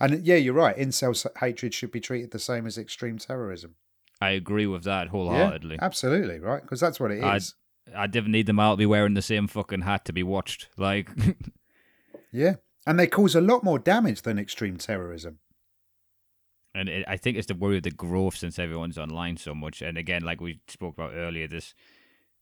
and 0.00 0.24
yeah, 0.26 0.36
you're 0.36 0.54
right. 0.54 0.76
Incel 0.76 1.26
hatred 1.40 1.74
should 1.74 1.90
be 1.90 2.00
treated 2.00 2.30
the 2.30 2.38
same 2.38 2.66
as 2.66 2.78
extreme 2.78 3.18
terrorism. 3.18 3.74
I 4.20 4.30
agree 4.30 4.66
with 4.66 4.84
that 4.84 5.08
wholeheartedly. 5.08 5.76
Yeah, 5.76 5.84
absolutely, 5.84 6.40
right? 6.40 6.62
Because 6.62 6.80
that's 6.80 6.98
what 6.98 7.10
it 7.12 7.18
is. 7.18 7.54
I-. 7.94 8.02
I 8.02 8.06
didn't 8.06 8.32
need 8.32 8.46
them 8.46 8.60
all 8.60 8.74
to 8.74 8.76
be 8.76 8.84
wearing 8.86 9.14
the 9.14 9.22
same 9.22 9.48
fucking 9.48 9.80
hat 9.80 10.04
to 10.06 10.12
be 10.12 10.22
watched. 10.22 10.68
Like, 10.76 11.08
Yeah, 12.32 12.56
and 12.86 12.98
they 12.98 13.06
cause 13.06 13.34
a 13.34 13.40
lot 13.40 13.64
more 13.64 13.78
damage 13.78 14.22
than 14.22 14.38
extreme 14.38 14.76
terrorism. 14.76 15.38
and 16.74 16.88
it, 16.88 17.04
I 17.08 17.16
think 17.16 17.38
it's 17.38 17.46
the 17.46 17.54
worry 17.54 17.78
of 17.78 17.84
the 17.84 17.90
growth 17.90 18.36
since 18.36 18.58
everyone's 18.58 18.98
online 18.98 19.38
so 19.38 19.54
much. 19.54 19.80
And 19.80 19.96
again, 19.96 20.22
like 20.22 20.40
we 20.40 20.60
spoke 20.68 20.94
about 20.98 21.14
earlier, 21.14 21.48
this 21.48 21.72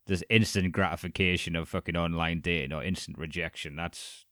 this 0.06 0.22
instant 0.30 0.72
gratification 0.72 1.56
of 1.56 1.68
fucking 1.68 1.96
online 1.96 2.40
dating 2.40 2.72
or 2.72 2.82
instant 2.82 3.18
rejection. 3.18 3.76
That's 3.76 4.25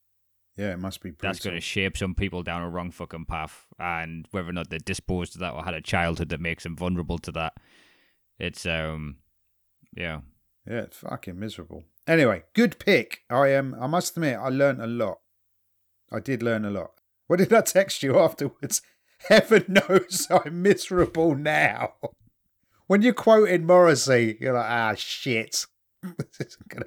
Yeah, 0.57 0.71
it 0.71 0.79
must 0.79 1.01
be. 1.01 1.09
Brutal. 1.11 1.27
that's 1.33 1.43
going 1.43 1.55
to 1.55 1.61
shape 1.61 1.97
some 1.97 2.15
people 2.15 2.41
down 2.43 2.61
a 2.61 2.69
wrong 2.69 2.91
fucking 2.91 3.25
path, 3.25 3.65
and 3.77 4.25
whether 4.31 4.49
or 4.49 4.53
not 4.53 4.69
they're 4.69 4.79
disposed 4.79 5.33
to 5.33 5.39
that 5.39 5.53
or 5.53 5.63
had 5.63 5.73
a 5.73 5.81
childhood 5.81 6.29
that 6.29 6.39
makes 6.39 6.63
them 6.63 6.75
vulnerable 6.77 7.17
to 7.19 7.31
that, 7.33 7.53
it's 8.39 8.65
um, 8.65 9.17
yeah. 9.95 10.21
Yeah, 10.65 10.81
it's 10.81 10.97
fucking 10.97 11.37
miserable. 11.37 11.83
Anyway, 12.07 12.43
good 12.53 12.79
pick. 12.79 13.21
I 13.29 13.49
am. 13.49 13.75
I 13.79 13.87
must 13.87 14.15
admit, 14.15 14.37
I 14.39 14.49
learnt 14.49 14.81
a 14.81 14.87
lot. 14.87 15.19
I 16.11 16.19
did 16.19 16.41
learn 16.41 16.63
a 16.65 16.69
lot. 16.71 16.91
What 17.27 17.37
did 17.39 17.51
I 17.51 17.61
text 17.61 18.01
you 18.03 18.17
afterwards? 18.19 18.81
Heaven 19.27 19.65
knows 19.89 20.27
I'm 20.29 20.61
miserable 20.61 21.35
now. 21.35 21.93
When 22.87 23.01
you're 23.01 23.13
quoting 23.13 23.65
Morrissey, 23.65 24.37
you're 24.39 24.53
like, 24.53 24.69
ah, 24.69 24.93
shit. 24.95 25.65
This 26.03 26.39
isn't 26.47 26.67
gonna- 26.69 26.85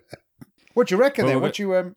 what 0.75 0.87
do 0.89 0.95
you 0.95 1.01
reckon 1.01 1.27
Well, 1.27 1.41
What 1.41 1.59
you 1.59 1.75
um? 1.75 1.97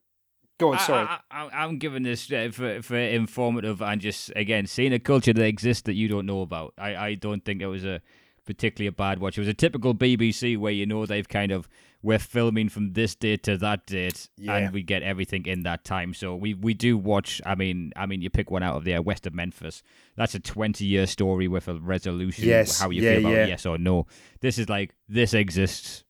Go 0.62 0.74
on, 0.74 0.80
sorry. 0.80 1.08
I, 1.32 1.50
I'm 1.52 1.80
giving 1.80 2.04
this 2.04 2.32
uh, 2.32 2.50
for, 2.54 2.84
for 2.84 2.96
informative 2.96 3.82
and 3.82 4.00
just 4.00 4.32
again 4.36 4.68
seeing 4.68 4.94
a 4.94 5.00
culture 5.00 5.34
that 5.34 5.44
exists 5.44 5.82
that 5.84 5.96
you 5.96 6.08
don't 6.08 6.28
know 6.28 6.42
about. 6.42 6.76
I, 6.78 6.96
I 6.96 7.14
don't 7.16 7.44
think 7.44 7.64
it 7.64 7.68
was 7.68 7.84
a 7.84 8.00
particularly 8.46 8.88
a 8.88 8.92
bad 8.92 9.20
watch. 9.20 9.38
It 9.38 9.42
was 9.42 9.48
a 9.48 9.56
typical 9.56 9.96
BBC 9.96 10.58
where 10.58 10.72
you 10.72 10.86
know 10.86 11.06
they've 11.08 11.28
kind 11.28 11.52
of 11.52 11.68
we're 12.04 12.20
filming 12.20 12.70
from 12.70 12.94
this 12.94 13.16
date 13.16 13.44
to 13.44 13.58
that 13.58 13.88
date, 13.88 14.30
Yeah. 14.38 14.56
and 14.56 14.74
we 14.74 14.84
get 14.84 15.02
everything 15.02 15.46
in 15.48 15.64
that 15.64 15.84
time. 15.84 16.14
So 16.14 16.36
we 16.36 16.54
we 16.54 16.76
do 16.76 16.96
watch. 16.96 17.42
I 17.44 17.56
mean, 17.56 17.92
I 17.96 18.06
mean, 18.06 18.22
you 18.22 18.30
pick 18.30 18.52
one 18.52 18.62
out 18.62 18.76
of 18.76 18.84
there, 18.84 19.02
West 19.02 19.26
of 19.26 19.34
Memphis. 19.34 19.82
That's 20.16 20.36
a 20.36 20.40
20 20.40 20.86
year 20.86 21.08
story 21.08 21.48
with 21.48 21.68
a 21.68 21.76
resolution. 21.76 22.46
Yes, 22.46 22.80
how 22.80 22.92
you 22.92 23.02
yeah, 23.02 23.14
feel 23.14 23.20
about 23.22 23.34
yeah. 23.34 23.46
yes 23.48 23.66
or 23.66 23.80
no. 23.80 24.06
This 24.42 24.60
is 24.60 24.70
like 24.70 24.94
this 25.10 25.34
exists. 25.34 26.04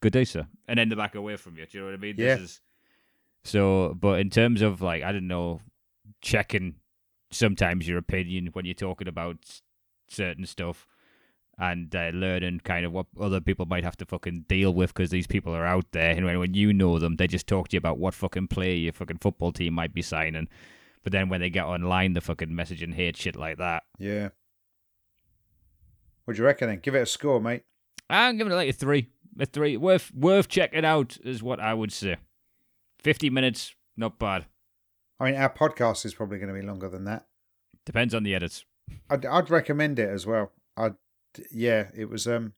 Good 0.00 0.12
day, 0.12 0.24
sir. 0.24 0.46
And 0.68 0.78
then 0.78 0.88
they 0.90 0.94
back 0.96 1.14
away 1.14 1.36
from 1.36 1.56
you. 1.56 1.66
Do 1.66 1.78
you 1.78 1.84
know 1.84 1.90
what 1.90 1.98
I 1.98 1.98
mean? 1.98 2.16
This 2.16 2.40
is 2.40 2.60
so, 3.44 3.96
but 3.98 4.20
in 4.20 4.30
terms 4.30 4.62
of 4.62 4.82
like, 4.82 5.02
I 5.02 5.12
don't 5.12 5.28
know, 5.28 5.60
checking 6.20 6.76
sometimes 7.30 7.88
your 7.88 7.98
opinion 7.98 8.50
when 8.52 8.64
you're 8.64 8.74
talking 8.74 9.08
about 9.08 9.36
certain 10.08 10.44
stuff 10.44 10.86
and 11.58 11.94
uh, 11.94 12.10
learning 12.14 12.60
kind 12.64 12.86
of 12.86 12.92
what 12.92 13.06
other 13.20 13.40
people 13.40 13.66
might 13.66 13.84
have 13.84 13.96
to 13.98 14.06
fucking 14.06 14.46
deal 14.48 14.72
with 14.72 14.94
because 14.94 15.10
these 15.10 15.26
people 15.26 15.54
are 15.54 15.66
out 15.66 15.84
there. 15.92 16.10
And 16.10 16.24
when, 16.24 16.38
when 16.38 16.54
you 16.54 16.72
know 16.72 16.98
them, 16.98 17.16
they 17.16 17.26
just 17.26 17.46
talk 17.46 17.68
to 17.68 17.76
you 17.76 17.78
about 17.78 17.98
what 17.98 18.14
fucking 18.14 18.48
player 18.48 18.74
your 18.74 18.92
fucking 18.92 19.18
football 19.18 19.52
team 19.52 19.74
might 19.74 19.92
be 19.92 20.02
signing. 20.02 20.48
But 21.02 21.12
then 21.12 21.28
when 21.28 21.40
they 21.40 21.50
get 21.50 21.64
online, 21.64 22.14
the 22.14 22.20
fucking 22.20 22.54
message 22.54 22.82
and 22.82 22.94
hate 22.94 23.16
shit 23.16 23.36
like 23.36 23.58
that. 23.58 23.84
yeah. 23.98 24.30
What 26.24 26.36
do 26.36 26.42
you 26.42 26.46
reckon 26.46 26.68
then? 26.68 26.78
Give 26.80 26.94
it 26.94 27.00
a 27.00 27.06
score, 27.06 27.40
mate. 27.40 27.64
I'm 28.08 28.36
giving 28.36 28.52
it 28.52 28.56
like 28.56 28.68
a 28.68 28.72
three. 28.72 29.08
A 29.40 29.46
three. 29.46 29.76
Worth 29.76 30.12
worth 30.14 30.48
checking 30.48 30.84
out 30.84 31.16
is 31.24 31.42
what 31.42 31.58
I 31.58 31.74
would 31.74 31.92
say. 31.92 32.18
Fifty 33.02 33.30
minutes, 33.30 33.74
not 33.96 34.18
bad. 34.18 34.46
I 35.18 35.26
mean, 35.26 35.34
our 35.34 35.52
podcast 35.52 36.04
is 36.04 36.14
probably 36.14 36.38
going 36.38 36.52
to 36.52 36.58
be 36.58 36.66
longer 36.66 36.88
than 36.88 37.04
that. 37.04 37.26
Depends 37.84 38.14
on 38.14 38.22
the 38.22 38.34
edits. 38.34 38.64
I'd, 39.08 39.26
I'd 39.26 39.50
recommend 39.50 39.98
it 39.98 40.08
as 40.08 40.26
well. 40.26 40.52
I'd, 40.76 40.94
yeah, 41.52 41.88
it 41.94 42.08
was 42.08 42.26
um, 42.26 42.54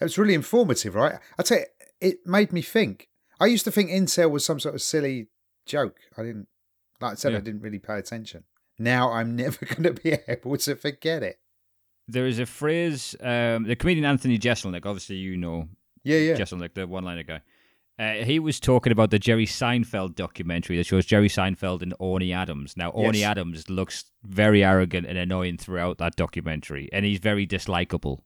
it 0.00 0.04
was 0.04 0.18
really 0.18 0.34
informative, 0.34 0.94
right? 0.94 1.18
I'd 1.38 1.46
say 1.46 1.66
it 2.00 2.26
made 2.26 2.52
me 2.52 2.62
think. 2.62 3.08
I 3.40 3.46
used 3.46 3.64
to 3.64 3.70
think 3.70 3.90
incel 3.90 4.30
was 4.30 4.44
some 4.44 4.60
sort 4.60 4.74
of 4.74 4.82
silly 4.82 5.28
joke. 5.66 5.98
I 6.16 6.22
didn't, 6.22 6.48
like 7.00 7.12
I 7.12 7.14
said, 7.16 7.34
I 7.34 7.40
didn't 7.40 7.60
really 7.60 7.78
pay 7.78 7.98
attention. 7.98 8.44
Now 8.78 9.12
I'm 9.12 9.36
never 9.36 9.64
going 9.66 9.82
to 9.82 9.92
be 9.92 10.18
able 10.28 10.56
to 10.58 10.76
forget 10.76 11.22
it. 11.22 11.38
There 12.08 12.26
is 12.26 12.38
a 12.38 12.46
phrase. 12.46 13.16
Um, 13.20 13.64
the 13.64 13.76
comedian 13.76 14.04
Anthony 14.04 14.38
Jeselnik, 14.38 14.86
obviously 14.86 15.16
you 15.16 15.36
know 15.36 15.68
Yeah, 16.04 16.18
yeah, 16.18 16.36
Jeselnik, 16.36 16.74
the 16.74 16.86
one-liner 16.86 17.24
guy. 17.24 17.40
Uh, 17.98 18.12
he 18.24 18.38
was 18.38 18.60
talking 18.60 18.92
about 18.92 19.10
the 19.10 19.18
Jerry 19.18 19.46
Seinfeld 19.46 20.14
documentary 20.14 20.76
that 20.76 20.84
shows 20.84 21.06
Jerry 21.06 21.28
Seinfeld 21.28 21.80
and 21.82 21.94
Orny 21.98 22.34
Adams. 22.34 22.76
Now, 22.76 22.90
Orny 22.90 23.20
Yes. 23.20 23.30
Adams 23.30 23.70
looks 23.70 24.04
very 24.22 24.62
arrogant 24.62 25.06
and 25.06 25.16
annoying 25.16 25.56
throughout 25.56 25.96
that 25.98 26.14
documentary, 26.14 26.90
and 26.92 27.06
he's 27.06 27.18
very 27.20 27.46
dislikable 27.46 28.20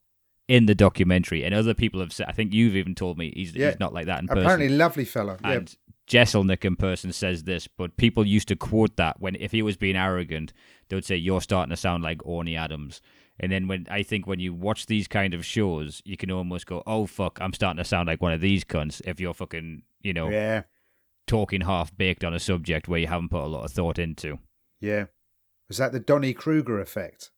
in 0.48 0.66
the 0.66 0.74
documentary. 0.74 1.44
And 1.44 1.54
other 1.54 1.74
people 1.74 2.00
have 2.00 2.12
said, 2.12 2.26
I 2.28 2.32
think 2.32 2.52
you've 2.52 2.74
even 2.74 2.96
told 2.96 3.16
me 3.16 3.32
he's, 3.36 3.54
Yeah. 3.54 3.70
he's 3.70 3.78
not 3.78 3.94
like 3.94 4.06
that 4.06 4.20
in 4.20 4.26
person. 4.26 4.42
Apparently, 4.42 4.68
lovely 4.70 5.04
fella. 5.04 5.38
Yeah, 5.44 5.50
And 5.52 5.76
Jeselnik 6.08 6.64
in 6.64 6.74
person 6.74 7.12
says 7.12 7.44
this, 7.44 7.68
but 7.68 7.96
people 7.96 8.26
used 8.26 8.48
to 8.48 8.56
quote 8.56 8.96
that 8.96 9.20
when 9.20 9.36
if 9.36 9.52
he 9.52 9.62
was 9.62 9.76
being 9.76 9.94
arrogant, 9.94 10.52
they 10.88 10.96
would 10.96 11.04
say, 11.04 11.14
"You're 11.14 11.40
starting 11.40 11.70
to 11.70 11.76
sound 11.76 12.02
like 12.02 12.18
Orny 12.24 12.58
Adams." 12.58 13.00
And 13.42 13.50
then 13.50 13.66
when 13.68 13.86
I 13.90 14.02
think 14.02 14.26
when 14.26 14.38
you 14.38 14.52
watch 14.52 14.84
these 14.86 15.08
kind 15.08 15.32
of 15.32 15.44
shows, 15.46 16.02
you 16.04 16.16
can 16.16 16.30
almost 16.30 16.66
go, 16.66 16.82
"Oh 16.86 17.06
fuck, 17.06 17.38
I'm 17.40 17.54
starting 17.54 17.78
to 17.78 17.84
sound 17.84 18.06
like 18.06 18.20
one 18.20 18.32
of 18.34 18.40
these 18.42 18.64
cunts." 18.64 19.00
If 19.06 19.18
you're 19.18 19.32
fucking, 19.34 19.82
you 20.02 20.12
know, 20.12 20.28
yeah, 20.28 20.62
talking 21.26 21.62
half 21.62 21.96
baked 21.96 22.22
on 22.22 22.34
a 22.34 22.38
subject 22.38 22.86
where 22.86 23.00
you 23.00 23.06
haven't 23.06 23.30
put 23.30 23.42
a 23.42 23.46
lot 23.46 23.64
of 23.64 23.72
thought 23.72 23.98
into. 23.98 24.38
yeah. 24.80 25.06
Was 25.68 25.78
that 25.78 25.92
the 25.92 26.00
Dunning-Kruger 26.00 26.80
effect? 26.80 27.30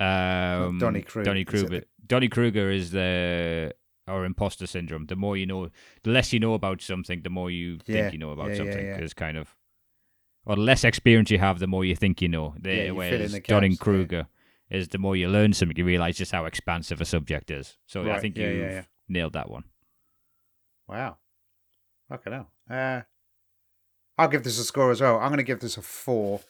Um, 0.00 0.78
Dunning-Kruger, 0.78 1.24
Donny 1.24 1.44
Kruger. 1.44 1.68
the- 1.80 1.86
Dunning-Kruger 2.06 2.70
is 2.70 2.92
the 2.92 3.74
or 4.06 4.24
imposter 4.24 4.66
syndrome. 4.66 5.06
The 5.06 5.16
more 5.16 5.36
you 5.36 5.44
know, 5.44 5.68
the 6.04 6.10
less 6.10 6.32
you 6.32 6.38
know 6.40 6.54
about 6.54 6.80
something, 6.80 7.22
the 7.22 7.28
more 7.30 7.50
you 7.50 7.78
Yeah, 7.86 8.02
think 8.02 8.12
you 8.12 8.18
know 8.18 8.30
about 8.30 8.50
yeah, 8.50 8.56
something. 8.56 8.86
yeah. 8.86 8.98
Is 9.00 9.12
kind 9.14 9.36
of, 9.36 9.56
or 10.46 10.54
the 10.56 10.62
less 10.62 10.84
experience 10.84 11.30
you 11.30 11.38
have, 11.38 11.58
the 11.58 11.66
more 11.66 11.84
you 11.84 11.96
think 11.96 12.22
you 12.22 12.28
know. 12.28 12.54
The, 12.58 12.68
Yeah, 12.70 12.74
you 12.76 12.80
fill 12.84 12.90
in 12.90 12.96
whereas 12.96 13.32
the 13.32 13.40
gaps, 13.40 13.62
yeah. 13.62 13.76
Kruger 13.78 14.26
is 14.70 14.88
the 14.88 14.98
more 14.98 15.16
you 15.16 15.28
learn 15.28 15.52
something, 15.52 15.76
you 15.76 15.84
realize 15.84 16.16
just 16.16 16.32
how 16.32 16.44
expansive 16.44 17.00
a 17.00 17.04
subject 17.04 17.50
is. 17.50 17.76
So 17.86 18.10
I 18.10 18.20
think 18.20 18.36
yeah, 18.36 18.48
you've 18.48 18.58
yeah, 18.58 18.70
yeah. 18.70 18.82
nailed 19.08 19.32
that 19.32 19.50
one. 19.50 19.64
Wow. 20.86 21.18
Okay, 22.12 22.30
now. 22.30 22.48
Uh, 22.70 23.02
I'll 24.16 24.28
give 24.28 24.42
this 24.42 24.58
a 24.58 24.64
score 24.64 24.90
as 24.90 25.00
well. 25.00 25.18
I'm 25.18 25.28
going 25.28 25.38
to 25.38 25.42
give 25.42 25.60
this 25.60 25.76
a 25.76 25.82
four. 25.82 26.40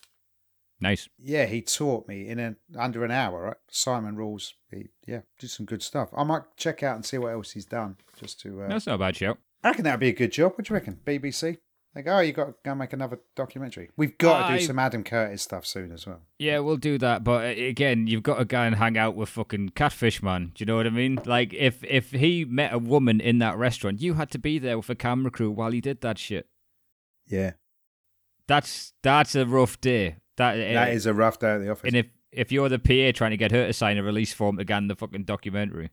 Nice. 0.81 1.09
Yeah, 1.19 1.47
he 1.47 1.61
taught 1.61 2.07
me 2.07 2.29
in 2.29 2.39
an, 2.39 2.57
under 2.77 3.05
an 3.05 3.11
hour. 3.11 3.43
Right? 3.43 3.57
Simon 3.69 4.17
Rules. 4.17 4.55
He, 4.71 4.89
yeah, 5.07 5.23
did 5.39 5.51
some 5.51 5.67
good 5.67 5.83
stuff. 5.83 6.09
I 6.17 6.23
might 6.23 6.43
check 6.57 6.83
out 6.83 6.97
and 6.97 7.05
see 7.05 7.19
what 7.19 7.33
else 7.33 7.53
he's 7.53 7.67
done 7.67 7.97
just 8.19 8.41
to. 8.41 8.63
Uh, 8.63 8.69
That's 8.69 8.87
not 8.87 8.95
a 8.95 8.99
bad 8.99 9.17
show. 9.17 9.37
I 9.63 9.69
reckon 9.69 9.85
that'd 9.85 10.01
be 10.01 10.09
a 10.09 10.13
good 10.13 10.33
job. 10.33 10.53
What 10.53 10.67
do 10.67 10.73
you 10.73 10.75
reckon? 10.75 11.01
BBC? 11.05 11.59
They 11.99 12.05
go, 12.05 12.19
oh, 12.19 12.21
you 12.21 12.33
got 12.33 12.45
to 12.45 12.55
go 12.65 12.77
make 12.77 12.93
another 12.93 13.19
documentary. 13.35 13.91
We've 13.97 14.17
got 14.19 14.47
to 14.47 14.55
do 14.55 14.61
I- 14.63 14.65
some 14.65 14.79
Adam 14.79 15.03
Curtis 15.03 15.43
stuff 15.43 15.67
soon 15.67 15.91
as 15.91 16.07
well. 16.07 16.21
Yeah, 16.39 16.61
we'll 16.61 16.77
do 16.77 16.97
that. 16.99 17.25
But 17.25 17.45
uh, 17.45 17.61
again, 17.61 18.07
you've 18.07 18.23
got 18.23 18.39
to 18.39 18.45
go 18.45 18.61
and 18.61 18.77
hang 18.77 18.97
out 18.97 19.17
with 19.17 19.31
fucking 19.31 19.71
Catfish 19.71 20.23
Man. 20.23 20.53
Do 20.55 20.63
you 20.63 20.67
know 20.67 20.77
what 20.77 20.87
I 20.87 20.91
mean? 20.91 21.19
Like, 21.27 21.53
if 21.53 21.83
if 21.83 22.13
he 22.13 22.45
met 22.45 22.73
a 22.73 22.79
woman 22.79 23.21
in 23.21 23.39
that 23.41 23.59
restaurant, 23.59 24.01
you 24.01 24.15
had 24.15 24.31
to 24.31 24.39
be 24.39 24.61
there 24.61 24.77
with 24.77 24.89
a 24.89 24.95
camera 24.95 25.33
crew 25.33 25.51
while 25.51 25.73
he 25.73 25.81
did 25.81 26.01
that 26.03 26.19
shit. 26.19 26.47
Yeah, 27.27 27.55
That's 28.47 28.93
that's 29.03 29.35
a 29.35 29.45
rough 29.45 29.81
day. 29.81 30.19
That 30.37 30.55
that 30.55 30.91
uh, 30.91 30.93
is 30.93 31.05
a 31.05 31.13
rough 31.13 31.41
day 31.41 31.55
at 31.55 31.59
the 31.59 31.71
office. 31.73 31.83
And 31.89 31.97
if 31.97 32.07
if 32.31 32.53
you're 32.53 32.69
the 32.69 32.79
PA 32.79 33.11
trying 33.13 33.33
to 33.33 33.37
get 33.37 33.51
her 33.51 33.67
to 33.67 33.73
sign 33.73 33.99
a 33.99 34.05
release 34.05 34.33
form 34.33 34.57
to 34.59 34.65
get 34.65 34.79
in 34.79 34.87
the 34.87 34.95
fucking 34.95 35.25
documentary, 35.25 35.91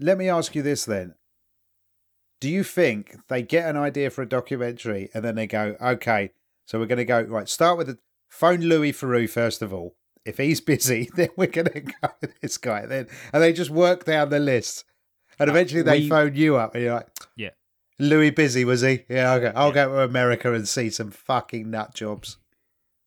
Let 0.00 0.18
me 0.18 0.28
ask 0.28 0.56
you 0.56 0.62
this 0.62 0.84
then. 0.84 1.14
Do 2.44 2.50
you 2.50 2.62
think 2.62 3.16
they 3.28 3.40
get 3.42 3.68
an 3.70 3.78
idea 3.78 4.10
for 4.10 4.20
a 4.20 4.28
documentary 4.28 5.08
and 5.14 5.24
then 5.24 5.34
they 5.34 5.46
go, 5.46 5.76
okay, 5.80 6.30
so 6.66 6.78
we're 6.78 6.84
going 6.84 6.98
to 6.98 7.04
go, 7.06 7.22
right, 7.22 7.48
start 7.48 7.78
with 7.78 7.86
the 7.86 7.98
phone 8.28 8.60
Louis 8.60 8.92
Theroux 8.92 9.30
first 9.30 9.62
of 9.62 9.72
all. 9.72 9.96
If 10.26 10.36
he's 10.36 10.60
busy, 10.60 11.08
then 11.16 11.28
we're 11.36 11.46
going 11.46 11.68
to 11.72 11.80
go 11.80 12.08
with 12.20 12.38
this 12.42 12.58
guy. 12.58 12.84
Then, 12.84 13.06
and 13.32 13.42
they 13.42 13.54
just 13.54 13.70
work 13.70 14.04
down 14.04 14.28
the 14.28 14.38
list. 14.40 14.84
And 15.38 15.48
uh, 15.48 15.52
eventually 15.54 15.80
they 15.80 16.00
we- 16.00 16.08
phone 16.10 16.34
you 16.34 16.56
up 16.56 16.74
and 16.74 16.84
you're 16.84 16.94
like, 16.94 17.08
Yeah. 17.34 17.50
Louis 17.98 18.28
busy, 18.30 18.64
was 18.66 18.82
he? 18.82 19.04
Yeah, 19.08 19.32
okay. 19.34 19.52
I'll 19.56 19.72
go 19.72 19.88
to 19.88 20.00
America 20.02 20.52
and 20.52 20.68
see 20.68 20.90
some 20.90 21.10
fucking 21.10 21.70
nut 21.70 21.94
jobs. 21.94 22.36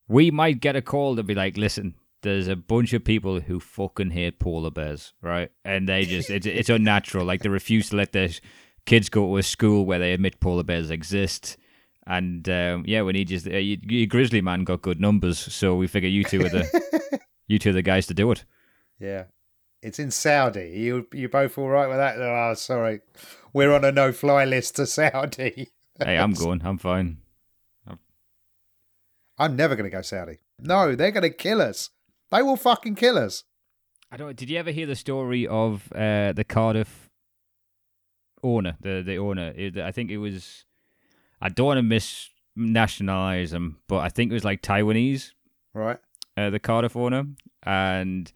we 0.07 0.31
might 0.31 0.61
get 0.61 0.75
a 0.75 0.81
call 0.81 1.15
to 1.15 1.21
be 1.23 1.35
like, 1.35 1.57
listen, 1.57 1.93
there's 2.23 2.47
a 2.47 2.55
bunch 2.55 2.93
of 2.93 3.03
people 3.03 3.41
who 3.41 3.59
fucking 3.59 4.11
hate 4.11 4.39
polar 4.39 4.71
bears, 4.71 5.13
right? 5.21 5.51
And 5.63 5.87
they 5.87 6.05
just 6.05 6.29
it's 6.31 6.47
it's 6.47 6.69
unnatural. 6.69 7.25
Like 7.25 7.41
they 7.43 7.49
refuse 7.49 7.89
to 7.89 7.97
let 7.97 8.11
their 8.13 8.29
kids 8.87 9.09
go 9.09 9.27
to 9.27 9.37
a 9.37 9.43
school 9.43 9.85
where 9.85 9.99
they 9.99 10.13
admit 10.13 10.39
polar 10.39 10.63
bears 10.63 10.89
exist. 10.89 11.57
And 12.07 12.47
um, 12.49 12.85
yeah, 12.87 13.03
we 13.03 13.13
need 13.13 13.27
just 13.27 13.45
uh, 13.45 13.57
you, 13.57 13.77
you 13.83 14.07
grizzly 14.07 14.41
man 14.41 14.63
got 14.63 14.81
good 14.81 14.99
numbers, 14.99 15.37
so 15.37 15.75
we 15.75 15.87
figure 15.87 16.09
you 16.09 16.23
two 16.23 16.43
are 16.45 16.49
the 16.49 17.19
you 17.47 17.59
two 17.59 17.69
are 17.69 17.73
the 17.73 17.81
guys 17.81 18.07
to 18.07 18.15
do 18.15 18.31
it. 18.31 18.45
Yeah. 18.97 19.25
It's 19.83 19.99
in 19.99 20.09
Saudi. 20.09 20.71
You 20.73 21.07
you 21.13 21.29
both 21.29 21.57
all 21.57 21.67
right 21.67 21.87
with 21.87 21.97
that? 21.97 22.19
Oh, 22.19 22.53
sorry. 22.55 23.01
We're 23.53 23.73
on 23.73 23.85
a 23.85 23.91
no 23.91 24.11
fly 24.11 24.45
list 24.45 24.77
to 24.77 24.87
Saudi. 24.87 25.69
Hey, 25.99 26.15
I'm 26.15 26.33
going. 26.33 26.61
I'm 26.63 26.77
fine. 26.77 27.17
I'm 29.39 29.55
never 29.55 29.75
going 29.75 29.89
to 29.89 29.95
go 29.95 30.03
Saudi. 30.03 30.37
No, 30.59 30.95
they're 30.95 31.09
going 31.09 31.23
to 31.23 31.31
kill 31.31 31.59
us. 31.59 31.89
They 32.29 32.43
will 32.43 32.55
fucking 32.55 32.93
kill 32.93 33.17
us. 33.17 33.45
I 34.11 34.17
don't. 34.17 34.35
Did 34.35 34.51
you 34.51 34.59
ever 34.59 34.69
hear 34.69 34.85
the 34.85 34.95
story 34.95 35.47
of 35.47 35.91
uh, 35.93 36.33
the 36.33 36.45
Cardiff 36.47 37.06
owner? 38.55 38.77
The 38.81 39.03
the 39.05 39.17
owner. 39.17 39.53
It- 39.55 39.77
I 39.77 39.91
think 39.91 40.09
it 40.11 40.17
was. 40.17 40.65
I 41.41 41.49
don't 41.49 41.67
want 41.67 41.77
to 41.77 41.83
miss 41.83 42.29
nationalize 42.55 43.53
him, 43.53 43.77
but 43.87 43.97
I 43.97 44.09
think 44.09 44.31
it 44.31 44.33
was 44.33 44.43
like 44.45 44.61
Taiwanese. 44.61 45.31
Right? 45.73 45.99
Uh, 46.35 46.49
the 46.49 46.59
Cardiff 46.59 46.95
owner 46.95 47.25
and 47.63 48.31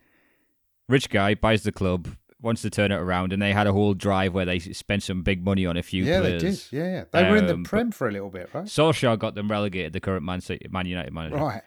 rich 0.87 1.09
guy 1.09 1.33
buys 1.35 1.63
the 1.63 1.71
club, 1.71 2.07
wants 2.41 2.61
to 2.63 2.69
turn 2.69 2.91
it 2.91 2.95
around, 2.99 3.33
and 3.33 3.41
they 3.41 3.53
had 3.53 3.65
a 3.67 3.73
whole 3.73 3.93
drive 3.93 4.33
where 4.33 4.45
they 4.45 4.59
spent 4.59 5.01
some 5.03 5.23
big 5.23 5.43
money 5.43 5.65
on 5.65 5.77
a 5.77 5.83
few 5.83 6.03
yeah, 6.03 6.19
players. 6.19 6.41
they 6.41 6.49
did. 6.49 6.61
Yeah, 6.71 6.91
yeah. 6.91 7.03
They 7.11 7.29
were 7.29 7.37
in 7.37 7.47
the 7.47 7.53
Um, 7.55 7.63
Prem 7.63 7.91
for 7.91 8.07
a 8.07 8.11
little 8.11 8.29
bit, 8.29 8.49
right? 8.53 8.65
Solskjaer 8.65 9.17
got 9.17 9.33
them 9.35 9.49
relegated, 9.49 9.93
the 9.93 9.99
current 9.99 10.23
Man, 10.23 10.41
City, 10.41 10.67
Man 10.69 10.85
United 10.85 11.13
manager. 11.13 11.37
Right. 11.37 11.61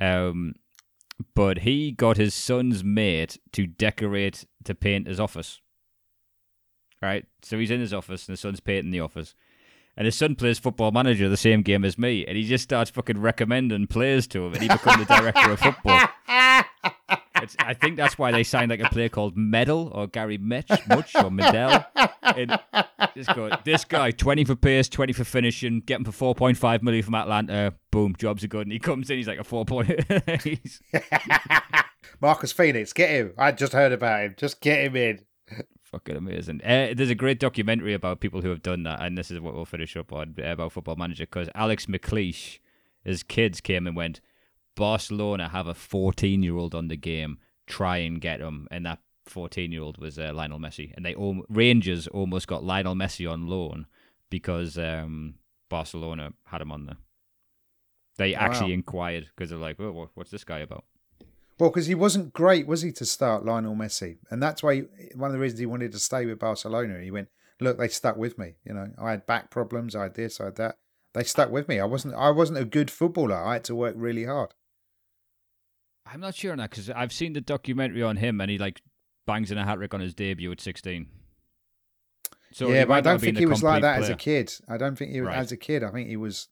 Um, 0.00 0.54
but 1.34 1.58
he 1.58 1.92
got 1.92 2.16
his 2.16 2.32
son's 2.34 2.82
mate 2.82 3.38
to 3.52 3.66
decorate 3.66 4.46
to 4.64 4.74
paint 4.74 5.06
his 5.06 5.20
office. 5.20 5.60
Right, 7.02 7.24
so 7.42 7.58
he's 7.58 7.70
in 7.70 7.80
his 7.80 7.94
office, 7.94 8.26
and 8.26 8.34
his 8.34 8.40
son's 8.40 8.60
painting 8.60 8.90
the 8.90 9.00
office, 9.00 9.34
and 9.96 10.04
his 10.04 10.16
son 10.16 10.34
plays 10.34 10.58
football 10.58 10.90
manager 10.90 11.28
the 11.28 11.36
same 11.36 11.62
game 11.62 11.84
as 11.84 11.96
me, 11.96 12.26
and 12.26 12.36
he 12.36 12.44
just 12.44 12.64
starts 12.64 12.90
fucking 12.90 13.20
recommending 13.20 13.86
players 13.86 14.26
to 14.28 14.46
him, 14.46 14.52
and 14.52 14.62
he 14.62 14.68
becomes 14.68 15.06
the 15.06 15.14
director 15.14 15.50
of 15.50 15.60
football. 15.60 16.00
It's, 17.42 17.56
I 17.58 17.74
think 17.74 17.96
that's 17.96 18.18
why 18.18 18.32
they 18.32 18.44
signed 18.44 18.70
like 18.70 18.80
a 18.80 18.88
player 18.88 19.08
called 19.08 19.36
Medal 19.36 19.90
or 19.94 20.06
Gary 20.06 20.38
Mitch, 20.38 20.70
Much 20.88 21.14
or 21.14 21.30
Medell. 21.30 21.86
And 22.22 22.58
just 23.14 23.34
go, 23.34 23.50
this 23.64 23.84
guy, 23.84 24.10
20 24.10 24.44
for 24.44 24.56
pace, 24.56 24.88
20 24.88 25.12
for 25.12 25.24
finishing, 25.24 25.80
getting 25.80 26.10
for 26.10 26.34
4.5 26.34 26.82
million 26.82 27.02
from 27.02 27.14
Atlanta. 27.14 27.74
Boom, 27.90 28.14
jobs 28.18 28.44
are 28.44 28.48
good. 28.48 28.66
And 28.66 28.72
he 28.72 28.78
comes 28.78 29.10
in, 29.10 29.16
he's 29.16 29.28
like 29.28 29.38
a 29.38 29.44
four 29.44 29.64
point. 29.64 29.90
Marcus 32.20 32.52
Phoenix, 32.52 32.92
get 32.92 33.10
him. 33.10 33.32
I 33.38 33.52
just 33.52 33.72
heard 33.72 33.92
about 33.92 34.24
him. 34.24 34.34
Just 34.36 34.60
get 34.60 34.84
him 34.84 34.96
in. 34.96 35.20
Fucking 35.92 36.16
amazing. 36.16 36.60
Uh, 36.62 36.92
there's 36.94 37.10
a 37.10 37.14
great 37.14 37.38
documentary 37.40 37.94
about 37.94 38.20
people 38.20 38.40
who 38.42 38.48
have 38.50 38.62
done 38.62 38.82
that, 38.84 39.00
and 39.02 39.16
this 39.18 39.30
is 39.30 39.40
what 39.40 39.54
we'll 39.54 39.64
finish 39.64 39.96
up 39.96 40.12
on 40.12 40.34
uh, 40.42 40.52
about 40.52 40.72
Football 40.72 40.96
Manager 40.96 41.24
because 41.24 41.48
Alex 41.54 41.86
McLeish, 41.86 42.58
his 43.04 43.22
kids 43.22 43.60
came 43.60 43.86
and 43.86 43.96
went, 43.96 44.20
Barcelona 44.76 45.48
have 45.48 45.66
a 45.66 45.74
14 45.74 46.42
year 46.42 46.56
old 46.56 46.74
on 46.74 46.88
the 46.88 46.96
game, 46.96 47.38
try 47.66 47.98
and 47.98 48.20
get 48.20 48.40
him, 48.40 48.66
and 48.70 48.86
that 48.86 49.00
14 49.26 49.70
year 49.72 49.82
old 49.82 49.98
was 49.98 50.18
uh, 50.18 50.32
Lionel 50.34 50.58
Messi, 50.58 50.92
and 50.96 51.04
they 51.04 51.14
al- 51.14 51.42
Rangers 51.48 52.06
almost 52.08 52.46
got 52.46 52.64
Lionel 52.64 52.94
Messi 52.94 53.30
on 53.30 53.46
loan 53.46 53.86
because 54.30 54.78
um, 54.78 55.34
Barcelona 55.68 56.32
had 56.44 56.60
him 56.62 56.70
on 56.72 56.86
there. 56.86 56.96
They 58.16 58.34
actually 58.34 58.68
Wow. 58.70 58.74
inquired 58.74 59.28
because 59.34 59.50
they're 59.50 59.58
like, 59.58 59.76
oh, 59.80 59.92
wha- 59.92 60.08
what's 60.14 60.30
this 60.30 60.44
guy 60.44 60.58
about? 60.60 60.84
Well, 61.60 61.70
because 61.70 61.86
he 61.86 61.94
wasn't 61.94 62.32
great, 62.32 62.66
was 62.66 62.80
he, 62.82 62.90
to 62.92 63.04
start 63.04 63.44
Lionel 63.44 63.76
Messi? 63.76 64.16
And 64.30 64.42
that's 64.42 64.62
why 64.62 64.76
he, 64.76 64.82
one 65.14 65.28
of 65.28 65.34
the 65.34 65.38
reasons 65.38 65.60
he 65.60 65.66
wanted 65.66 65.92
to 65.92 65.98
stay 65.98 66.24
with 66.24 66.38
Barcelona. 66.38 67.00
He 67.00 67.10
went, 67.10 67.28
look, 67.60 67.78
they 67.78 67.88
stuck 67.88 68.16
with 68.16 68.38
me. 68.38 68.54
You 68.64 68.72
know, 68.72 68.88
I 68.98 69.10
had 69.10 69.26
back 69.26 69.50
problems, 69.50 69.94
I 69.94 70.04
had 70.04 70.14
this, 70.14 70.40
I 70.40 70.46
had 70.46 70.56
that. 70.56 70.78
They 71.12 71.22
stuck 71.22 71.50
with 71.50 71.68
me. 71.68 71.78
I 71.80 71.84
wasn't. 71.84 72.14
I 72.14 72.30
wasn't 72.30 72.60
a 72.60 72.64
good 72.64 72.88
footballer. 72.88 73.34
I 73.34 73.54
had 73.54 73.64
to 73.64 73.74
work 73.74 73.94
really 73.98 74.24
hard. 74.24 74.54
I'm 76.06 76.20
not 76.20 76.36
sure 76.36 76.52
on 76.52 76.58
that 76.58 76.70
because 76.70 76.88
I've 76.88 77.12
seen 77.12 77.32
the 77.32 77.40
documentary 77.40 78.02
on 78.02 78.16
him, 78.16 78.40
and 78.40 78.48
he 78.48 78.58
like 78.58 78.80
bangs 79.26 79.50
in 79.50 79.58
a 79.58 79.64
hat 79.64 79.74
trick 79.76 79.92
on 79.92 80.00
his 80.00 80.14
debut 80.14 80.52
at 80.52 80.60
16. 80.60 81.08
So 82.52 82.68
yeah, 82.68 82.84
but 82.84 82.94
I 82.94 83.00
don't 83.00 83.20
think 83.20 83.38
he 83.38 83.46
was 83.46 83.62
like 83.62 83.82
that 83.82 84.00
as 84.00 84.08
a 84.08 84.14
kid. 84.14 84.52
I 84.68 84.76
don't 84.76 84.96
think 84.96 85.10
he 85.10 85.20
was 85.20 85.28
Right. 85.28 85.38
as 85.38 85.52
a 85.52 85.56
kid. 85.56 85.82
I 85.82 85.90
think 85.90 86.08
he 86.08 86.16
was. 86.16 86.48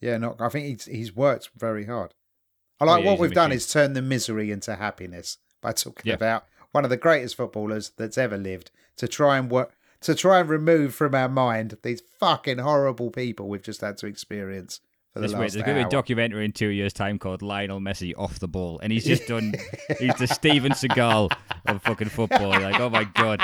Yeah, 0.00 0.18
not. 0.18 0.38
I 0.38 0.50
think 0.50 0.66
he's 0.66 0.84
he's 0.84 1.16
worked 1.16 1.50
very 1.56 1.86
hard. 1.86 2.12
I 2.88 2.96
like 2.96 3.04
what 3.04 3.18
we've 3.18 3.32
done 3.32 3.52
is 3.52 3.70
turn 3.70 3.92
the 3.94 4.02
misery 4.02 4.50
into 4.50 4.74
happiness 4.76 5.38
by 5.60 5.72
talking 5.72 6.08
Yeah. 6.10 6.14
about 6.14 6.46
one 6.72 6.84
of 6.84 6.90
the 6.90 6.96
greatest 6.96 7.36
footballers 7.36 7.92
that's 7.96 8.18
ever 8.18 8.36
lived. 8.36 8.70
To 8.98 9.08
try 9.08 9.38
and 9.38 9.50
work, 9.50 9.72
to 10.02 10.14
try 10.14 10.38
and 10.40 10.48
remove 10.48 10.94
from 10.94 11.14
our 11.14 11.28
mind 11.28 11.76
these 11.82 12.00
fucking 12.20 12.58
horrible 12.58 13.10
people 13.10 13.48
we've 13.48 13.62
just 13.62 13.80
had 13.80 13.96
to 13.98 14.06
experience 14.06 14.80
for 15.12 15.18
the 15.20 15.26
This 15.26 15.34
way, 15.34 15.40
last 15.40 15.52
there's 15.54 15.64
going 15.64 15.78
to 15.78 15.82
be 15.84 15.86
a 15.86 15.90
documentary 15.90 16.44
in 16.44 16.52
two 16.52 16.68
years' 16.68 16.92
time 16.92 17.18
called 17.18 17.42
Lionel 17.42 17.80
Messi 17.80 18.12
off 18.16 18.38
the 18.38 18.46
ball, 18.48 18.78
and 18.80 18.92
he's 18.92 19.04
just 19.04 19.26
done. 19.26 19.54
he's 19.98 20.14
the 20.16 20.26
Steven 20.28 20.72
Seagal 20.72 21.32
of 21.66 21.82
fucking 21.82 22.08
football. 22.08 22.50
Like, 22.50 22.78
oh 22.80 22.88
my 22.90 23.04
god, 23.04 23.40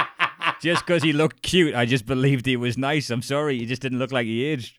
just 0.60 0.86
because 0.86 1.02
he 1.02 1.12
looked 1.12 1.42
cute, 1.42 1.74
I 1.74 1.84
just 1.86 2.06
believed 2.06 2.46
he 2.46 2.56
was 2.56 2.76
nice. 2.78 3.10
I'm 3.10 3.22
sorry, 3.22 3.58
he 3.58 3.66
just 3.66 3.82
didn't 3.82 3.98
look 3.98 4.12
like 4.12 4.26
he 4.26 4.44
aged. 4.44 4.78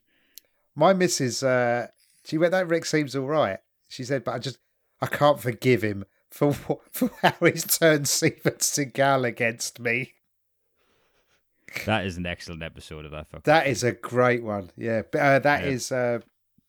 My 0.75 0.93
missus, 0.93 1.43
uh, 1.43 1.87
she 2.25 2.37
went, 2.37 2.51
that 2.51 2.67
Rick 2.67 2.85
seems 2.85 3.15
all 3.15 3.27
right. 3.27 3.59
She 3.91 4.03
said, 4.03 4.23
but 4.23 4.31
I 4.33 4.39
just, 4.39 4.57
I 5.01 5.05
can't 5.07 5.39
forgive 5.39 5.81
him 5.83 6.05
for 6.29 6.53
for 6.91 7.11
how 7.21 7.33
he's 7.45 7.65
turned 7.77 8.07
Steven 8.07 8.53
Seagal 8.53 9.27
against 9.27 9.79
me. 9.79 10.13
That 11.85 12.05
is 12.05 12.17
an 12.17 12.25
excellent 12.25 12.63
episode 12.63 13.05
of 13.05 13.11
that. 13.11 13.27
That 13.45 13.67
is 13.67 13.83
a 13.83 13.91
great 13.93 14.43
one. 14.43 14.71
Yeah, 14.75 15.03
uh, 15.13 15.39
that 15.39 15.63
Yeah. 15.63 15.69
is 15.69 15.91
uh, 15.91 16.19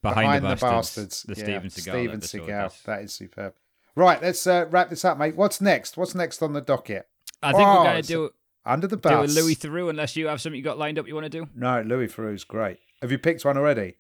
behind, 0.02 0.24
Behind, 0.26 0.44
the, 0.44 0.48
the 0.50 0.54
bastards, 0.56 1.22
Bastards. 1.22 1.22
the 1.24 1.34
yeah, 1.36 1.44
Steven 1.44 1.70
Seagal 1.70 1.80
Steven. 1.80 2.20
Seagal. 2.20 2.82
That's- 2.84 3.12
superb. 3.12 3.54
Right, 3.94 4.22
let's 4.22 4.46
uh, 4.46 4.66
wrap 4.70 4.88
this 4.88 5.04
up, 5.04 5.18
mate. 5.18 5.36
What's 5.36 5.60
next? 5.60 5.96
What's 5.98 6.14
next 6.14 6.42
on 6.42 6.54
the 6.54 6.62
docket? 6.62 7.06
I 7.42 7.52
think 7.52 7.68
Oh, 7.68 7.78
we're 7.80 7.84
going 7.90 8.02
to 8.02 8.08
do 8.08 8.30
Under 8.64 8.86
the 8.86 8.96
do 8.96 9.08
a 9.08 9.12
bus. 9.22 9.34
Louis 9.36 9.54
Theroux, 9.54 9.90
unless 9.90 10.16
you 10.16 10.28
have 10.28 10.40
something 10.40 10.56
you 10.56 10.64
got 10.64 10.78
lined 10.78 10.98
up 10.98 11.06
you 11.06 11.14
want 11.14 11.24
to 11.24 11.28
do. 11.30 11.46
No, 11.54 11.82
Louis 11.82 12.08
Theroux's 12.08 12.44
great. 12.44 12.78
Have 13.02 13.10
you 13.12 13.18
picked 13.18 13.44
one 13.44 13.58
already? 13.58 13.96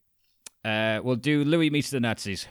Uh, 0.64 1.00
we'll 1.02 1.16
do 1.16 1.44
Louis 1.44 1.68
meets 1.68 1.90
the 1.90 2.00
Nazis. 2.00 2.46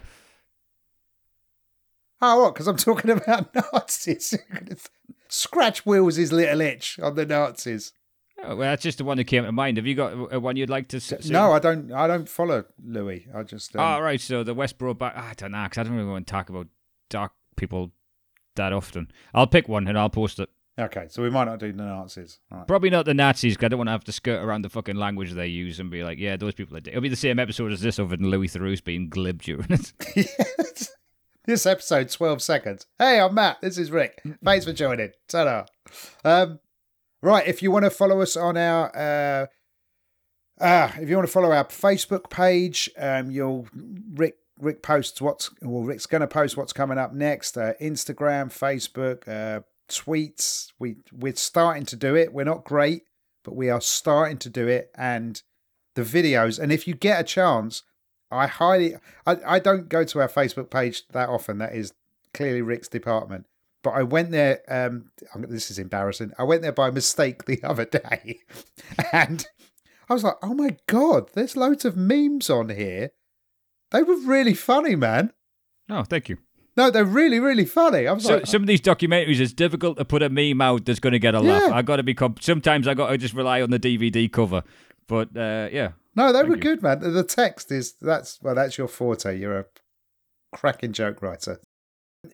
Oh, 2.22 2.44
what? 2.44 2.54
Because 2.54 2.68
I'm 2.68 2.78
talking 2.78 3.10
about 3.12 3.54
Nazis. 3.56 4.38
Scratch 5.30 5.86
Will's 5.86 6.18
little 6.32 6.62
itch 6.62 7.00
on 7.02 7.16
the 7.16 7.26
Nazis. 7.26 7.94
Oh, 8.44 8.50
well, 8.56 8.58
that's 8.72 8.82
just 8.84 8.98
the 8.98 9.04
one 9.04 9.18
that 9.18 9.26
came 9.26 9.44
to 9.44 9.52
mind. 9.52 9.78
Have 9.78 9.86
you 9.86 9.94
got 9.96 10.34
uh, 10.34 10.40
one 10.40 10.56
you'd 10.56 10.70
like 10.70 10.88
to 10.90 10.98
s- 10.98 11.30
No, 11.30 11.52
I 11.54 11.60
don't. 11.60 11.92
I 11.92 12.08
don't 12.08 12.28
follow 12.28 12.66
Louis. 12.84 13.28
I 13.36 13.44
just. 13.44 13.76
Um, 13.76 13.82
All 13.82 14.02
right, 14.02 14.20
so 14.20 14.44
the 14.44 14.56
Westboro 14.56 14.98
back. 14.98 15.16
I 15.16 15.34
don't 15.38 15.52
know, 15.52 15.68
'cause 15.70 15.78
I 15.78 15.84
don't 15.84 15.94
really 15.96 16.10
want 16.10 16.26
to 16.28 16.32
talk 16.32 16.50
about 16.50 16.68
dark 17.10 17.34
people 17.56 17.92
that 18.56 18.74
often. 18.74 19.12
I'll 19.34 19.48
pick 19.48 19.68
one 19.70 19.88
and 19.88 19.98
I'll 19.98 20.10
post 20.10 20.40
it. 20.40 20.50
Okay, 20.80 21.06
so 21.10 21.22
we 21.22 21.30
might 21.30 21.44
not 21.46 21.60
do 21.60 21.72
the 21.72 21.84
Nazis. 21.84 22.40
Right. 22.50 22.66
Probably 22.68 22.90
not 22.90 23.06
the 23.06 23.14
Nazis, 23.14 23.54
because 23.54 23.66
I 23.66 23.70
don't 23.70 23.78
want 23.80 23.90
to 23.90 23.92
have 23.92 24.04
to 24.06 24.12
skirt 24.12 24.44
around 24.44 24.64
the 24.64 24.70
fucking 24.70 24.96
language 24.96 25.32
they 25.34 25.48
use 25.48 25.80
and 25.80 25.92
be 25.92 26.04
like, 26.04 26.18
yeah, 26.18 26.36
those 26.38 26.54
people 26.56 26.76
are. 26.76 26.80
It'll 26.80 27.02
be 27.02 27.10
the 27.10 27.16
same 27.16 27.38
episode 27.40 27.72
as 27.72 27.82
this, 27.82 28.00
other 28.00 28.16
than 28.18 28.30
Louis 28.32 28.48
Theroux 28.48 28.84
being 28.84 29.10
glib 29.10 29.42
during 29.44 29.68
it. 29.70 29.94
this 31.46 31.66
episode, 31.66 32.10
12 32.10 32.42
seconds. 32.42 32.86
Hey, 33.00 33.20
I'm 33.20 33.34
Matt. 33.34 33.62
This 33.62 33.78
is 33.78 33.92
Rick. 33.92 34.22
Thanks 34.44 34.66
for 34.66 34.74
joining. 34.74 35.12
ta 35.28 35.66
Um, 36.24 36.60
right, 37.22 37.48
if 37.48 37.64
you 37.64 37.72
want 37.72 37.86
to 37.86 37.90
follow 37.90 38.22
us 38.22 38.36
on 38.38 38.58
our. 38.58 38.96
Uh, 38.96 39.48
uh, 40.64 40.92
if 41.00 41.10
you 41.10 41.16
want 41.16 41.28
to 41.28 41.32
follow 41.32 41.52
our 41.52 41.66
Facebook 41.66 42.30
page, 42.30 42.90
um, 42.98 43.32
you'll 43.32 43.68
Rick 44.14 44.36
Rick 44.60 44.84
posts 44.84 45.20
what's 45.20 45.50
well 45.62 45.84
Rick's 45.84 46.06
going 46.06 46.22
to 46.22 46.28
post 46.28 46.56
what's 46.56 46.74
coming 46.74 47.00
up 47.00 47.14
next. 47.14 47.58
Uh, 47.58 47.74
Instagram, 47.82 48.50
Facebook, 48.52 49.28
uh, 49.28 49.62
tweets. 49.90 50.72
We 50.78 50.98
we're 51.12 51.36
starting 51.36 51.86
to 51.86 51.96
do 51.96 52.16
it. 52.16 52.34
We're 52.34 52.46
not 52.46 52.64
great, 52.64 53.04
but 53.44 53.56
we 53.56 53.70
are 53.72 53.82
starting 53.82 54.38
to 54.40 54.50
do 54.50 54.68
it. 54.68 54.92
And 54.96 55.42
the 55.96 56.04
videos. 56.04 56.60
And 56.60 56.72
if 56.72 56.88
you 56.88 56.94
get 56.94 57.20
a 57.20 57.24
chance, 57.24 57.84
I 58.32 58.48
highly. 58.48 58.96
I, 59.26 59.38
I 59.46 59.60
don't 59.60 59.90
go 59.90 60.04
to 60.04 60.20
our 60.22 60.30
Facebook 60.30 60.70
page 60.70 61.08
that 61.10 61.30
often. 61.30 61.58
That 61.58 61.76
is 61.76 61.94
clearly 62.34 62.62
Rick's 62.62 62.88
department. 62.88 63.46
But 63.84 63.92
I 63.92 64.04
went 64.04 64.32
there. 64.32 64.62
Um, 64.68 65.12
this 65.36 65.72
is 65.72 65.80
embarrassing. 65.80 66.32
I 66.38 66.44
went 66.44 66.62
there 66.62 66.72
by 66.72 66.92
mistake 66.92 67.46
the 67.46 67.60
other 67.64 67.86
day, 67.86 68.40
and 69.12 69.46
I 70.10 70.14
was 70.14 70.24
like, 70.24 70.36
"Oh 70.42 70.54
my 70.54 70.78
god, 70.88 71.30
there's 71.34 71.58
loads 71.58 71.86
of 71.86 71.98
memes 71.98 72.50
on 72.50 72.70
here." 72.70 73.12
They 73.92 74.04
were 74.04 74.16
really 74.18 74.54
funny, 74.54 74.96
man. 74.96 75.34
Oh, 75.90 76.04
thank 76.04 76.30
you. 76.30 76.38
No, 76.78 76.90
they're 76.90 77.04
really, 77.04 77.40
really 77.40 77.66
funny. 77.66 78.08
I 78.08 78.14
was 78.14 78.24
so, 78.24 78.36
like, 78.36 78.48
some 78.48 78.62
of 78.62 78.68
these 78.68 78.80
documentaries, 78.80 79.42
it's 79.42 79.52
difficult 79.52 79.98
to 79.98 80.06
put 80.06 80.24
a 80.24 80.30
meme 80.30 80.62
out 80.62 80.86
that's 80.86 81.02
going 81.02 81.12
to 81.12 81.20
get 81.20 81.36
a 81.36 81.42
laugh. 81.42 81.70
I 81.72 81.82
got 81.82 81.98
to 81.98 82.04
be. 82.04 82.14
Comp- 82.14 82.42
Sometimes 82.42 82.88
I 82.88 82.94
got 82.94 83.10
to 83.10 83.18
just 83.18 83.34
rely 83.34 83.62
on 83.62 83.72
the 83.72 83.80
DVD 83.80 84.32
cover. 84.32 84.64
But 85.08 85.36
uh, 85.36 85.68
yeah, 85.72 85.92
no, 86.16 86.34
they 86.34 86.44
were 86.44 86.56
you. 86.56 86.62
good, 86.62 86.82
man. 86.84 87.00
The 87.00 87.24
text 87.24 87.72
is 87.72 87.96
that's 88.02 88.40
well, 88.42 88.56
that's 88.56 88.78
your 88.78 88.88
forte. 88.88 89.38
You're 89.38 89.60
a 89.60 89.66
cracking 90.54 90.94
joke 90.94 91.22
writer. 91.22 91.60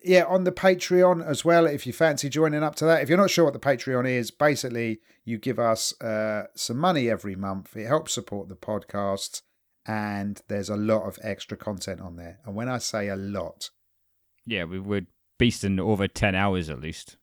Yeah, 0.04 0.24
on 0.24 0.44
the 0.44 0.52
Patreon 0.52 1.26
as 1.26 1.44
well. 1.44 1.66
If 1.66 1.86
you 1.86 1.92
fancy 1.94 2.28
joining 2.28 2.62
up 2.62 2.74
to 2.76 2.84
that, 2.84 3.02
if 3.02 3.08
you're 3.08 3.16
not 3.16 3.30
sure 3.30 3.44
what 3.44 3.54
the 3.54 3.60
Patreon 3.60 4.06
is, 4.08 4.30
basically 4.30 5.00
you 5.24 5.38
give 5.38 5.58
us 5.58 5.98
uh, 6.02 6.44
some 6.54 6.76
money 6.76 7.08
every 7.08 7.36
month. 7.36 7.74
It 7.74 7.86
helps 7.86 8.12
support 8.12 8.48
the 8.48 8.54
podcast, 8.54 9.40
and 9.86 10.42
there's 10.48 10.68
a 10.68 10.76
lot 10.76 11.04
of 11.04 11.18
extra 11.22 11.56
content 11.56 12.00
on 12.00 12.16
there. 12.16 12.38
And 12.44 12.54
when 12.54 12.68
I 12.68 12.78
say 12.78 13.08
a 13.08 13.16
lot, 13.16 13.70
yeah, 14.44 14.64
we 14.64 14.78
were 14.78 15.02
beasting 15.40 15.80
over 15.80 16.06
ten 16.06 16.34
hours 16.34 16.68
at 16.68 16.80
least. 16.80 17.16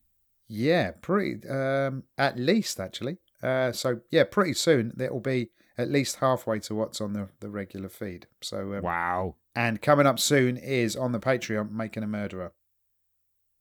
Yeah, 0.48 0.92
pretty. 1.02 1.48
Um, 1.48 2.04
at 2.18 2.38
least 2.40 2.80
actually. 2.80 3.18
Uh, 3.44 3.72
so 3.72 4.00
yeah, 4.10 4.24
pretty 4.24 4.54
soon 4.54 4.92
there 4.96 5.12
will 5.12 5.20
be 5.20 5.50
at 5.78 5.90
least 5.90 6.18
halfway 6.18 6.60
to 6.60 6.76
what's 6.76 7.02
on 7.02 7.14
the, 7.14 7.30
the 7.40 7.50
regular 7.50 7.90
feed. 7.90 8.28
So 8.42 8.74
um, 8.74 8.82
wow! 8.82 9.36
And 9.56 9.82
coming 9.82 10.06
up 10.08 10.20
soon 10.20 10.58
is 10.58 10.96
on 10.96 11.12
the 11.12 11.20
Patreon, 11.20 11.72
making 11.72 12.04
a 12.04 12.08
murderer. 12.08 12.54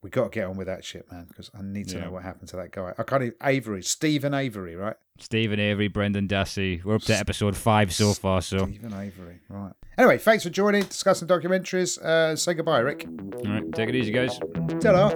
We 0.03 0.11
got 0.11 0.25
to 0.25 0.31
get 0.31 0.45
on 0.47 0.59
with 0.59 0.67
that 0.67 0.85
shit, 0.85 1.11
man, 1.11 1.25
because 1.29 1.51
I 1.59 1.63
need 1.63 1.89
to 1.89 1.97
yeah. 1.97 2.05
know 2.05 2.11
what 2.11 2.25
happened 2.25 2.49
to 2.51 2.57
that 2.57 2.73
guy. 2.73 2.93
I 2.99 3.05
can't 3.05 3.23
even 3.23 3.37
Avery, 3.43 3.83
Steven 3.83 4.35
Avery, 4.35 4.77
right? 4.77 4.97
Steven 5.19 5.59
Avery, 5.59 5.89
Brendan 5.89 6.29
Dassey. 6.29 6.85
We're 6.85 6.97
up 6.97 7.03
to 7.05 7.17
episode 7.17 7.57
five 7.57 7.95
so 7.95 8.13
far. 8.13 8.43
So 8.43 8.67
Steven 8.67 8.93
Avery, 8.93 9.41
right? 9.49 9.73
Anyway, 9.97 10.19
thanks 10.19 10.45
for 10.45 10.51
joining, 10.51 10.83
discussing 10.83 11.27
documentaries. 11.27 11.99
Uh, 12.03 12.37
say 12.37 12.53
goodbye, 12.53 12.81
Rick. 12.81 13.07
All 13.47 13.51
right, 13.51 13.73
take 13.73 13.89
it 13.89 13.95
easy, 13.95 14.13
guys. 14.13 14.39
Ta-da. 14.81 15.15